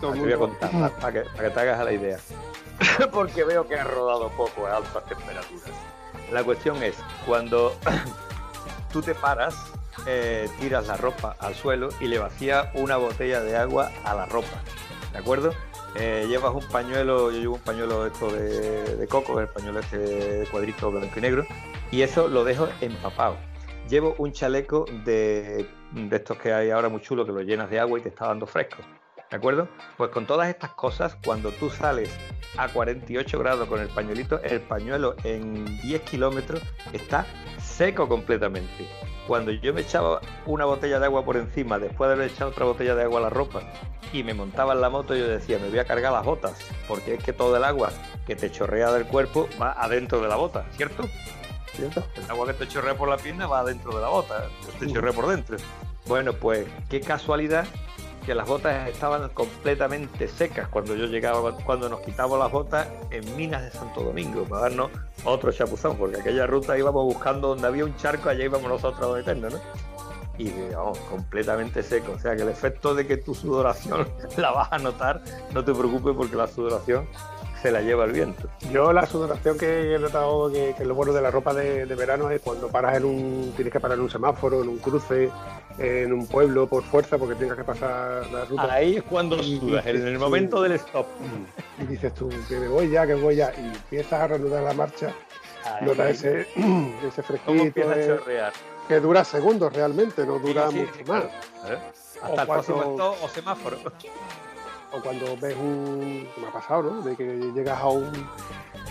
Te 0.00 0.06
voy 0.06 0.32
a 0.32 0.38
contar, 0.38 0.70
para 0.98 1.12
que, 1.12 1.28
para 1.28 1.48
que 1.48 1.54
te 1.54 1.60
hagas 1.60 1.78
a 1.78 1.84
la 1.84 1.92
idea. 1.92 2.18
Porque 3.12 3.44
veo 3.44 3.66
que 3.66 3.74
has 3.78 3.86
rodado 3.86 4.30
poco 4.30 4.66
a 4.66 4.76
altas 4.76 5.04
temperaturas. 5.04 5.70
La 6.32 6.42
cuestión 6.42 6.82
es, 6.82 6.94
cuando 7.26 7.74
tú 8.92 9.02
te 9.02 9.14
paras, 9.14 9.54
eh, 10.06 10.48
tiras 10.58 10.86
la 10.86 10.96
ropa 10.96 11.36
al 11.38 11.54
suelo 11.54 11.88
y 12.00 12.06
le 12.06 12.18
vacías 12.18 12.68
una 12.74 12.96
botella 12.96 13.40
de 13.40 13.56
agua 13.56 13.90
a 14.04 14.14
la 14.14 14.26
ropa. 14.26 14.62
¿De 15.12 15.18
acuerdo? 15.18 15.52
Eh, 15.96 16.26
llevas 16.28 16.54
un 16.54 16.66
pañuelo, 16.68 17.30
yo 17.32 17.38
llevo 17.38 17.54
un 17.56 17.60
pañuelo 17.60 18.06
esto 18.06 18.30
de, 18.30 19.06
coco, 19.08 19.40
el 19.40 19.48
pañuelo 19.48 19.80
este 19.80 20.46
cuadrito 20.50 20.90
blanco 20.90 21.18
y 21.18 21.20
negro, 21.20 21.46
y 21.90 22.02
eso 22.02 22.28
lo 22.28 22.44
dejo 22.44 22.68
empapado. 22.80 23.36
Llevo 23.88 24.14
un 24.18 24.32
chaleco 24.32 24.84
de, 25.04 25.68
de 25.92 26.16
estos 26.16 26.38
que 26.38 26.52
hay 26.52 26.70
ahora 26.70 26.88
muy 26.88 27.00
chulo 27.00 27.26
que 27.26 27.32
lo 27.32 27.42
llenas 27.42 27.70
de 27.70 27.80
agua 27.80 27.98
y 27.98 28.02
te 28.02 28.08
está 28.10 28.28
dando 28.28 28.46
fresco. 28.46 28.76
¿De 29.30 29.36
acuerdo? 29.36 29.68
Pues 29.96 30.10
con 30.10 30.26
todas 30.26 30.48
estas 30.48 30.70
cosas, 30.70 31.16
cuando 31.24 31.52
tú 31.52 31.70
sales 31.70 32.10
a 32.56 32.68
48 32.68 33.38
grados 33.38 33.68
con 33.68 33.80
el 33.80 33.88
pañuelito, 33.88 34.42
el 34.42 34.60
pañuelo 34.60 35.14
en 35.22 35.64
10 35.82 36.02
kilómetros 36.02 36.60
está 36.92 37.26
seco 37.62 38.08
completamente. 38.08 38.88
Cuando 39.28 39.52
yo 39.52 39.72
me 39.72 39.82
echaba 39.82 40.20
una 40.46 40.64
botella 40.64 40.98
de 40.98 41.06
agua 41.06 41.24
por 41.24 41.36
encima, 41.36 41.78
después 41.78 42.08
de 42.08 42.14
haber 42.14 42.30
echado 42.32 42.50
otra 42.50 42.64
botella 42.64 42.96
de 42.96 43.04
agua 43.04 43.20
a 43.20 43.22
la 43.22 43.30
ropa, 43.30 43.62
y 44.12 44.24
me 44.24 44.34
montaba 44.34 44.72
en 44.72 44.80
la 44.80 44.90
moto, 44.90 45.14
yo 45.14 45.28
decía, 45.28 45.60
me 45.60 45.68
voy 45.68 45.78
a 45.78 45.84
cargar 45.84 46.12
las 46.12 46.24
botas, 46.24 46.58
porque 46.88 47.14
es 47.14 47.22
que 47.22 47.32
todo 47.32 47.56
el 47.56 47.62
agua 47.62 47.90
que 48.26 48.34
te 48.34 48.50
chorrea 48.50 48.90
del 48.90 49.06
cuerpo 49.06 49.48
va 49.62 49.72
adentro 49.72 50.20
de 50.20 50.26
la 50.26 50.34
bota, 50.34 50.64
¿cierto? 50.72 51.04
¿Cierto? 51.76 52.02
El 52.16 52.28
agua 52.28 52.48
que 52.48 52.54
te 52.54 52.66
chorrea 52.66 52.96
por 52.96 53.08
la 53.08 53.16
pierna 53.16 53.46
va 53.46 53.60
adentro 53.60 53.94
de 53.94 54.00
la 54.00 54.08
bota, 54.08 54.48
te 54.80 54.90
chorrea 54.92 55.12
por 55.12 55.28
dentro. 55.28 55.56
Bueno, 56.06 56.32
pues 56.32 56.66
qué 56.88 57.00
casualidad 57.00 57.66
que 58.30 58.34
las 58.36 58.46
botas 58.46 58.88
estaban 58.88 59.28
completamente 59.30 60.28
secas 60.28 60.68
cuando 60.68 60.94
yo 60.94 61.06
llegaba, 61.06 61.52
cuando 61.66 61.88
nos 61.88 61.98
quitábamos 61.98 62.38
las 62.38 62.52
botas 62.52 62.86
en 63.10 63.36
Minas 63.36 63.64
de 63.64 63.72
Santo 63.72 64.04
Domingo, 64.04 64.44
para 64.44 64.68
darnos 64.68 64.92
otro 65.24 65.50
chapuzón, 65.50 65.96
porque 65.96 66.20
aquella 66.20 66.46
ruta 66.46 66.78
íbamos 66.78 67.04
buscando 67.06 67.48
donde 67.48 67.66
había 67.66 67.84
un 67.84 67.96
charco, 67.96 68.28
allá 68.28 68.44
íbamos 68.44 68.70
nosotros 68.70 69.02
a 69.02 69.16
meternos, 69.16 69.54
¿no? 69.54 69.60
Y 70.38 70.52
vamos, 70.72 70.96
completamente 71.10 71.82
seco. 71.82 72.12
O 72.12 72.20
sea 72.20 72.36
que 72.36 72.42
el 72.42 72.50
efecto 72.50 72.94
de 72.94 73.04
que 73.04 73.16
tu 73.16 73.34
sudoración 73.34 74.08
la 74.36 74.52
vas 74.52 74.70
a 74.70 74.78
notar, 74.78 75.22
no 75.52 75.64
te 75.64 75.74
preocupes 75.74 76.14
porque 76.16 76.36
la 76.36 76.46
sudoración 76.46 77.08
se 77.60 77.70
la 77.70 77.80
lleva 77.80 78.04
el 78.04 78.12
viento. 78.12 78.48
Yo 78.72 78.92
la 78.92 79.06
sudoración 79.06 79.58
que 79.58 79.94
he 79.94 79.98
notado 79.98 80.50
que, 80.50 80.70
es 80.70 80.86
lo 80.86 80.94
bueno 80.94 81.12
de 81.12 81.20
la 81.20 81.30
ropa 81.30 81.52
de, 81.52 81.84
verano 81.84 82.30
es 82.30 82.40
cuando 82.40 82.68
paras 82.68 82.96
en 82.96 83.04
un, 83.04 83.52
tienes 83.54 83.72
que 83.72 83.80
parar 83.80 83.98
en 83.98 84.04
un 84.04 84.10
semáforo, 84.10 84.62
en 84.62 84.68
un 84.68 84.78
cruce, 84.78 85.30
en 85.78 86.12
un 86.12 86.26
pueblo 86.26 86.66
por 86.66 86.82
fuerza 86.82 87.18
porque 87.18 87.34
tengas 87.34 87.56
que 87.56 87.64
pasar 87.64 88.26
la 88.32 88.44
ruta. 88.44 88.72
Ahí 88.72 88.96
es 88.96 89.02
cuando 89.02 89.42
sudas, 89.42 89.84
en 89.86 90.06
el 90.06 90.18
momento 90.18 90.62
del 90.62 90.72
stop. 90.72 91.06
Y 91.80 91.84
dices 91.84 92.14
tú, 92.14 92.30
que 92.48 92.58
me 92.58 92.68
voy 92.68 92.90
ya, 92.90 93.06
que 93.06 93.14
voy 93.14 93.36
ya, 93.36 93.52
y 93.56 93.66
empiezas 93.76 94.20
a 94.20 94.26
reanudar 94.26 94.62
la 94.62 94.72
marcha, 94.72 95.12
notas 95.82 96.10
ese, 96.10 96.46
ese 97.06 97.22
fresquito. 97.22 97.82
Que 98.88 98.98
dura 98.98 99.22
segundos 99.22 99.72
realmente, 99.72 100.26
no 100.26 100.38
dura 100.38 100.70
mucho 100.70 100.90
más. 101.06 101.24
¿Eh? 101.24 101.78
Hasta 102.22 102.42
el 102.42 102.48
próximo 102.48 102.82
stop 102.82 103.16
o 103.22 103.28
semáforo 103.28 103.76
o 104.92 105.00
cuando 105.00 105.36
ves 105.36 105.56
un. 105.56 106.28
me 106.40 106.46
ha 106.48 106.52
pasado, 106.52 106.82
¿no? 106.82 107.02
De 107.02 107.16
que 107.16 107.24
llegas 107.54 107.78
a 107.78 107.88
un, 107.88 108.10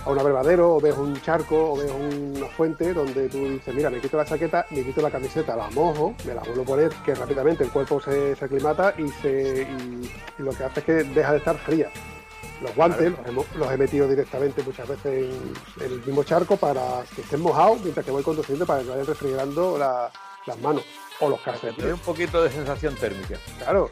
a 0.06 0.10
un 0.10 0.20
abrevadero 0.20 0.76
o 0.76 0.80
ves 0.80 0.96
un 0.98 1.20
charco 1.22 1.74
o 1.74 1.78
ves 1.78 1.92
una 1.92 2.48
fuente 2.48 2.94
donde 2.94 3.30
tú 3.30 3.38
dices, 3.50 3.74
mira, 3.74 3.90
me 3.90 4.00
quito 4.00 4.18
la 4.18 4.26
chaqueta, 4.26 4.66
me 4.70 4.84
quito 4.84 5.02
la 5.02 5.12
camiseta, 5.12 5.56
la 5.56 5.70
mojo, 5.72 6.16
me 6.26 6.34
la 6.34 6.42
vuelvo 6.42 6.62
a 6.62 6.66
poner, 6.66 6.90
que 7.06 7.16
rápidamente 7.16 7.64
el 7.64 7.72
cuerpo 7.72 8.00
se, 8.00 8.34
aclimata 8.40 8.94
y, 8.98 9.08
se, 9.22 9.64
y, 9.64 10.42
lo 10.42 10.52
que 10.52 10.64
hace 10.64 10.80
es 10.80 10.86
que 10.86 10.94
deja 10.94 11.32
de 11.32 11.38
estar 11.38 11.58
fría. 11.58 11.90
Los 12.62 12.76
guantes 12.76 13.14
los, 13.56 13.72
he, 13.72 13.78
metido 13.78 14.08
directamente 14.08 14.62
muchas 14.64 14.88
veces 14.88 15.34
en, 15.80 15.84
el 15.86 16.02
mismo 16.02 16.24
charco 16.24 16.58
para 16.58 17.04
que 17.16 17.22
estén 17.22 17.40
mojados 17.40 17.80
mientras 17.82 18.06
que 18.06 18.12
voy 18.12 18.24
conduciendo 18.24 18.66
para 18.66 18.82
que 18.82 18.90
vayan 18.90 19.06
refrigerando 19.06 19.78
las 19.78 20.60
manos 20.60 20.84
o 21.22 21.30
los 21.30 21.40
calcetines. 21.42 21.94
un 21.94 22.00
poquito 22.00 22.42
de 22.42 22.50
sensación 22.50 22.96
térmica. 22.96 23.38
Claro, 23.60 23.90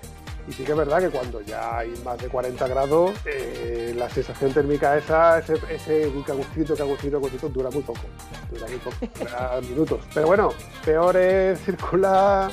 y 0.48 0.54
sí 0.54 0.64
que 0.64 0.72
es 0.72 0.78
verdad 0.78 1.00
que 1.00 1.10
cuando 1.10 1.42
ya 1.42 1.80
hay 1.80 1.94
más 2.06 2.18
de 2.18 2.30
40 2.30 2.68
grados, 2.68 3.12
eh, 3.26 3.94
la 3.96 4.10
sensación 4.10 4.54
térmica 4.54 4.98
esa, 4.98 5.40
ese, 5.40 5.56
ese 5.70 6.12
cagustito, 6.26 6.76
cagustito, 6.76 7.20
cagustito, 7.20 7.50
dura 7.50 7.70
muy 7.70 7.84
poco. 7.84 8.02
Dura 8.50 8.68
muy 8.68 8.78
poco, 8.78 8.98
dura 9.20 9.62
minutos. 9.62 10.00
Pero 10.14 10.28
bueno, 10.28 10.54
peor 10.86 11.18
es 11.18 11.60
circular 11.60 12.52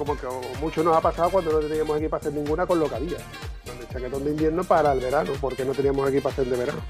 como 0.00 0.16
que 0.16 0.26
mucho 0.62 0.82
nos 0.82 0.96
ha 0.96 1.00
pasado 1.02 1.28
cuando 1.28 1.52
no 1.52 1.58
teníamos 1.58 1.98
equipación 1.98 2.34
ninguna 2.34 2.66
con 2.66 2.80
lo 2.80 2.88
que 2.88 2.94
había. 2.94 3.18
El 3.18 3.86
chaquetón 3.88 4.24
de 4.24 4.30
invierno 4.30 4.64
para 4.64 4.92
el 4.92 5.00
verano, 5.00 5.32
porque 5.42 5.62
no 5.62 5.72
teníamos 5.72 6.08
equipación 6.08 6.48
de 6.48 6.56
verano. 6.56 6.80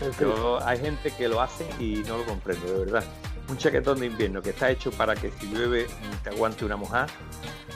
hay 0.65 0.79
gente 0.79 1.11
que 1.11 1.27
lo 1.27 1.41
hace 1.41 1.67
y 1.81 2.05
no 2.07 2.19
lo 2.19 2.25
comprendo, 2.25 2.73
de 2.73 2.85
verdad. 2.85 3.05
Un 3.51 3.59
chaquetón 3.59 4.01
de 4.01 4.07
invierno 4.07 4.41
que 4.41 4.51
está 4.51 4.71
hecho 4.71 4.91
para 4.93 5.15
que 5.15 5.31
si 5.33 5.47
llueve 5.53 5.87
te 6.23 6.31
aguante 6.31 6.65
una 6.65 6.77
mojada 6.77 7.09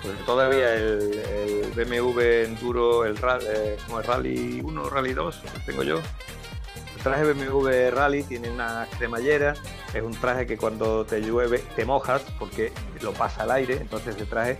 pues 0.04 0.18
todavía 0.26 0.74
el, 0.74 1.72
BMW 1.74 2.20
Enduro, 2.44 3.06
el, 3.06 3.16
eh, 3.16 3.78
como 3.86 4.00
el 4.00 4.04
Rally 4.04 4.60
1, 4.62 4.90
Rally 4.90 5.14
2, 5.14 5.42
tengo 5.64 5.82
yo. 5.82 5.98
El 6.96 7.02
traje 7.02 7.32
BMW 7.32 7.90
Rally 7.90 8.22
tiene 8.22 8.50
una 8.50 8.86
cremallera, 8.98 9.54
es 9.94 10.02
un 10.02 10.12
traje 10.12 10.46
que 10.46 10.58
cuando 10.58 11.06
te 11.06 11.20
llueve 11.20 11.58
te 11.74 11.86
mojas 11.86 12.22
porque 12.38 12.70
lo 13.00 13.12
pasa 13.12 13.44
al 13.44 13.50
aire, 13.52 13.78
entonces 13.80 14.14
ese 14.14 14.26
traje, 14.26 14.58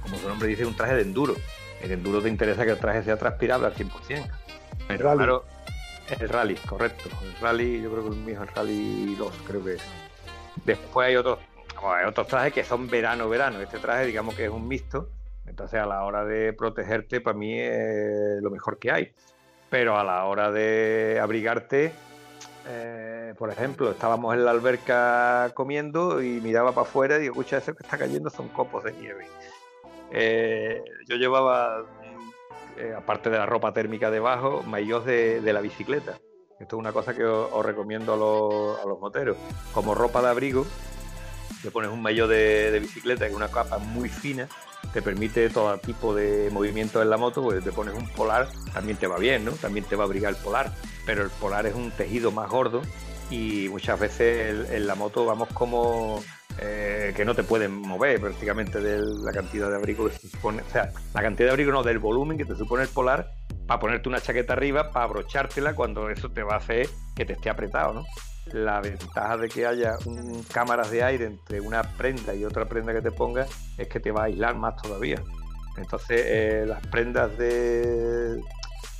como 0.00 0.16
su 0.16 0.26
nombre 0.28 0.48
dice, 0.48 0.62
es 0.62 0.68
un 0.68 0.76
traje 0.76 0.94
de 0.94 1.02
enduro. 1.02 1.34
El 1.82 1.92
enduro 1.92 2.22
te 2.22 2.28
interesa 2.30 2.64
que 2.64 2.72
el 2.72 2.78
traje 2.78 3.02
sea 3.02 3.18
transpirable 3.18 3.66
al 3.66 3.74
100%. 3.74 4.30
Pero 4.88 5.04
rally. 5.04 5.18
claro, 5.18 5.44
el 6.08 6.28
rally, 6.28 6.54
correcto. 6.54 7.10
El 7.22 7.34
rally, 7.40 7.82
yo 7.82 7.90
creo 7.90 8.04
que 8.04 8.10
el 8.10 8.16
mío 8.16 8.42
es 8.42 8.48
el 8.48 8.54
rally 8.54 9.14
2, 9.16 9.32
creo 9.46 9.64
que 9.64 9.74
es. 9.74 9.82
Después 10.64 11.08
hay 11.08 11.16
otros 11.16 11.38
otros 12.06 12.26
trajes 12.26 12.52
que 12.52 12.64
son 12.64 12.88
verano-verano. 12.88 13.60
Este 13.60 13.78
traje, 13.78 14.06
digamos 14.06 14.34
que 14.34 14.44
es 14.44 14.50
un 14.50 14.68
mixto. 14.68 15.08
Entonces, 15.46 15.80
a 15.80 15.86
la 15.86 16.04
hora 16.04 16.24
de 16.24 16.52
protegerte, 16.52 17.20
para 17.20 17.36
mí 17.36 17.58
es 17.58 18.40
lo 18.42 18.50
mejor 18.50 18.78
que 18.78 18.90
hay. 18.90 19.12
Pero 19.70 19.98
a 19.98 20.04
la 20.04 20.24
hora 20.24 20.50
de 20.50 21.18
abrigarte, 21.22 21.92
eh, 22.68 23.34
por 23.38 23.50
ejemplo, 23.50 23.90
estábamos 23.90 24.34
en 24.34 24.44
la 24.44 24.50
alberca 24.50 25.50
comiendo 25.54 26.22
y 26.22 26.40
miraba 26.40 26.72
para 26.72 26.86
afuera 26.86 27.16
y 27.16 27.22
digo, 27.22 27.32
escucha, 27.32 27.58
eso 27.58 27.74
que 27.74 27.82
está 27.82 27.96
cayendo 27.96 28.30
son 28.30 28.48
copos 28.48 28.84
de 28.84 28.92
nieve. 28.92 29.26
Eh, 30.12 30.82
yo 31.08 31.16
llevaba, 31.16 31.84
eh, 32.76 32.94
aparte 32.96 33.30
de 33.30 33.38
la 33.38 33.46
ropa 33.46 33.72
térmica 33.72 34.10
debajo, 34.10 34.62
maillos 34.62 35.04
de, 35.04 35.40
la 35.40 35.60
bicicleta. 35.60 36.18
Esto 36.60 36.76
es 36.76 36.80
una 36.80 36.92
cosa 36.92 37.14
que 37.14 37.24
os, 37.24 37.64
recomiendo 37.64 38.12
a 38.12 38.16
los, 38.16 38.78
a 38.80 38.86
los 38.86 39.00
moteros. 39.00 39.38
Como 39.72 39.94
ropa 39.94 40.20
de 40.20 40.28
abrigo, 40.28 40.66
te 41.62 41.70
pones 41.70 41.90
un 41.90 42.02
maillot 42.02 42.28
de, 42.28 42.78
bicicleta 42.80 43.24
que 43.24 43.30
es 43.30 43.36
una 43.36 43.48
capa 43.48 43.78
muy 43.78 44.10
fina, 44.10 44.46
te 44.92 45.00
permite 45.00 45.48
todo 45.48 45.78
tipo 45.78 46.14
de 46.14 46.50
movimiento 46.52 47.00
en 47.00 47.08
la 47.08 47.16
moto, 47.16 47.42
pues 47.42 47.64
te 47.64 47.72
pones 47.72 47.94
un 47.94 48.06
polar, 48.10 48.48
también 48.74 48.98
te 48.98 49.06
va 49.06 49.18
bien, 49.18 49.44
¿no? 49.44 49.52
También 49.52 49.86
te 49.86 49.96
va 49.96 50.04
a 50.04 50.06
abrigar 50.06 50.34
el 50.34 50.36
polar, 50.36 50.70
pero 51.06 51.22
el 51.22 51.30
polar 51.30 51.66
es 51.66 51.74
un 51.74 51.90
tejido 51.92 52.30
más 52.30 52.50
gordo 52.50 52.82
y 53.30 53.68
muchas 53.70 53.98
veces 53.98 54.70
en 54.70 54.86
la 54.86 54.94
moto 54.94 55.24
vamos 55.24 55.48
como 55.54 56.22
eh, 56.58 57.14
que 57.16 57.24
no 57.24 57.34
te 57.34 57.42
pueden 57.42 57.72
mover 57.72 58.20
prácticamente 58.20 58.80
de 58.80 59.00
la 59.22 59.32
cantidad 59.32 59.70
de 59.70 59.76
abrigo 59.76 60.08
que 60.08 60.18
se 60.18 60.28
supone, 60.28 60.62
o 60.62 60.70
sea, 60.70 60.92
la 61.14 61.22
cantidad 61.22 61.48
de 61.48 61.52
abrigo 61.52 61.72
no, 61.72 61.82
del 61.82 61.98
volumen 61.98 62.36
que 62.36 62.44
te 62.44 62.54
supone 62.54 62.82
el 62.82 62.88
polar 62.90 63.39
para 63.70 63.78
ponerte 63.78 64.08
una 64.08 64.20
chaqueta 64.20 64.54
arriba, 64.54 64.90
para 64.90 65.04
abrochártela 65.04 65.76
cuando 65.76 66.10
eso 66.10 66.28
te 66.28 66.42
va 66.42 66.54
a 66.54 66.56
hacer 66.56 66.88
que 67.14 67.24
te 67.24 67.34
esté 67.34 67.50
apretado, 67.50 67.94
¿no? 67.94 68.04
la 68.46 68.80
ventaja 68.80 69.36
de 69.36 69.48
que 69.48 69.64
haya 69.64 69.96
un, 70.06 70.42
cámaras 70.42 70.90
de 70.90 71.04
aire 71.04 71.26
entre 71.26 71.60
una 71.60 71.84
prenda 71.84 72.34
y 72.34 72.44
otra 72.44 72.64
prenda 72.64 72.92
que 72.92 73.00
te 73.00 73.12
ponga 73.12 73.46
es 73.78 73.86
que 73.86 74.00
te 74.00 74.10
va 74.10 74.22
a 74.22 74.24
aislar 74.24 74.56
más 74.56 74.74
todavía. 74.82 75.22
Entonces, 75.76 76.20
eh, 76.26 76.64
las 76.66 76.84
prendas 76.88 77.38
de 77.38 78.40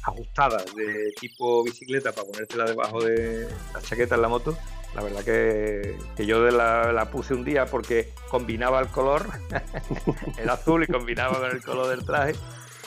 ajustadas 0.05 0.65
de 0.77 1.15
tipo 1.19 1.65
bicicleta 1.65 2.13
para 2.13 2.29
ponértela 2.29 2.65
debajo 2.67 3.03
de 3.03 3.49
la 3.75 3.83
chaqueta 3.83 4.15
en 4.15 4.23
la 4.23 4.29
moto, 4.29 4.57
la 4.95 5.03
verdad 5.03 5.25
que, 5.25 5.99
yo 6.25 6.49
la, 6.49 6.93
la, 6.93 7.11
puse 7.11 7.35
un 7.35 7.45
día 7.45 7.67
porque 7.67 8.15
combinaba 8.29 8.79
el 8.79 8.87
color, 8.87 9.27
el 10.39 10.49
azul 10.49 10.85
y 10.85 10.87
combinaba 10.87 11.41
con 11.41 11.51
el 11.51 11.61
color 11.61 11.89
del 11.89 12.07
traje 12.07 12.35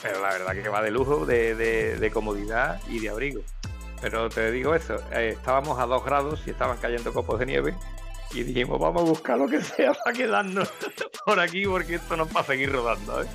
pero 0.04 0.20
la 0.20 0.28
verdad 0.28 0.52
que 0.52 0.68
va 0.68 0.82
de 0.82 0.90
lujo, 0.90 1.24
de, 1.24 2.10
comodidad 2.12 2.78
y 2.88 2.98
de 2.98 3.08
abrigo. 3.08 3.40
Pero 4.02 4.28
te 4.28 4.52
digo 4.52 4.74
eso, 4.74 4.96
eh, 5.10 5.30
estábamos 5.34 5.80
a 5.80 5.86
dos 5.86 6.04
grados 6.04 6.42
y 6.46 6.50
estaban 6.50 6.76
cayendo 6.76 7.10
copos 7.14 7.38
de 7.38 7.46
nieve 7.46 7.74
y 8.34 8.42
dijimos, 8.42 8.78
vamos 8.78 9.02
a 9.02 9.06
buscar 9.06 9.38
lo 9.38 9.48
que 9.48 9.62
sea 9.62 9.94
para 9.94 10.14
quedarnos 10.14 10.68
por 11.24 11.40
aquí 11.40 11.64
porque 11.64 11.94
esto 11.94 12.18
nos 12.18 12.28
va 12.36 12.42
a 12.42 12.44
seguir 12.44 12.70
rodando. 12.70 13.22
¿eh? 13.22 13.26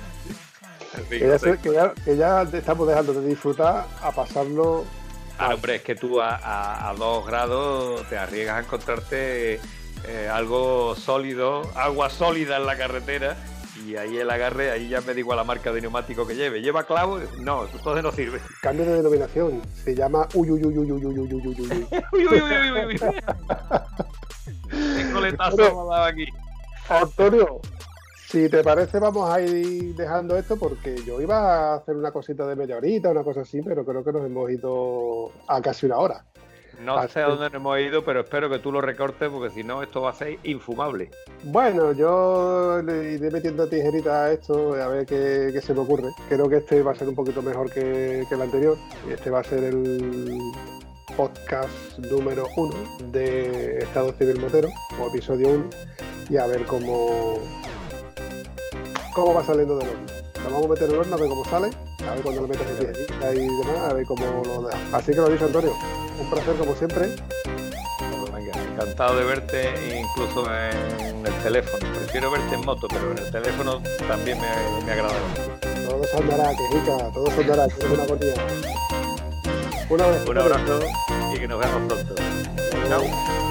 que, 1.08 2.16
ya, 2.16 2.42
estamos 2.42 2.86
dejando 2.86 3.14
de 3.14 3.28
disfrutar 3.28 3.86
a 4.00 4.12
pasarlo. 4.12 4.84
Ah, 5.38 5.54
hombre, 5.54 5.76
es 5.76 5.82
que 5.82 5.96
tú 5.96 6.20
a, 6.22 6.94
dos 6.96 7.26
grados 7.26 8.08
te 8.08 8.16
arriesgas 8.16 8.58
a 8.58 8.60
encontrarte 8.60 9.60
eh, 10.06 10.30
algo 10.32 10.94
sólido, 10.94 11.62
agua 11.74 12.10
sólida 12.10 12.58
en 12.58 12.66
la 12.66 12.76
carretera 12.76 13.36
y 13.90 13.96
ahí 13.96 14.18
el 14.18 14.30
agarre, 14.30 14.70
ahí 14.70 14.88
ya 14.88 15.00
me 15.00 15.14
digo 15.14 15.32
a 15.32 15.36
la 15.36 15.42
marca 15.42 15.72
de 15.72 15.80
neumático 15.80 16.24
que 16.24 16.36
lleve. 16.36 16.62
¿Lleva 16.62 16.84
clavo? 16.84 17.18
No, 17.40 17.66
entonces 17.66 18.02
no 18.04 18.12
sirve. 18.12 18.40
Cambio 18.62 18.84
de 18.84 18.94
denominación, 18.98 19.60
se 19.74 19.96
llama 19.96 20.28
uy 20.34 20.50
uy 20.50 20.64
uy 20.64 20.78
uy 20.78 20.92
uy 20.92 21.04
uy 21.04 21.18
uy 21.18 21.32
uy 21.32 21.46
uy 21.46 21.56
uy. 21.58 21.86
uy 22.12 22.26
uy 22.26 22.40
uy 22.40 22.70
uy 22.70 22.86
uy. 22.86 22.98
Qué 24.70 25.12
coletazo 25.12 25.92
aquí. 25.94 26.26
Antonio, 26.88 27.60
si 28.28 28.48
te 28.48 28.62
parece 28.62 29.00
vamos 29.00 29.28
a 29.28 29.40
ir 29.40 29.96
dejando 29.96 30.36
esto 30.36 30.56
porque 30.56 31.02
yo 31.04 31.20
iba 31.20 31.72
a 31.72 31.74
hacer 31.74 31.96
una 31.96 32.12
cosita 32.12 32.46
de 32.46 32.54
media 32.54 32.76
horita, 32.76 33.10
una 33.10 33.24
cosa 33.24 33.40
así, 33.40 33.60
pero 33.60 33.84
creo 33.84 34.04
que 34.04 34.12
nos 34.12 34.24
hemos 34.24 34.48
ido 34.50 35.32
a 35.48 35.60
casi 35.60 35.86
una 35.86 35.98
hora. 35.98 36.24
No 36.80 37.06
sé 37.08 37.20
a 37.20 37.28
dónde 37.28 37.44
nos 37.44 37.54
hemos 37.54 37.78
ido, 37.78 38.02
pero 38.04 38.20
espero 38.20 38.48
que 38.48 38.58
tú 38.58 38.72
lo 38.72 38.80
recortes 38.80 39.28
porque 39.28 39.50
si 39.50 39.62
no 39.62 39.82
esto 39.82 40.00
va 40.00 40.10
a 40.10 40.14
ser 40.14 40.38
infumable. 40.44 41.10
Bueno, 41.44 41.92
yo 41.92 42.80
le 42.82 43.12
iré 43.12 43.30
metiendo 43.30 43.66
tijerita 43.68 44.24
a 44.24 44.32
esto 44.32 44.74
a 44.74 44.88
ver 44.88 45.04
qué, 45.04 45.60
se 45.60 45.74
me 45.74 45.80
ocurre. 45.80 46.08
Creo 46.28 46.48
que 46.48 46.56
este 46.56 46.82
va 46.82 46.92
a 46.92 46.94
ser 46.94 47.08
un 47.08 47.14
poquito 47.14 47.42
mejor 47.42 47.70
que, 47.70 48.24
el 48.30 48.42
anterior. 48.42 48.78
Este 49.10 49.28
va 49.28 49.40
a 49.40 49.44
ser 49.44 49.64
el 49.64 50.38
podcast 51.16 51.98
número 51.98 52.46
uno 52.56 52.74
de 53.12 53.78
Estado 53.78 54.12
Civil 54.12 54.40
Motero, 54.40 54.68
o 54.98 55.08
episodio 55.08 55.48
1, 55.50 55.70
y 56.30 56.36
a 56.38 56.46
ver 56.46 56.64
cómo, 56.64 57.40
cómo 59.14 59.34
va 59.34 59.44
saliendo 59.44 59.76
del 59.76 59.88
horno. 59.88 60.29
Lo 60.44 60.50
vamos 60.50 60.66
a 60.66 60.68
meter 60.68 60.88
en 60.88 60.94
el 60.94 61.00
horno 61.00 61.14
a 61.14 61.18
ver 61.18 61.28
cómo 61.28 61.44
sale, 61.44 61.70
a 62.06 62.14
ver 62.14 62.22
cuando 62.22 62.40
lo 62.42 62.48
metes 62.48 62.66
en 62.68 63.36
y 63.36 63.56
demás, 63.58 63.90
a 63.90 63.94
ver 63.94 64.06
cómo 64.06 64.42
lo 64.44 64.62
deja. 64.62 64.78
Así 64.92 65.12
que 65.12 65.18
lo 65.18 65.28
dicho 65.28 65.44
Antonio, 65.44 65.74
un 66.20 66.30
placer 66.30 66.56
como 66.56 66.74
siempre. 66.74 67.08
venga, 68.32 68.52
encantado 68.72 69.16
de 69.16 69.24
verte 69.24 69.74
incluso 69.98 70.44
en 70.50 71.26
el 71.26 71.42
teléfono. 71.42 71.86
Prefiero 71.98 72.30
verte 72.30 72.54
en 72.54 72.64
moto, 72.64 72.88
pero 72.88 73.12
en 73.12 73.18
el 73.18 73.30
teléfono 73.30 73.82
también 74.08 74.38
me, 74.40 74.86
me 74.86 74.92
agrada. 74.92 75.18
Todo 75.88 76.04
se 76.04 76.16
andará, 76.16 76.50
quejica, 76.50 77.12
todo 77.12 77.26
se 77.26 77.40
andará, 77.40 77.68
que 77.68 77.74
es 77.74 77.90
una 77.90 78.04
Un 79.90 80.38
abrazo 80.38 80.80
y 81.34 81.38
que 81.38 81.48
nos 81.48 81.58
veamos 81.58 81.92
pronto. 81.92 82.14
Chao. 82.88 83.49